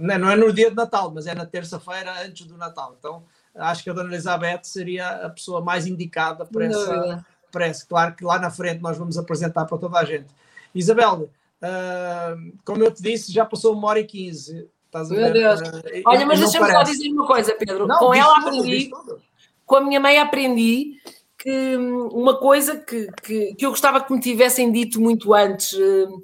[0.00, 2.96] não é no dia de Natal, mas é na terça-feira antes do Natal.
[2.98, 3.22] Então,
[3.54, 7.86] acho que a Dona Elizabeth seria a pessoa mais indicada para essa, para essa.
[7.86, 10.26] Claro que lá na frente nós vamos apresentar para toda a gente.
[10.74, 11.30] Isabel,
[11.62, 14.68] Uh, como eu te disse, já passou uma hora e quinze.
[15.10, 15.60] Meu Deus.
[15.60, 17.86] Uh, Olha, mas deixa-me só dizer uma coisa, Pedro.
[17.86, 18.90] Não, com ela tudo, aprendi,
[19.64, 21.00] com a minha mãe aprendi
[21.38, 25.72] que hum, uma coisa que, que, que eu gostava que me tivessem dito muito antes
[25.72, 26.22] uh,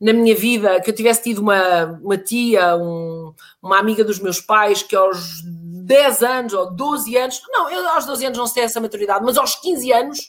[0.00, 4.40] na minha vida, que eu tivesse tido uma, uma tia, um, uma amiga dos meus
[4.40, 8.64] pais, que aos 10 anos ou 12 anos, não, eu aos 12 anos não sei
[8.64, 10.28] essa maturidade, mas aos 15 anos,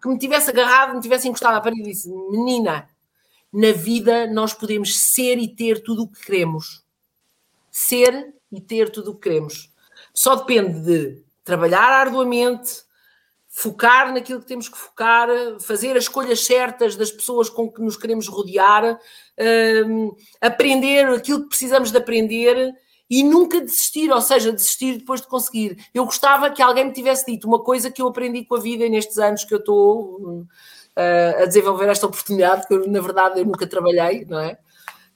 [0.00, 2.88] que me tivesse agarrado, me tivesse encostado à parede e disse: Menina,
[3.52, 6.84] na vida nós podemos ser e ter tudo o que queremos.
[7.70, 9.70] Ser e ter tudo o que queremos.
[10.14, 12.82] Só depende de trabalhar arduamente,
[13.48, 15.28] focar naquilo que temos que focar,
[15.60, 18.98] fazer as escolhas certas das pessoas com que nos queremos rodear,
[19.86, 22.72] um, aprender aquilo que precisamos de aprender
[23.08, 25.84] e nunca desistir, ou seja, desistir depois de conseguir.
[25.92, 28.88] Eu gostava que alguém me tivesse dito uma coisa que eu aprendi com a vida
[28.88, 30.46] nestes anos que eu estou
[30.96, 34.58] uh, a desenvolver esta oportunidade, que eu, na verdade eu nunca trabalhei, não é?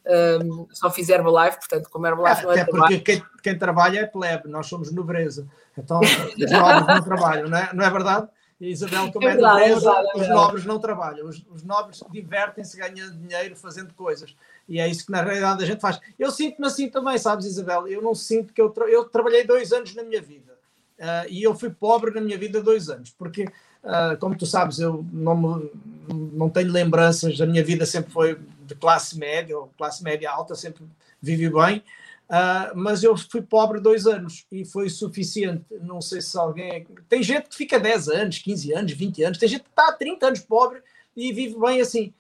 [0.07, 4.01] Um, só fiz Herbalife, portanto, como Herbalife é, não é Até porque quem, quem, trabalha
[4.01, 5.47] é plebe, nós somos nobreza,
[5.79, 8.29] então os nobres não trabalham, não é, não é verdade?
[8.61, 12.03] Isabel, como é, é verdade, nobreza, é verdade, os nobres não trabalham, os, os nobres
[12.11, 14.35] divertem-se ganhando dinheiro fazendo coisas.
[14.69, 16.01] E é isso que na realidade a gente faz.
[16.19, 17.87] Eu sinto-me assim também, sabes, Isabel?
[17.89, 20.53] Eu não sinto que eu, tra eu trabalhei dois anos na minha vida
[20.99, 23.47] uh, e eu fui pobre na minha vida dois anos, porque
[23.85, 25.69] Uh, como tu sabes, eu não,
[26.09, 30.55] não tenho lembranças, a minha vida sempre foi de classe média, ou classe média alta,
[30.55, 30.85] sempre
[31.21, 31.85] vivi bem,
[32.31, 35.67] uh, mas eu fui pobre dois anos e foi suficiente.
[35.83, 36.87] Não sei se alguém.
[37.11, 39.93] Tem gente que fica 10 anos, 15 anos, 20 anos, tem gente que está há
[39.93, 40.83] 30 anos pobre
[41.15, 42.13] e vive bem assim.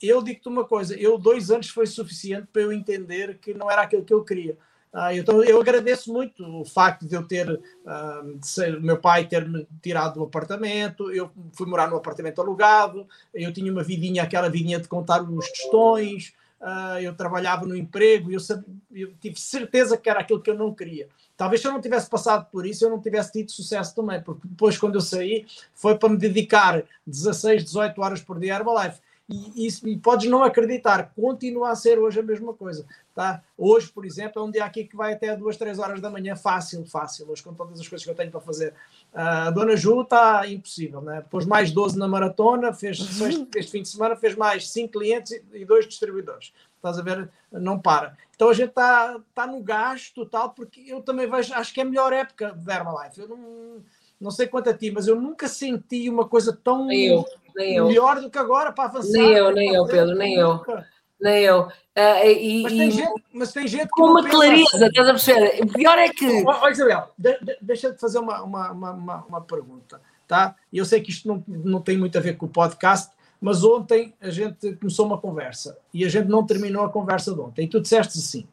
[0.00, 3.82] Eu digo-te uma coisa: eu, dois anos foi suficiente para eu entender que não era
[3.82, 4.58] aquilo que eu queria.
[4.92, 9.26] Ah, então eu agradeço muito o facto de eu ter, ah, de ser, meu pai
[9.26, 14.22] ter me tirado do apartamento, eu fui morar no apartamento alugado, eu tinha uma vidinha,
[14.22, 18.40] aquela vidinha de contar os tostões, ah, eu trabalhava no emprego, eu,
[18.92, 21.08] eu tive certeza que era aquilo que eu não queria.
[21.36, 24.48] Talvez se eu não tivesse passado por isso, eu não tivesse tido sucesso também, porque
[24.48, 29.00] depois, quando eu saí, foi para me dedicar 16, 18 horas por dia à Herbalife
[29.28, 32.86] e, isso, e podes não acreditar, continua a ser hoje a mesma coisa.
[33.14, 33.42] Tá?
[33.58, 36.34] Hoje, por exemplo, é um dia aqui que vai até duas, três horas da manhã,
[36.34, 38.72] fácil, fácil, hoje com todas as coisas que eu tenho para fazer.
[39.12, 41.16] a Dona Ju está impossível, né?
[41.16, 43.46] Depois mais 12 na maratona, fez uhum.
[43.54, 46.54] este fim de semana, fez mais 5 clientes e, dois distribuidores.
[46.76, 47.28] Estás a ver?
[47.52, 48.16] Não para.
[48.34, 51.82] Então a gente está tá no gasto total, porque eu também vejo, acho que é
[51.82, 53.20] a melhor época de Herbalife.
[53.20, 53.82] Eu não,
[54.20, 56.86] não sei quanto a ti, mas eu nunca senti uma coisa tão.
[56.86, 57.24] Nem eu.
[57.86, 59.12] Melhor do que agora para avançar.
[59.12, 60.60] Nem eu, nem eu, Pedro, nem eu.
[61.20, 61.62] Nem eu.
[61.62, 64.86] Uh, e, mas, tem gente, mas tem gente com uma clareza, assim.
[64.86, 65.64] estás a perceber?
[65.64, 66.44] O pior é que.
[66.44, 70.00] Olha, Isabel, de, de, deixa de fazer uma, uma, uma, uma pergunta.
[70.26, 70.54] Tá?
[70.72, 74.14] Eu sei que isto não, não tem muito a ver com o podcast, mas ontem
[74.20, 77.64] a gente começou uma conversa e a gente não terminou a conversa de ontem.
[77.64, 78.46] E tu disseste assim: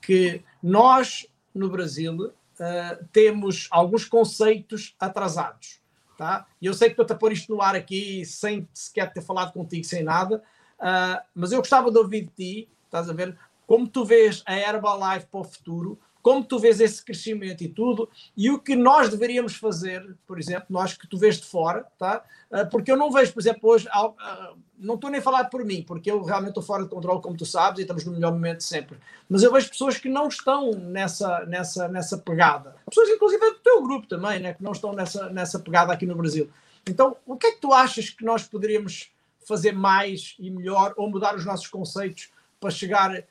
[0.00, 5.80] que nós, no Brasil, uh, temos alguns conceitos atrasados.
[6.16, 6.46] Tá?
[6.60, 9.52] E eu sei que estou a pôr isto no ar aqui sem sequer ter falado
[9.52, 10.42] contigo, sem nada,
[10.80, 14.56] uh, mas eu gostava de ouvir de ti, estás a ver, como tu vês a
[14.56, 19.08] Herbalife para o futuro, como tu vês esse crescimento e tudo, e o que nós
[19.08, 22.24] deveríamos fazer, por exemplo, nós que tu vês de fora, tá?
[22.50, 25.64] Ah, porque eu não vejo, por exemplo, hoje, ah, não estou nem a falar por
[25.64, 28.32] mim, porque eu realmente estou fora de controle, como tu sabes, e estamos no melhor
[28.32, 28.98] momento sempre.
[29.28, 32.76] Mas eu vejo pessoas que não estão nessa, nessa, nessa pegada.
[32.88, 34.54] Pessoas, inclusive, do teu grupo também, né?
[34.54, 36.50] que não estão nessa, nessa pegada aqui no Brasil.
[36.88, 39.10] Então, o que é que tu achas que nós poderíamos
[39.46, 43.24] fazer mais e melhor, ou mudar os nossos conceitos para chegar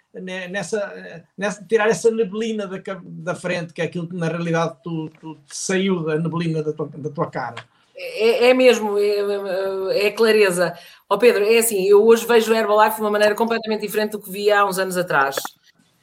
[0.50, 5.10] nessa, nessa tirar essa neblina da, da frente, que é aquilo que na realidade tu,
[5.20, 7.56] tu saiu da neblina da tua, da tua cara.
[7.96, 10.78] É, é mesmo, é, é, clareza.
[11.10, 14.12] Ó oh Pedro, é assim, eu hoje vejo a Herbalife de uma maneira completamente diferente
[14.12, 15.36] do que via há uns anos atrás.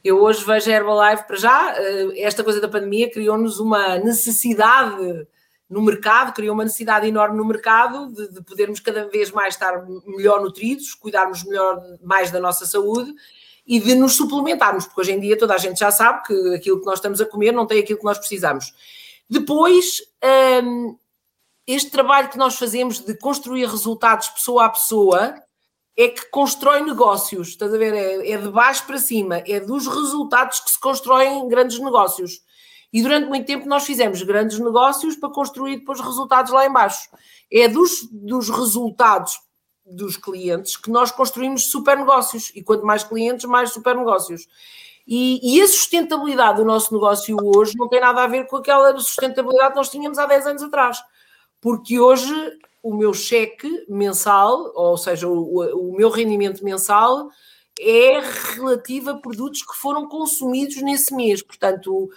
[0.02, 5.26] Eu hoje vejo a Herbalife, para já, eh, esta coisa da pandemia criou-nos uma necessidade
[5.68, 9.84] no mercado, criou uma necessidade enorme no mercado de, de, podermos cada vez mais estar
[10.06, 13.14] melhor nutridos, cuidarmos melhor mais da nossa saúde
[13.66, 16.80] e de nos suplementarmos, porque hoje em dia toda a gente já sabe que aquilo
[16.80, 18.74] que nós estamos a comer não tem aquilo que nós precisamos.
[19.28, 20.02] Depois,
[20.62, 20.98] hum,
[21.66, 25.34] este trabalho que nós fazemos de construir resultados pessoa a pessoa
[25.96, 27.94] é que constrói negócios, estás a ver?
[27.94, 32.42] É, é de baixo para cima, é dos resultados que se constroem grandes negócios.
[32.94, 37.08] E durante muito tempo nós fizemos grandes negócios para construir depois resultados lá embaixo.
[37.52, 39.40] É dos, dos resultados
[39.84, 42.52] dos clientes que nós construímos super negócios.
[42.54, 44.46] E quanto mais clientes, mais super negócios.
[45.04, 48.96] E, e, a sustentabilidade do nosso negócio hoje não tem nada a ver com aquela
[49.00, 51.02] sustentabilidade que nós tínhamos há 10 anos atrás.
[51.60, 52.32] Porque hoje
[52.80, 57.28] o meu cheque mensal, ou seja, o, o meu rendimento mensal,
[57.78, 58.20] é
[58.54, 61.42] relativo a produtos que foram consumidos nesse mês.
[61.42, 62.08] Portanto,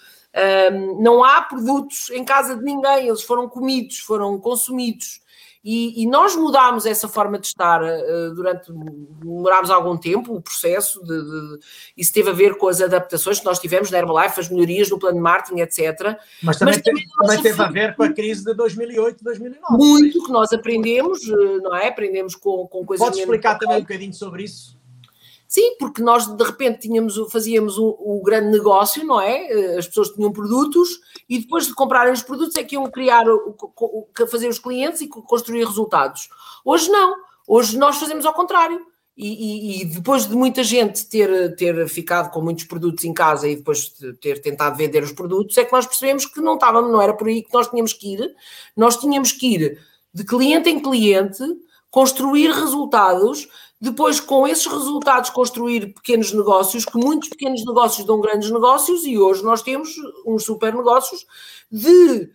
[0.72, 5.22] um, não há produtos em casa de ninguém, eles foram comidos, foram consumidos.
[5.70, 11.04] E, e nós mudámos essa forma de estar uh, durante, demorámos algum tempo, o processo,
[11.04, 11.60] de, de,
[11.98, 14.98] isso teve a ver com as adaptações que nós tivemos na Herbalife, as melhorias no
[14.98, 16.18] plano de marketing, etc.
[16.42, 19.78] Mas também, Mas também, também teve a ver com a crise de 2008, 2009.
[19.78, 21.90] Muito que nós aprendemos, eh, não é?
[21.90, 23.06] Aprendemos com, com coisas...
[23.06, 24.77] Podes explicar também um bocadinho sobre isso?
[25.48, 29.48] Sim, porque nós de repente tínhamos, fazíamos o, o, grande negócio, não é?
[29.48, 31.00] Eh, as pessoas tinham produtos
[31.30, 33.26] e depois de comprarem os produtos é que iam criar,
[34.30, 36.28] fazer os clientes e construir resultados.
[36.66, 37.16] Hoje não,
[37.48, 38.86] hoje nós fazemos ao contrário.
[39.16, 43.48] E, e, e, depois de muita gente ter, ter ficado com muitos produtos em casa
[43.48, 46.92] e depois de ter tentado vender os produtos, é que nós percebemos que não estávamos,
[46.92, 48.36] não era por aí que nós tínhamos que ir,
[48.76, 49.80] nós tínhamos que ir
[50.14, 51.44] de cliente em cliente,
[51.90, 53.48] construir resultados
[53.80, 59.20] depois, com esses resultados, construir pequenos negócios, que muitos pequenos negócios dão grandes negócios, e
[59.20, 59.96] hoje nós temos
[60.26, 61.26] uns super negócios
[61.72, 62.32] de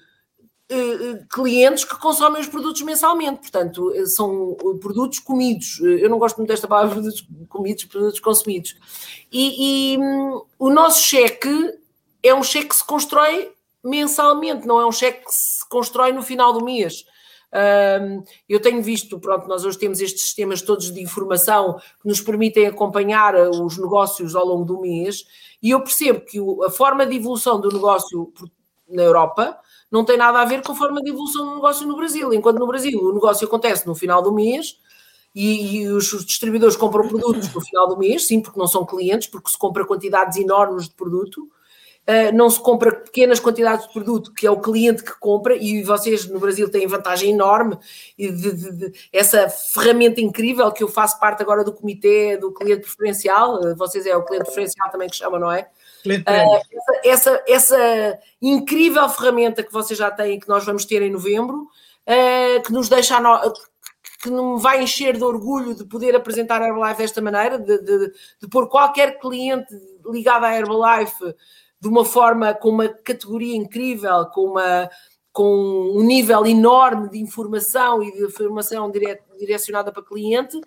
[0.70, 3.40] uh, clientes que consomem os produtos mensalmente.
[3.40, 5.81] Portanto, eh, são produtos comidos.
[5.81, 8.77] Eu não gosto muito desta palavra, produtos comidos, produtos consumidos.
[9.31, 11.73] E, e um, o nosso cheque
[12.23, 13.52] é um cheque que se constrói
[13.85, 17.05] mensalmente, não é um cheque que se constrói no final do mês.
[18.49, 22.66] Eu tenho visto, pronto, nós hoje temos estes sistemas todos de informação que nos permitem
[22.66, 25.24] acompanhar uh, os negócios ao longo do mês,
[25.62, 28.33] e eu percebo que a forma de evolução do negócio
[28.89, 29.59] na Europa
[29.91, 32.33] não tem nada a ver com a forma de evolução do negócio no Brasil.
[32.33, 34.79] Enquanto no Brasil o negócio acontece no final do mês
[35.35, 39.29] e, e os distribuidores compram produtos no final do mês, sim, porque não são clientes,
[39.29, 41.47] porque se compra quantidades enormes de produto.
[42.03, 45.85] Uh, não se compra pequenas quantidades de produto, que é o cliente que compra, e
[45.85, 47.79] vocês no Brasil têm vantagem enorme,
[48.19, 52.53] e de, de, de, essa ferramenta incrível que eu faço parte agora do comitê do
[52.53, 55.69] cliente preferencial, uh, vocês é o cliente preferencial também que chama, não é?
[56.05, 61.11] Uh, essa, essa, essa, incrível ferramenta que vocês já têm, que nós vamos ter em
[61.11, 61.69] novembro,
[62.66, 63.39] que nos deixa no,
[64.23, 68.12] que me vai encher de orgulho de poder apresentar a Herbalife desta maneira, de, de,
[68.41, 69.74] de pôr qualquer cliente
[70.05, 71.35] ligado à Herbalife
[71.83, 74.89] de uma forma com uma categoria incrível, com uma
[75.33, 80.61] com um nível enorme de informação e de informação dire, direcionada para cliente,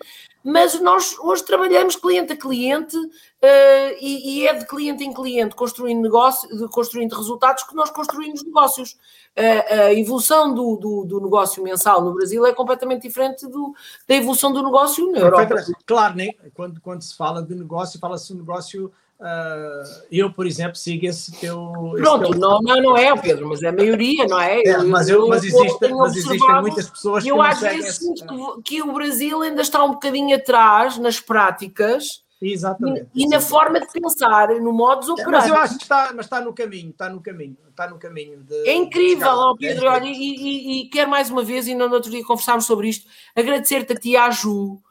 [0.44, 5.56] mas nós hoje trabalhamos cliente a cliente uh, e, e, é de cliente em cliente,
[5.56, 8.98] construindo negócio, construindo resultados que nós construímos negócios.
[9.38, 13.72] Uh, a evolução do, do, do, negócio mensal no Brasil é completamente diferente do,
[14.08, 15.64] da evolução do negócio na Europa.
[15.86, 16.32] Claro, né?
[16.56, 21.32] quando, quando se fala de negócio, fala-se de negócio Uh, eu, por exemplo, sigo esse
[21.40, 21.72] teu.
[21.98, 22.40] Pronto, esse teu...
[22.40, 24.62] Não, não, não é, Pedro, mas é a maioria, não é?
[24.62, 27.30] é mas, eu, mas, existe, mas existem muitas pessoas que.
[27.30, 32.26] Eu às vezes sinto que, que, o Brasil ainda está um bocadinho atrás nas práticas.
[32.42, 33.08] Exatamente.
[33.16, 35.32] E, e na forma de pensar, no modo operandi.
[35.32, 38.44] Mas eu acho que está, mas está no caminho, está no caminho, está no caminho.
[38.44, 41.86] De, é incrível, ó, Pedro, é e, e, e, quero mais uma vez, e no
[41.86, 44.82] outro dia conversámos sobre isto, agradecer-te a ti, à Ju,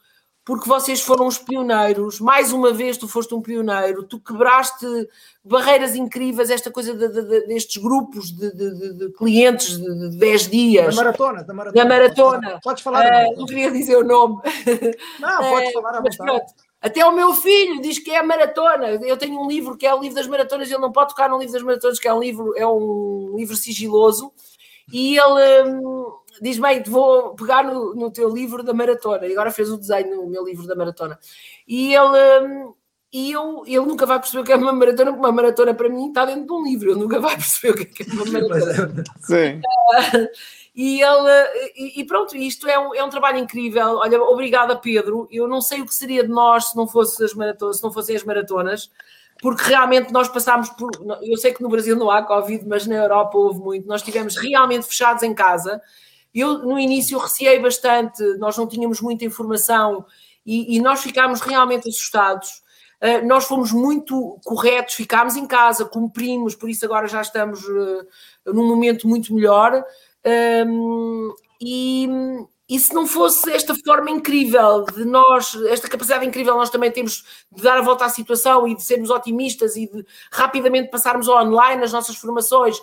[0.44, 2.20] porque vocês foram os pioneiros.
[2.20, 4.86] Mais uma vez, tu foste um pioneiro, tu quebraste
[5.42, 10.94] barreiras incríveis, esta coisa de, de, destes grupos de, de, clientes de 10 dias.
[10.94, 11.84] Da maratona, da maratona.
[11.84, 12.60] Da maratona.
[12.62, 13.10] Podes falar.
[13.10, 14.36] Podes uh, não queria dizer o nome.
[15.18, 16.46] Não, podes uh, falar à vontade.
[16.80, 18.88] Até o meu filho diz que é maratona.
[18.88, 21.38] Eu tenho um livro que é o livro das maratonas, ele não pode tocar no
[21.38, 24.30] livro das maratonas, que é um livro, é um livro sigiloso,
[24.92, 25.70] e ele.
[26.40, 30.16] Diz bem, vou pegar no, no, teu livro da maratona, e agora fez o desenho
[30.16, 31.18] no meu livro da maratona.
[31.66, 32.74] E ele, hum,
[33.12, 35.88] e eu, ele nunca vai perceber o que é uma maratona, porque uma maratona para
[35.88, 38.24] mim está dentro de um livro, ele nunca vai perceber o que é, é uma
[38.24, 39.04] maratona.
[39.20, 39.60] Sim.
[40.74, 43.98] e ele, e, e, pronto, isto é um, é um trabalho incrível.
[43.98, 45.28] Olha, obrigada, Pedro.
[45.30, 47.92] Eu não sei o que seria de nós se não, fosse as maratonas, se não
[47.92, 48.90] fossem as maratonas
[49.40, 50.90] porque realmente nós passámos por.
[51.22, 53.86] Eu sei que no Brasil não há Covid, mas na Europa houve muito.
[53.86, 55.80] Nós estivemos realmente fechados em casa
[56.34, 60.04] eu, no início, receei bastante, nós não tínhamos muita informação
[60.44, 62.62] e, e nós ficámos realmente assustados.
[63.02, 68.06] Uh, nós fomos muito corretos, ficámos em casa, cumprimos, por isso agora já estamos uh,
[68.46, 69.84] num momento muito melhor.
[71.60, 72.08] E,
[72.68, 77.24] e se não fosse esta forma incrível de nós, esta capacidade incrível nós também temos
[77.52, 81.84] de dar a volta à situação e de sermos otimistas e de rapidamente passarmos online
[81.84, 82.78] as nossas formações,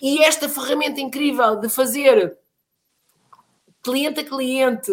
[0.00, 2.36] e esta ferramenta incrível de fazer
[3.86, 4.90] cliente a cliente,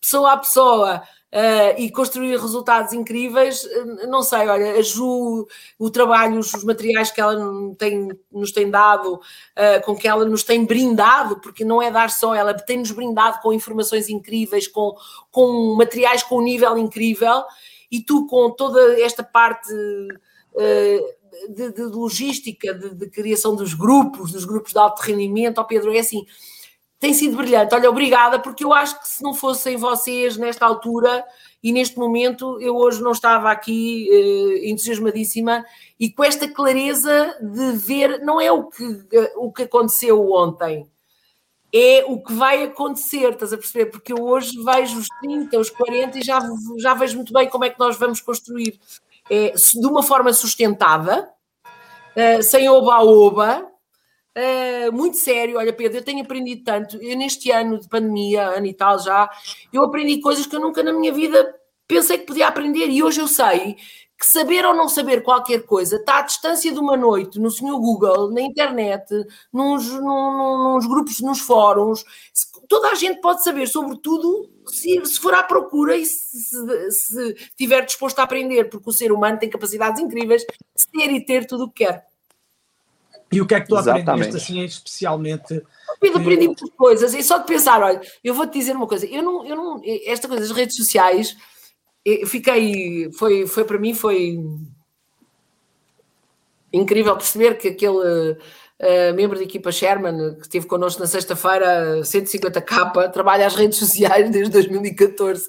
[0.00, 1.02] pessoa a pessoa,
[1.32, 5.46] uh, e construir resultados incríveis, uh, não sei, olha, a Ju,
[5.78, 7.36] o trabalho, os, materiais que ela
[7.76, 12.10] tem, nos tem dado, uh, com que ela nos tem brindado, porque não é dar
[12.10, 14.94] só, ela tem-nos brindado com informações incríveis, com,
[15.30, 17.44] com materiais com um nível incrível,
[17.90, 19.68] e tu com toda esta parte.
[21.50, 25.94] De, de, logística, de, de, criação dos grupos, dos grupos de alto rendimento, ó Pedro,
[25.94, 26.24] é assim,
[26.98, 27.74] tem sido brilhante.
[27.74, 31.24] Olha, obrigada, porque eu acho que se não fossem vocês nesta altura
[31.62, 35.64] e neste momento, eu hoje não estava aqui eh, entusiasmadíssima
[35.98, 38.84] e com esta clareza de ver, não é o que,
[39.36, 40.88] o que aconteceu ontem,
[41.74, 43.86] é o que vai acontecer, estás a perceber?
[43.86, 46.40] Porque eu hoje vejo os 30, os 40 e já,
[46.78, 48.78] já vejo muito bem como é que nós vamos construir
[49.28, 51.28] é, de uma forma sustentada,
[52.14, 53.66] eh, sem oba-oba,
[54.36, 55.56] Uh, muito sério.
[55.56, 56.98] Olha, Pedro, eu tenho aprendido tanto.
[57.02, 59.30] Eu, neste ano de pandemia, ano e tal já,
[59.72, 61.54] eu aprendi coisas que eu nunca na minha vida
[61.88, 62.88] pensei que podia aprender.
[62.88, 63.76] E hoje eu sei
[64.18, 67.78] que saber ou não saber qualquer coisa está à distância de uma noite no senhor
[67.78, 69.06] Google, na internet,
[69.52, 72.04] nos, num, nos grupos, nos fóruns.
[72.68, 77.32] Toda a gente pode saber sobre tudo se, se for à procura e se, se
[77.34, 81.46] estiver disposto a aprender, porque o ser humano tem capacidades incríveis de ser e ter
[81.46, 82.15] tudo o que quer.
[83.30, 84.08] E o que é que tu Exatamente.
[84.08, 85.62] aprendeste assim, especialmente?
[86.00, 89.22] Pedro, aprendi muitas coisas, e só de pensar, olha, eu vou-te dizer uma coisa, eu
[89.22, 91.36] não, eu não, esta coisa das redes sociais,
[92.04, 94.38] eu fiquei, foi, foi para mim, foi
[96.72, 98.36] incrível perceber que aquele
[98.80, 104.30] uh, membro da equipa Sherman, que esteve connosco na sexta-feira, 150k, trabalha as redes sociais
[104.30, 105.46] desde 2014.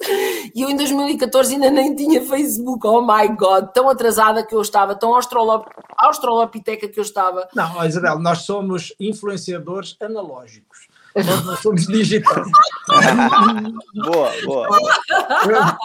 [0.55, 2.85] E eu em 2014 ainda nem tinha Facebook.
[2.87, 5.67] Oh my God, tão atrasada que eu estava, tão australop
[5.97, 7.47] australopiteca que eu estava.
[7.55, 10.87] Não, Isabel, nós somos influenciadores analógicos.
[11.15, 12.47] Nós não somos digitais.
[14.05, 14.67] boa, boa.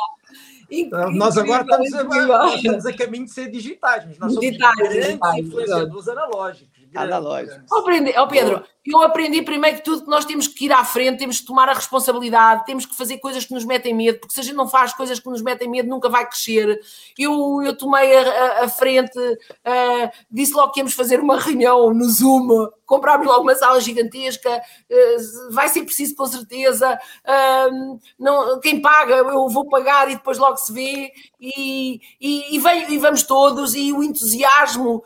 [0.71, 4.89] Incrível, nós agora estamos a, estamos a, caminho de ser digitais, mas nós somos digitais,
[4.89, 6.82] digitais, influenciadores analógicos.
[6.95, 7.65] Analógicos.
[7.71, 7.85] Oh,
[8.23, 11.41] oh, Pedro, eu aprendi primeiro que tudo que nós temos que ir à frente, temos
[11.41, 14.43] que tomar a responsabilidade, temos que fazer coisas que nos metem medo, porque se a
[14.43, 16.81] gente não faz coisas que nos metem medo, nunca vai crescer.
[17.19, 21.95] Eu, eu tomei a, a, a frente, uh, disse logo que íamos fazer uma reunião
[21.95, 26.99] no Zoom, comprámos logo uma sala gigantesca, uh, vai ser preciso com certeza.
[27.25, 31.11] Uh, não, quem paga, eu vou pagar e depois logo se vê.
[31.41, 35.03] E, e, e, vem, e vamos todos, e o entusiasmo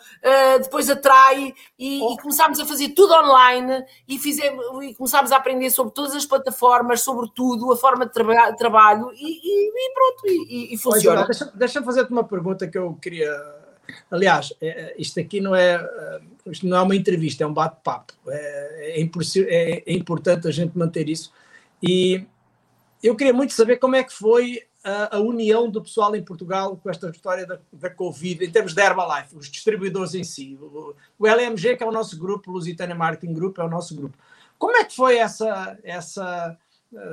[0.61, 5.71] depois atrai, e, e começámos a fazer tudo online e, fizemos, e começámos a aprender
[5.71, 10.77] sobre todas as plataformas, sobre tudo, a forma de traba trabalho e, e, pronto, e,
[10.77, 11.25] funciona.
[11.25, 13.31] Deixa-me deixa fazer-te uma pergunta que eu queria.
[14.11, 17.53] Aliás, é, é, isto aqui não é, é, isto não é uma entrevista, é um
[17.53, 18.15] bate-papo.
[18.29, 21.33] É, é, é importante a gente manter isso.
[21.83, 22.25] E
[23.03, 26.77] eu queria muito saber como é que foi a, a, união do pessoal em Portugal
[26.77, 30.59] com esta história da, da Covid, em termos de Herbalife, os distribuidores em si.
[30.61, 33.95] O, o LMG, que é o nosso grupo, o Lusitânia Marketing Group, é o nosso
[33.95, 34.17] grupo.
[34.59, 36.57] Como é que foi essa, essa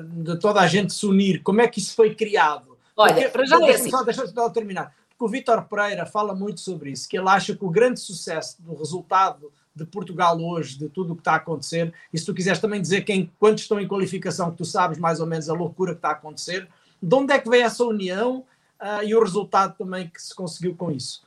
[0.05, 1.41] de toda a gente se unir?
[1.41, 2.73] Como é que isso foi criado?
[2.95, 3.89] Olha, Porque, para já é assim.
[3.89, 4.93] Só, deixa eu terminar.
[5.23, 8.61] Porque o Vítor Pereira fala muito sobre isso, que ele acha que o grande sucesso
[8.61, 12.33] do resultado de Portugal hoje, de tudo o que está a acontecer, e se tu
[12.33, 15.53] quiseres também dizer quem, quantos estão em qualificação, que tu sabes mais ou menos a
[15.53, 16.67] loucura que está a acontecer,
[17.01, 18.45] De onde é que veio essa união
[18.81, 21.23] uh, e o resultado também que se conseguiu com isso?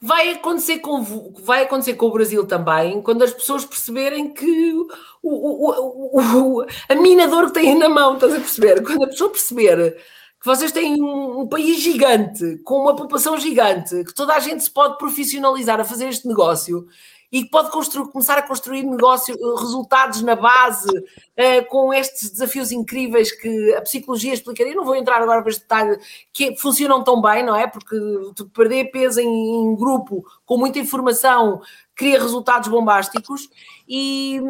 [0.00, 1.02] Vai acontecer com,
[1.42, 4.88] vai acontecer com o Brasil também, quando as pessoas perceberem que o,
[5.22, 8.82] o, o, a minador que têm na mão, estás a perceber?
[8.82, 9.96] Quando a pessoa perceber
[10.40, 14.62] que vocês têm um, um, país gigante, com uma população gigante, que toda a gente
[14.62, 16.86] se pode profissionalizar a fazer este negócio
[17.30, 22.30] e que pode construir, começar a construir negócio, eh, resultados na base, uh, com estes
[22.30, 24.74] desafios incríveis que a psicologia explicaria.
[24.74, 25.98] Não vou entrar agora para este detalhe,
[26.32, 27.66] que funcionam tão bem, não é?
[27.66, 27.96] Porque
[28.54, 31.60] perder peso em, em grupo, com muita informação,
[31.94, 33.48] cria resultados bombásticos
[33.88, 34.40] e.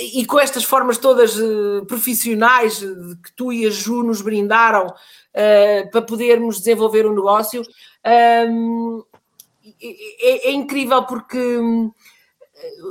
[0.00, 5.90] E com estas formas todas uh, profissionais que tu e a Ju nos brindaram uh,
[5.90, 7.62] para podermos desenvolver um negócio,
[8.48, 9.02] um,
[10.20, 11.58] é, é, incrível porque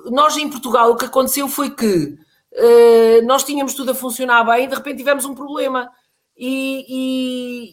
[0.06, 2.18] nós em Portugal o que aconteceu foi que
[2.54, 5.90] uh, nós tínhamos tudo a funcionar bem e de repente tivemos um problema.
[6.38, 6.86] E,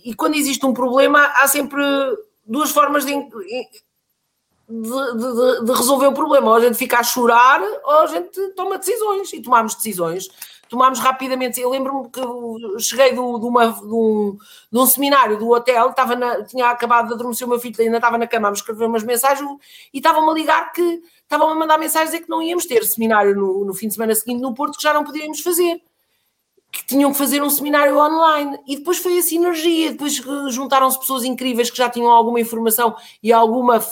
[0.04, 1.82] e, e quando existe um problema, há sempre
[2.44, 3.14] duas formas de,
[4.68, 6.50] de, de, de, resolver o problema.
[6.50, 9.32] Ou a gente fica a chorar, ou a gente toma decisões.
[9.32, 10.28] E tomamos decisões.
[10.68, 11.60] Tomámos rapidamente.
[11.60, 12.20] Eu lembro-me que
[12.82, 14.36] cheguei do, de, uma, de, um,
[14.70, 17.96] de um seminário do hotel, estava na, tinha acabado de adormecer o meu filho, ainda
[17.96, 19.48] estava na cama a escrever umas mensagens
[19.92, 23.34] e estavam-me a ligar que estavam a mandar mensagens dizer que não íamos ter seminário
[23.34, 25.80] no, no fim de semana seguinte no Porto, que já não podíamos fazer
[26.70, 30.14] que tinham que fazer um seminário online e depois foi a sinergia, depois
[30.50, 33.82] juntaram-se pessoas incríveis que já tinham alguma informação e alguma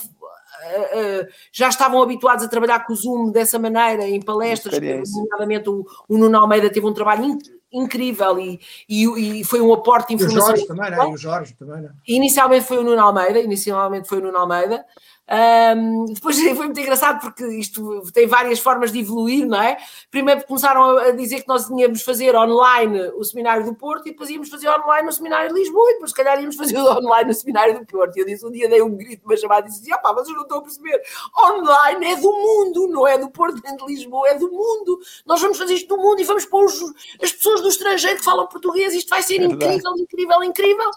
[1.52, 4.78] já estavam habituados a trabalhar com o Zoom dessa maneira, em palestras,
[5.12, 7.38] nomeadamente o, o Nuno Almeida teve um trabalho in,
[7.72, 10.54] incrível e, e, e, foi um aporte de informação.
[10.54, 10.96] E o Jorge também, né?
[10.96, 11.90] E o Jorge também, né?
[12.06, 14.84] Inicialmente foi o Nuno Almeida, inicialmente foi o Nuno Almeida,
[15.28, 19.76] um, depois foi muito engraçado porque isto tem várias formas de evoluir, não é?
[20.10, 24.30] Primeiro começaram a dizer que nós íamos fazer online o seminário do Porto e depois
[24.30, 27.34] íamos fazer online o seminário de Lisboa e depois se calhar íamos fazer online o
[27.34, 28.16] seminário do Porto.
[28.16, 30.42] E eu disse, um dia dei um grito, uma chamada e disse, opá, vocês não
[30.42, 31.02] estão a perceber,
[31.36, 35.00] online é do mundo, não é do Porto nem de Lisboa, é do mundo.
[35.26, 36.80] Nós vamos fazer isto do mundo e vamos pôr os,
[37.20, 40.90] as pessoas do estrangeiro que falam português, isto vai ser é incrível, incrível, incrível.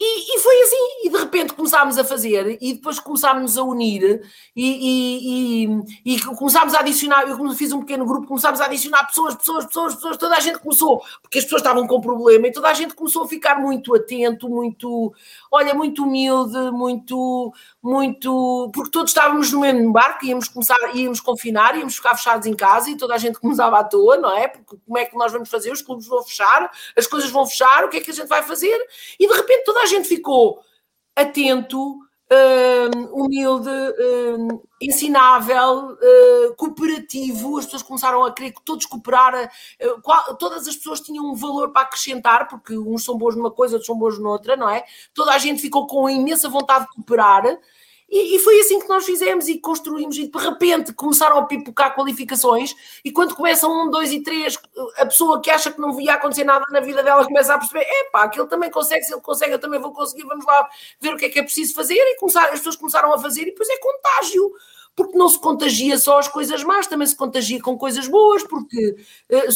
[0.00, 4.22] E, e, foi assim, e de repente começámos a fazer, e depois começámos a unir,
[4.54, 7.22] e, e, e, começámos a adicionar.
[7.22, 10.58] Eu fiz um pequeno grupo, começámos a adicionar pessoas, pessoas, pessoas, pessoas, toda a gente
[10.58, 13.94] começou, porque as pessoas estavam com problema, e toda a gente começou a ficar muito
[13.94, 15.14] atento, muito,
[15.50, 17.52] olha, muito humilde, muito,
[17.84, 22.54] muito, porque todos estávamos no mesmo barco, íamos começar, íamos confinar, íamos ficar fechados em
[22.54, 24.48] casa, e toda a gente começava à toa, não é?
[24.48, 25.70] Porque como é que nós vamos fazer?
[25.70, 28.42] Os clubes vão fechar, as coisas vão fechar, o que é que a gente vai
[28.42, 28.74] fazer?
[29.20, 30.62] E de repente toda a gente ficou
[31.14, 31.98] atento,
[33.12, 37.58] humilde, uh, ensinável, uh, cooperativo.
[37.58, 39.48] As pessoas começaram a querer que todos cooperaram.
[40.02, 43.74] Qual, todas as pessoas tinham um valor para acrescentar, porque uns são bons numa coisa,
[43.74, 44.84] outros são bons noutra, não é?
[45.12, 47.44] Toda a gente ficou com imensa vontade de cooperar.
[48.08, 51.94] E, e, foi assim que nós fizemos e construímos, e de repente começaram a pipocar
[51.94, 52.74] qualificações.
[53.04, 54.58] E quando começam um, dois e três,
[54.98, 57.84] a pessoa que acha que não ia acontecer nada na vida dela começa a perceber:
[57.84, 60.68] é pá, aquele também consegue, se ele consegue, eu também vou conseguir, vamos lá
[61.00, 61.94] ver o que é que é preciso fazer.
[61.94, 64.52] E começar, as pessoas começaram a fazer, e depois é contágio
[64.96, 68.96] porque não se contagia só as coisas más, também se contagia com coisas boas, porque
[69.28, 69.48] eh,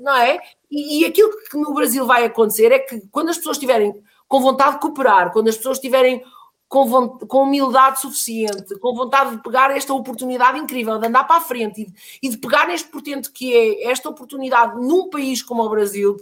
[0.00, 0.40] não é?
[0.70, 3.94] E, e aquilo que no Brasil vai acontecer é que quando as pessoas estiverem
[4.26, 6.22] com vontade de cooperar, quando as pessoas tiverem
[6.68, 11.40] com, com humildade suficiente, com vontade de pegar esta oportunidade incrível, de andar para a
[11.40, 15.68] frente e, e de pegar neste portento que é esta oportunidade num país como o
[15.68, 16.16] Brasil,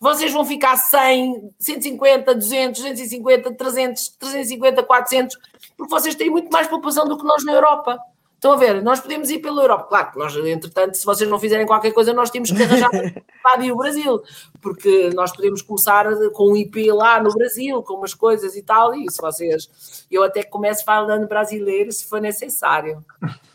[0.00, 5.38] vocês vão ficar 100, 150, 200, 250, 300, 350, 400,
[5.76, 7.98] porque vocês têm muito mais população do que nós na Europa.
[8.40, 9.84] Estão a ver, nós podemos ir pela Europa.
[9.84, 12.88] Claro que nós, entretanto, se vocês não fizerem qualquer coisa, nós temos que arranjar
[13.42, 14.22] para o Brasil,
[14.62, 18.94] porque nós podemos começar com um IP lá no Brasil, com umas coisas e tal,
[18.94, 20.06] e se vocês.
[20.10, 23.04] Eu até começo falando brasileiro se for necessário.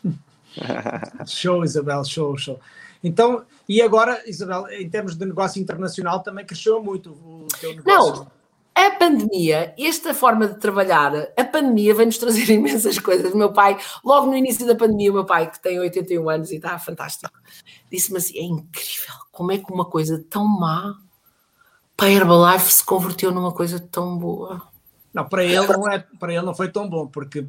[1.26, 2.60] show, Isabel, show, show.
[3.04, 8.14] Então, e agora, Isabel, em termos de negócio internacional, também cresceu muito o teu negócio.
[8.18, 8.28] Não,
[8.76, 13.34] a pandemia, esta forma de trabalhar, a pandemia vem-nos trazer imensas coisas.
[13.34, 16.52] O meu pai, logo no início da pandemia, o meu pai, que tem 81 anos
[16.52, 17.32] e está fantástico,
[17.90, 20.98] disse-me assim: é incrível como é que uma coisa tão má
[21.96, 24.62] para a Herbalife se converteu numa coisa tão boa.
[25.14, 27.48] Não, para ele não, é, para ele não foi tão bom, porque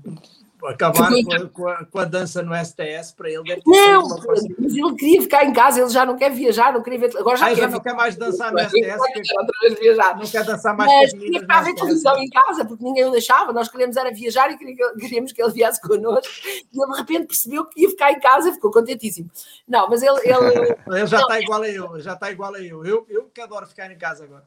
[0.64, 3.42] acabar com a, com, a, com a, dança no STS para ele.
[3.42, 6.98] Deve não, mas ele queria ficar em casa, ele já não quer viajar, não queria
[6.98, 7.16] ver.
[7.18, 7.68] Agora já ah, quer.
[7.68, 8.72] não quer mais dançar no STS.
[8.72, 9.38] Que...
[9.38, 10.16] Outra vez viajar.
[10.16, 13.10] Não quer dançar mais mas queria ficar a ver televisão em casa, porque ninguém o
[13.10, 13.52] deixava.
[13.52, 16.32] Nós queríamos era viajar e queríamos que ele viesse connosco.
[16.46, 19.30] E ele de repente percebeu que ia ficar em casa e ficou contentíssimo.
[19.68, 20.20] Não, mas ele.
[20.24, 22.84] Ele, ele já está igual a eu, já está igual a eu.
[22.84, 24.44] Eu, eu que adoro ficar em casa agora.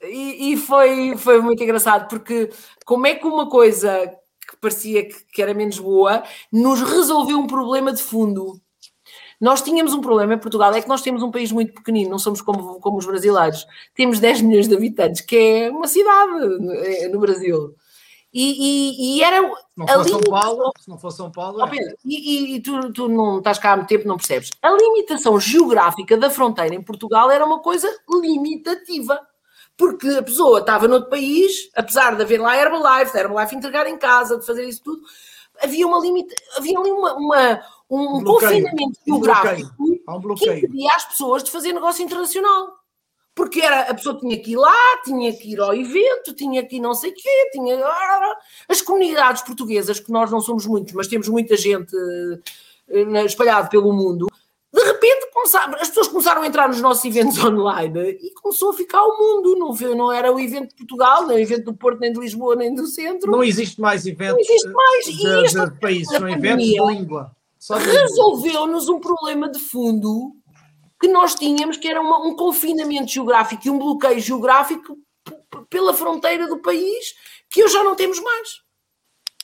[0.00, 2.50] E, e, foi, foi muito engraçado, porque
[2.84, 4.16] como é que uma coisa
[4.60, 6.22] parecia que, que era menos boa,
[6.52, 8.60] nos resolveu um problema de fundo.
[9.40, 12.18] Nós tínhamos um problema em Portugal, é que nós temos um país muito pequenino, não
[12.18, 13.64] somos como, como os brasileiros.
[13.94, 17.74] Temos 10 milhões de habitantes, que é uma cidade no é, Brasil.
[18.32, 19.40] E, e, e era.
[19.40, 21.70] Se não fosse São Paulo, se não fosse São Paulo.
[21.70, 24.50] Pedro, e, e tu, tu, não estás cá há muito tempo, não percebes.
[24.60, 29.18] A limitação geográfica da fronteira em Portugal era uma coisa limitativa
[29.78, 33.96] porque a pessoa estava noutro país, apesar de haver lá Herbalife, de Herbalife entregar em
[33.96, 35.00] casa, de fazer isso tudo,
[35.62, 41.04] havia uma limite, havia ali uma, uma um, um confinamento geográfico um que impedia as
[41.04, 42.76] pessoas de fazer negócio internacional.
[43.36, 44.74] Porque era, a pessoa tinha que ir lá,
[45.04, 47.78] tinha que ir ao evento, tinha que ir não sei o quê, tinha...
[48.68, 51.94] As comunidades portuguesas, que nós não somos muitos, mas temos muita gente
[52.88, 54.26] eh, espalhada pelo mundo,
[54.72, 55.28] de repente
[55.80, 59.56] as pessoas começaram a entrar nos nossos eventos online e começou a ficar o mundo.
[59.56, 62.54] Não, não era o evento de Portugal, nem o evento do Porto, nem de Lisboa,
[62.54, 63.30] nem do centro.
[63.30, 65.04] Não existe mais eventos não existe mais.
[65.04, 67.34] De, e de países, são eventos de língua.
[67.70, 70.32] Resolveu-nos um problema de fundo
[71.00, 74.98] que nós tínhamos, que era uma, um confinamento geográfico e um bloqueio geográfico
[75.70, 77.14] pela fronteira do país,
[77.48, 78.60] que hoje já não temos mais.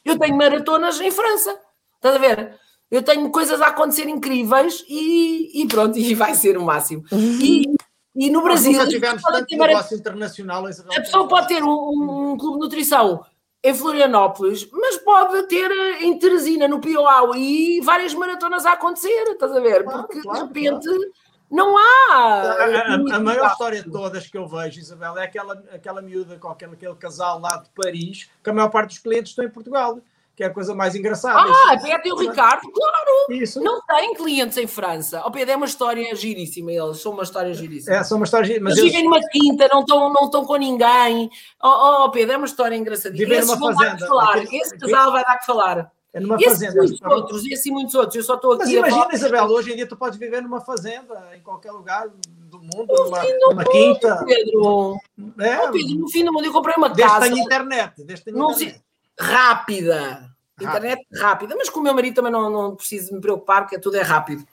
[0.05, 1.59] Eu tenho maratonas em França.
[1.97, 2.61] Estás a ver?
[2.91, 7.05] Eu tenho coisas a acontecer incríveis e, e pronto, e vai ser o máximo.
[7.13, 7.75] E,
[8.15, 8.73] e no Brasil.
[8.73, 10.67] Nós tivemos tanto ter, negócio internacional.
[10.67, 13.25] A pessoa pode ter um, um, clube de nutrição
[13.63, 15.71] em Florianópolis, mas pode ter
[16.03, 19.85] em Teresina, no Piauí, e várias maratonas a acontecer, estás a ver?
[19.85, 20.85] Porque claro, de repente.
[20.85, 21.25] Claro.
[21.51, 22.13] Não há.
[22.13, 26.37] A, a, a maior história de todas que eu vejo, Isabel, é aquela, aquela miúda
[26.37, 29.51] com aquele, aquele casal lá de Paris, que a maior parte dos clientes estão em
[29.51, 30.01] Portugal
[30.35, 31.39] que é a coisa mais engraçada.
[31.39, 33.11] Ah, Isso, Pedro e o Ricardo, claro!
[33.31, 33.61] Isso.
[33.61, 35.21] Não tem clientes em França.
[35.21, 37.97] O oh, Pedro é uma história giríssima, eles são uma história giríssima.
[37.97, 38.71] É, são uma história giríssima.
[38.71, 41.31] Mas eles vivem numa quinta, não estão, não com ninguém.
[41.63, 43.29] Oh, oh, Pedro, é uma história engraçadíssima.
[43.29, 44.07] Vivem numa fazenda.
[44.07, 44.39] Falar.
[44.53, 45.93] Esse casal vai dar que falar.
[46.13, 46.75] É numa e fazenda.
[46.77, 48.15] Muitos outros, e assim muitos outros.
[48.15, 48.81] Eu só estou aqui.
[48.81, 52.61] Mas imagina, Isabel, hoje em dia tu podes viver numa fazenda, em qualquer lugar do
[52.61, 54.25] mundo, numa, numa quinta.
[54.25, 54.97] Pedro.
[55.41, 57.29] É, oh, Pedro, no fim do mundo eu comprei uma desde casa.
[57.29, 58.05] Tem internet.
[58.05, 58.84] Desde tem internet.
[59.19, 63.79] Rápida Internet rápida, mas com o meu marido também não, não preciso me preocupar, porque
[63.79, 64.47] tudo é rápido.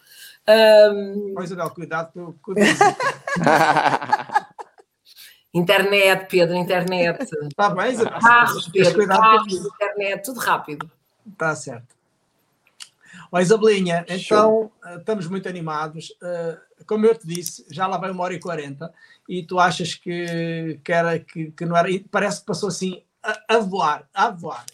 [0.48, 1.36] Um...
[1.38, 2.54] Oh, Isabel, cuidado com
[5.54, 7.24] Internet, Pedro, internet.
[7.44, 8.20] Está bem, Isabel.
[8.20, 10.90] Carros, Pedro, carros, internet, tudo rápido.
[11.30, 11.94] Está certo.
[13.32, 16.10] Ó, Isabelinha, então uh, estamos muito animados.
[16.22, 18.92] Uh, como eu te disse, já lá vai uma hora e quarenta
[19.28, 21.90] e tu achas que, que, era, que, que não era.
[22.10, 24.66] Parece que passou assim a, a voar, a voar.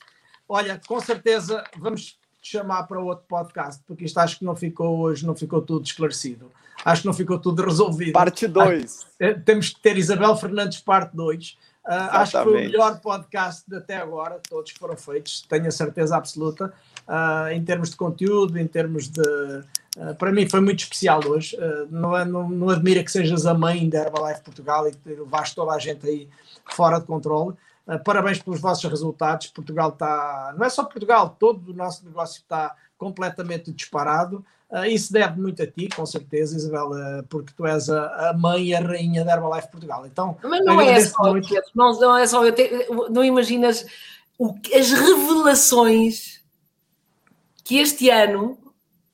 [0.47, 4.99] Olha, com certeza vamos te chamar para outro podcast, porque isto acho que não ficou
[4.99, 6.51] hoje, não ficou tudo esclarecido.
[6.85, 8.13] Acho que não ficou tudo resolvido.
[8.13, 9.07] Parte 2.
[9.19, 11.49] Eh, temos que ter Isabel Fernandes, parte 2.
[11.49, 15.67] Uh, ah, acho que foi o melhor podcast de até agora, todos foram feitos, tenho
[15.67, 16.71] a certeza absoluta,
[17.07, 19.21] uh, em termos de conteúdo, em termos de.
[19.21, 21.57] Uh, para mim foi muito especial hoje.
[21.89, 25.55] não, é, não, não admira que sejas a mãe da Herbalife Portugal e que levaste
[25.55, 26.29] toda a gente aí
[26.69, 27.55] fora de controle.
[27.87, 29.47] Uh, parabéns pelos vossos resultados.
[29.47, 34.45] Portugal está, não é só Portugal, todo o nosso negócio está completamente disparado.
[34.69, 38.65] Uh, isso deve muito a ti, com certeza, Isabela, porque tu és a, a mãe
[38.65, 40.05] e a rainha da Herbalife Portugal.
[40.05, 41.47] Então, Mas não é só, muito...
[41.73, 42.69] não, não é só, eu te,
[43.09, 43.85] não imaginas
[44.37, 46.41] o, as revelações
[47.63, 48.57] que este ano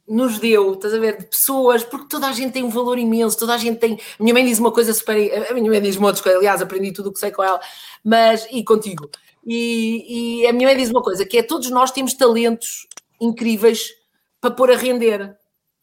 [0.08, 3.38] nos deu, estás a ver, de pessoas, porque toda a gente tem um valor imenso,
[3.38, 4.00] toda a gente tem.
[4.20, 5.16] Minha mãe diz uma coisa super.
[5.50, 7.60] A minha mãe diz coisa, aliás, aprendi tudo o que sei com ela,
[8.04, 8.48] mas.
[8.52, 9.10] e contigo.
[9.46, 12.88] E, e a minha mãe diz uma coisa, que é todos nós temos talentos
[13.20, 13.92] incríveis
[14.40, 15.38] para pôr a render.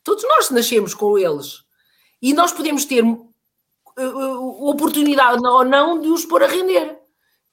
[0.05, 1.63] Todos nós nascemos com eles.
[2.21, 6.90] E nós podemos ter uh, oportunidade ou não de os pôr a render.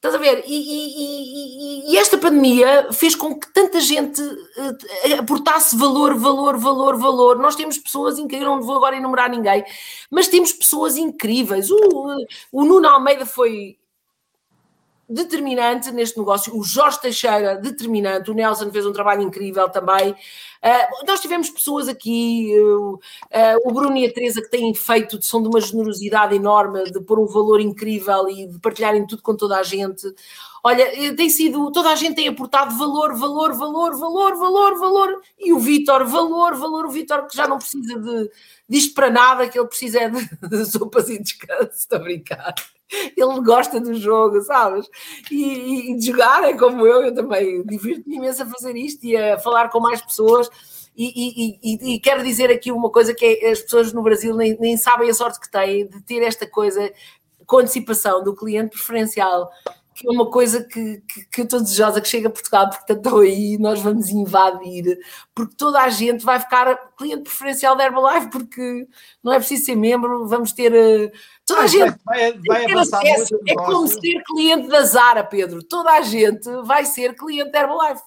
[0.07, 0.43] Estás a ver?
[0.47, 6.57] E, e, e, e, esta pandemia fez com que tanta gente uh, aportasse valor, valor,
[6.57, 7.37] valor, valor.
[7.39, 9.65] Nós temos pessoas incríveis, não vou agora enumerar ninguém,
[10.09, 11.69] mas temos pessoas incríveis.
[11.69, 12.15] O,
[12.53, 13.76] o Nuno Almeida foi
[15.09, 20.11] determinante neste negócio, o Jorge Teixeira, determinante, o Nelson fez um trabalho incrível também.
[20.11, 22.99] Uh, nós tivemos pessoas aqui, uh, uh,
[23.63, 27.19] o Bruno e a Teresa, que têm feito, são de uma generosidade enorme, de pôr
[27.19, 30.05] um valor incrível e de partilharem tudo com toda a gente.
[30.63, 35.53] Olha, tem sido, toda a gente tem aportado valor, valor, valor, valor, valor, valor, e
[35.53, 38.29] o Vitor, valor, valor, o Vitor que já não precisa de,
[38.67, 42.53] disto para nada, que ele precisa é de, de sopas e descanso, estou a brincar
[42.89, 44.87] ele gosta do jogo, sabes?
[45.29, 49.15] E, e, de jogar é como eu, eu também divirto-me imenso a fazer isto e
[49.15, 50.49] a falar com mais pessoas.
[50.95, 54.57] E, e, e, quero dizer aqui uma coisa que é, as pessoas no Brasil nem,
[54.59, 56.91] nem sabem a sorte que têm de ter esta coisa
[57.45, 59.49] com antecipação do cliente preferencial
[59.97, 62.93] que é uma coisa que, que, que eu estou desejosa que chegue a Portugal, porque
[62.93, 64.99] estou aí, nós vamos invadir,
[65.33, 68.87] porque toda a gente vai ficar cliente preferencial da Herbalife, porque
[69.23, 70.71] não é preciso ser membro, vamos ter.
[70.71, 71.11] Eh,
[71.43, 73.39] toda a ah, gente vai, vai, avançar acesso.
[73.47, 75.63] É como ser cliente da Zara, Pedro.
[75.63, 78.03] Toda a gente vai ser cliente da Herbalife.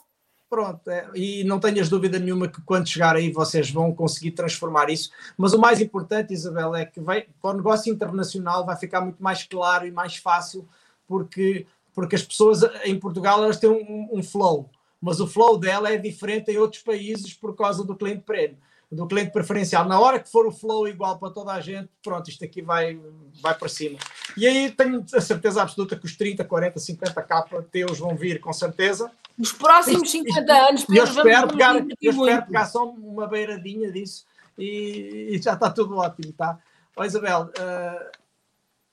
[0.49, 4.91] Pronto, é, e não tenhas dúvida nenhuma que quando chegar aí vocês vão conseguir transformar
[4.91, 5.11] isso.
[5.37, 9.21] Mas o mais importante, Isabel, é que vai, para o negócio internacional vai ficar muito
[9.21, 10.69] mais claro e mais fácil,
[11.05, 15.93] porque porque as pessoas em Portugal elas têm um, um, flow, mas o flow dela
[15.93, 18.57] é diferente em outros países por causa do cliente prémio,
[18.91, 19.85] do cliente preferencial.
[19.87, 22.99] Na hora que for o flow igual para toda a gente, pronto, isto aqui vai,
[23.41, 23.99] vai para cima.
[24.37, 28.41] E aí tenho a certeza absoluta que os 30, 40, 50 capa teus vão vir,
[28.41, 29.11] com certeza.
[29.39, 34.27] Os próximos 50 anos, eu espero, pegar, eu espero pegar só uma beiradinha disso
[34.59, 36.59] e, e já está tudo ótimo, tá?
[36.95, 38.20] Ó Isabel, uh,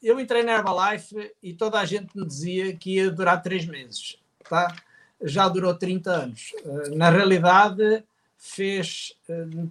[0.07, 4.17] eu entrei na Herbalife e toda a gente me dizia que ia durar três meses,
[4.49, 4.73] tá?
[5.21, 6.53] Já durou 30 anos.
[6.63, 8.03] Eh, na realidade,
[8.38, 9.13] fez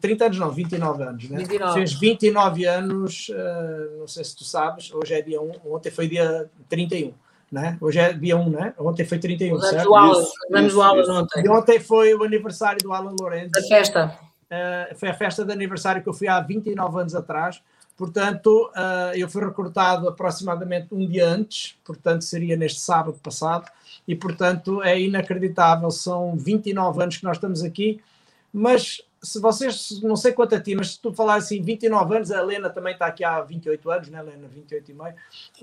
[0.01, 1.39] 30 eh, anos, não, 29 anos, né?
[1.39, 1.75] 29.
[1.75, 6.07] Fez 29 anos, eh, não sei se tu sabes, hoje é dia 1, ontem foi
[6.07, 7.15] dia 31.
[7.51, 7.79] Né?
[7.81, 8.75] Hoje é dia 1, né?
[8.77, 9.95] Ontem foi 31, Os certo?
[9.95, 11.45] Anos do Alan ontem.
[11.45, 13.53] E ontem foi o aniversário do Alan Lourenço.
[13.57, 14.19] A festa.
[14.47, 17.63] Uh, foi a festa de aniversário que eu fui há 29 anos atrás.
[17.97, 23.71] Portanto, uh, eu fui recrutado aproximadamente um dia antes, portanto, seria neste sábado passado,
[24.07, 25.91] e portanto é inacreditável.
[25.91, 28.01] São 29 anos que nós estamos aqui,
[28.53, 32.31] mas se vocês, não sei quanto a ti, mas se tu falar assim, 29 anos,
[32.31, 34.47] a Helena também está aqui há 28 anos, né, Helena?
[34.47, 35.15] 28 e meio.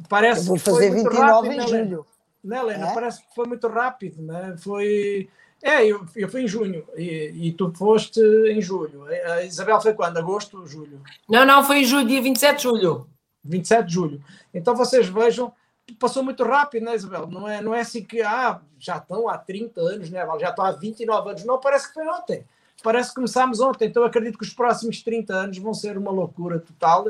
[0.10, 2.06] Parece eu vou fazer 29 rápido, em né, julho.
[2.44, 2.90] Né, Helena?
[2.90, 2.94] É?
[2.94, 4.56] Parece que foi muito rápido, né?
[4.58, 5.30] Foi
[5.64, 9.06] é, eu, eu fui em junho e, e, tu foste em julho.
[9.06, 10.18] A Isabel foi quando?
[10.18, 11.02] Agosto, julho?
[11.28, 13.10] Não, não, foi em julho, dia 27 de julho.
[13.46, 14.24] 27 de julho.
[14.54, 15.54] Então vocês vejam,
[15.98, 17.28] passou muito rápido, né, Isabel?
[17.28, 20.28] Não é, não é assim que ah, já estão há 30 anos, né?
[20.38, 21.46] já estão há 29 anos.
[21.46, 22.46] Não, parece que foi ontem.
[22.84, 23.88] Parece que começámos ontem.
[23.88, 27.06] Então acredito que os próximos 30 anos vão ser uma loucura total.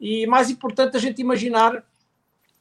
[0.00, 1.82] E mais importante a gente imaginar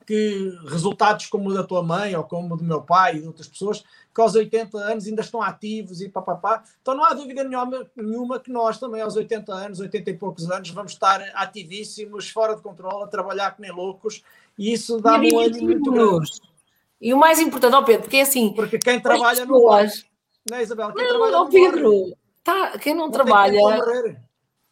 [0.07, 3.27] que resultados como o da tua mãe ou como o do meu pai e de
[3.27, 3.83] outras pessoas
[4.15, 6.63] que aos 80 anos ainda estão ativos e papapá.
[6.81, 10.49] Então não há dúvida nenhuma, nenhuma que nós também aos 80 anos, 80 e poucos
[10.49, 14.23] anos, vamos estar ativíssimos, fora de controle, a trabalhar que nem loucos
[14.57, 16.31] e isso dá um ânimo muito grande.
[17.01, 18.53] E o mais importante, ó Pedro, porque é assim...
[18.53, 20.05] Porque quem trabalha não pode.
[20.49, 20.93] Não é, Isabel?
[20.93, 23.59] Quem não, trabalha não, Pedro, tá, quem não, não trabalha...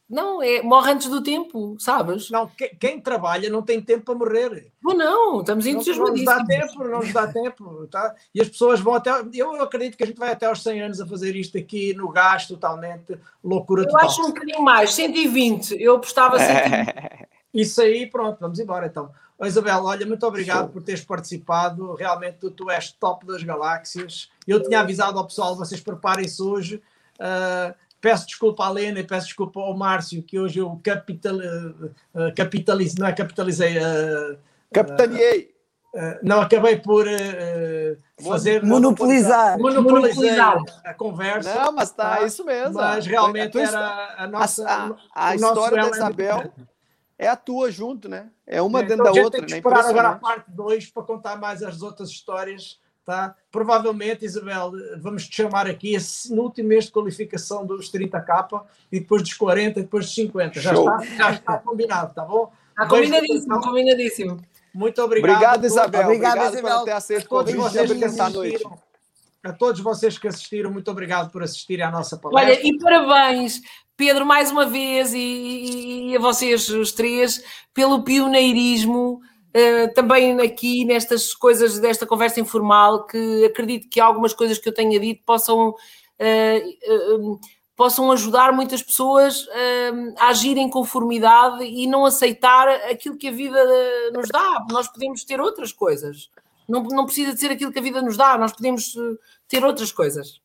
[0.10, 2.30] Não, é, morre antes do tempo, sabes?
[2.30, 4.72] Não, quem, quem trabalha não tem tempo para morrer.
[4.82, 6.26] Não, não, estamos entusiasmadíssimos.
[6.26, 8.16] Não nos dá tempo, não nos dá tempo, tá?
[8.36, 9.12] E as pessoas vão até.
[9.34, 12.10] Eu acredito que a gente vai até aos 100 anos a fazer isto aqui no
[12.10, 14.02] gás totalmente, loucura total.
[14.02, 15.82] Eu acho um bocadinho mais, 120.
[15.82, 17.28] Eu apostava 120.
[17.54, 19.12] Isso aí, pronto, vamos embora então.
[19.38, 21.94] Oh, Isabel, olha, muito obrigado por teres participado.
[21.96, 24.32] Realmente tu, tu és top das galáxias.
[24.48, 26.82] Eu tinha avisado ao pessoal, vocês preparem-se hoje.
[27.20, 27.74] Uh,
[28.04, 33.00] Peço desculpa à Lena e peço desculpa ao Márcio, que hoje eu capital, uh, capitalize,
[33.00, 33.78] não é capitalizei.
[33.78, 34.38] Uh,
[34.74, 35.56] Capitaneei.
[35.96, 37.06] Uh, não, acabei por
[38.22, 38.62] fazer.
[38.62, 39.58] Monopolizar.
[39.58, 41.56] Monopolizar a conversa.
[41.56, 42.26] Não, mas está, tá?
[42.26, 42.74] isso mesmo.
[42.74, 44.68] Mas realmente a era a nossa.
[44.68, 46.54] A, a, a história da Isabel
[47.18, 48.32] é a tua junto, né?
[48.46, 49.40] É uma é, dentro então, da outra.
[49.40, 49.60] Tem que né?
[49.60, 53.36] esperar agora a parte 2 para contar mais as outras histórias Tá?
[53.52, 55.98] Provavelmente, Isabel, vamos te chamar aqui
[56.30, 60.62] no último mês de qualificação dos 30K e depois dos 40 e depois dos 50.
[60.62, 62.52] Já está, já está combinado, tá bom?
[62.70, 64.40] Está combinadíssimo, combinadíssimo.
[64.74, 65.32] Muito obrigado.
[65.32, 66.02] Obrigado, Isabel.
[66.06, 66.78] Obrigado, obrigado Isabel.
[66.78, 68.80] por ter aceito o convite vocês que assistiram.
[69.44, 72.54] A todos vocês que assistiram, muito obrigado por assistirem à nossa palestra.
[72.54, 73.62] Olha, e parabéns,
[73.98, 77.44] Pedro, mais uma vez, e, e a vocês os três,
[77.74, 79.22] pelo pioneirismo
[79.56, 84.74] Uh, também aqui nestas coisas desta conversa informal, que acredito que algumas coisas que eu
[84.74, 87.40] tenha dito possam, uh, uh,
[87.76, 89.48] possam ajudar muitas pessoas
[90.18, 93.64] a agir em conformidade e não aceitar aquilo que a vida
[94.12, 94.66] nos dá.
[94.72, 96.30] Nós podemos ter outras coisas.
[96.68, 98.96] Não, não precisa de ser aquilo que a vida nos dá, nós podemos
[99.48, 100.42] ter outras coisas.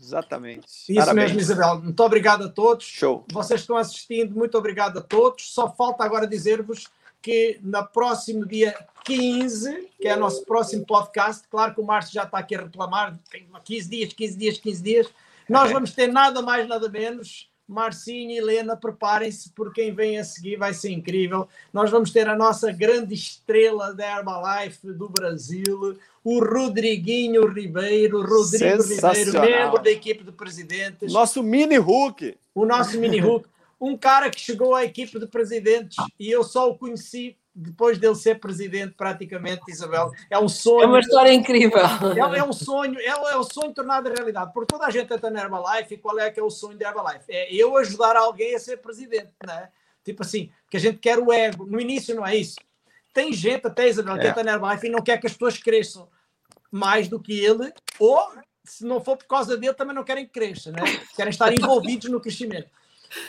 [0.00, 0.66] Exatamente.
[0.88, 1.32] Isso Parabéns.
[1.32, 1.82] mesmo, Isabel.
[1.82, 2.86] Muito obrigado a todos.
[2.86, 3.24] Show.
[3.30, 5.52] Vocês estão assistindo, muito obrigado a todos.
[5.52, 6.88] Só falta agora dizer-vos
[7.22, 8.74] que no próximo dia
[9.04, 12.62] 15, que é o nosso próximo podcast, claro que o Márcio já está aqui a
[12.62, 15.08] reclamar, tem 15 dias, 15 dias, 15 dias,
[15.48, 17.48] nós vamos ter nada mais, nada menos.
[17.66, 21.46] Marcinho e Helena, preparem-se, porque quem vem a seguir vai ser incrível.
[21.70, 28.82] Nós vamos ter a nossa grande estrela da Herbalife do Brasil, o Rodriguinho Ribeiro, Rodrigo
[28.82, 31.12] Ribeiro, membro da equipe de presidentes.
[31.12, 32.38] Nosso mini Hulk.
[32.54, 33.46] O nosso mini Hulk
[33.80, 38.14] um cara que chegou à equipe de presidentes e eu só o conheci depois dele
[38.14, 40.12] ser presidente, praticamente, Isabel.
[40.30, 40.82] É um sonho.
[40.82, 41.80] É uma história incrível.
[41.80, 44.52] É, é um sonho, é, é um sonho tornado realidade.
[44.52, 46.88] Porque toda a gente está na Herbalife e qual é que é o sonho da
[46.88, 47.24] Herbalife?
[47.28, 49.70] É eu ajudar alguém a ser presidente, né?
[50.04, 51.66] Tipo assim, que a gente quer o ego.
[51.66, 52.56] No início não é isso.
[53.12, 54.30] Tem gente até, Isabel, que é.
[54.30, 56.08] está na Herbalife e não quer que as pessoas cresçam
[56.70, 58.22] mais do que ele, ou
[58.62, 60.82] se não for por causa dele, também não querem que cresça, né?
[61.16, 62.68] Querem estar envolvidos no crescimento.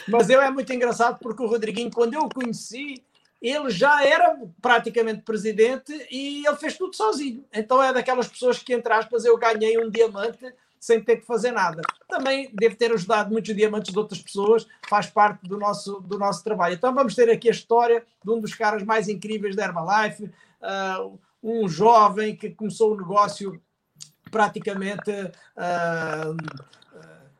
[0.07, 3.03] Mas eu é muito engraçado porque o Rodriguinho, quando eu o conheci,
[3.41, 7.45] ele já era praticamente presidente e ele fez tudo sozinho.
[7.53, 11.51] Então é daquelas pessoas que, entre aspas, eu ganhei um diamante sem ter que fazer
[11.51, 11.81] nada.
[12.07, 16.43] Também deve ter ajudado muitos diamantes de outras pessoas, faz parte do nosso, do nosso
[16.43, 16.75] trabalho.
[16.75, 21.19] Então vamos ter aqui a história de um dos caras mais incríveis da Herbalife, uh,
[21.43, 23.61] um jovem que começou o negócio
[24.31, 26.37] praticamente uh,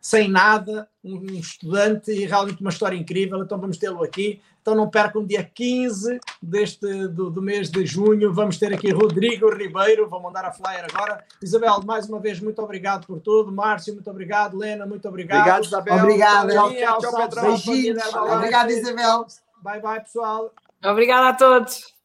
[0.10, 3.44] sem nada, um estudante e realmente uma história incrível.
[3.44, 4.42] Então vamos tê-lo aqui.
[4.60, 8.34] Então não percam dia 15 deste, do, do, mês de junho.
[8.34, 10.10] Vamos ter aqui Rodrigo Ribeiro.
[10.10, 11.24] Vou mandar a flyer agora.
[11.44, 13.52] Isabel, mais uma vez, muito obrigado por tudo.
[13.52, 14.58] Márcio, muito obrigado.
[14.58, 15.42] Lena, muito obrigado.
[15.42, 15.96] Obrigado, Isabel.
[15.98, 16.50] Obrigado.
[16.50, 18.14] Tchau, tchau, tchau, Beijinhos.
[18.16, 19.28] Obrigado, Isabel.
[19.62, 20.52] Bye, bye, pessoal.
[20.84, 21.99] Obrigada a todos.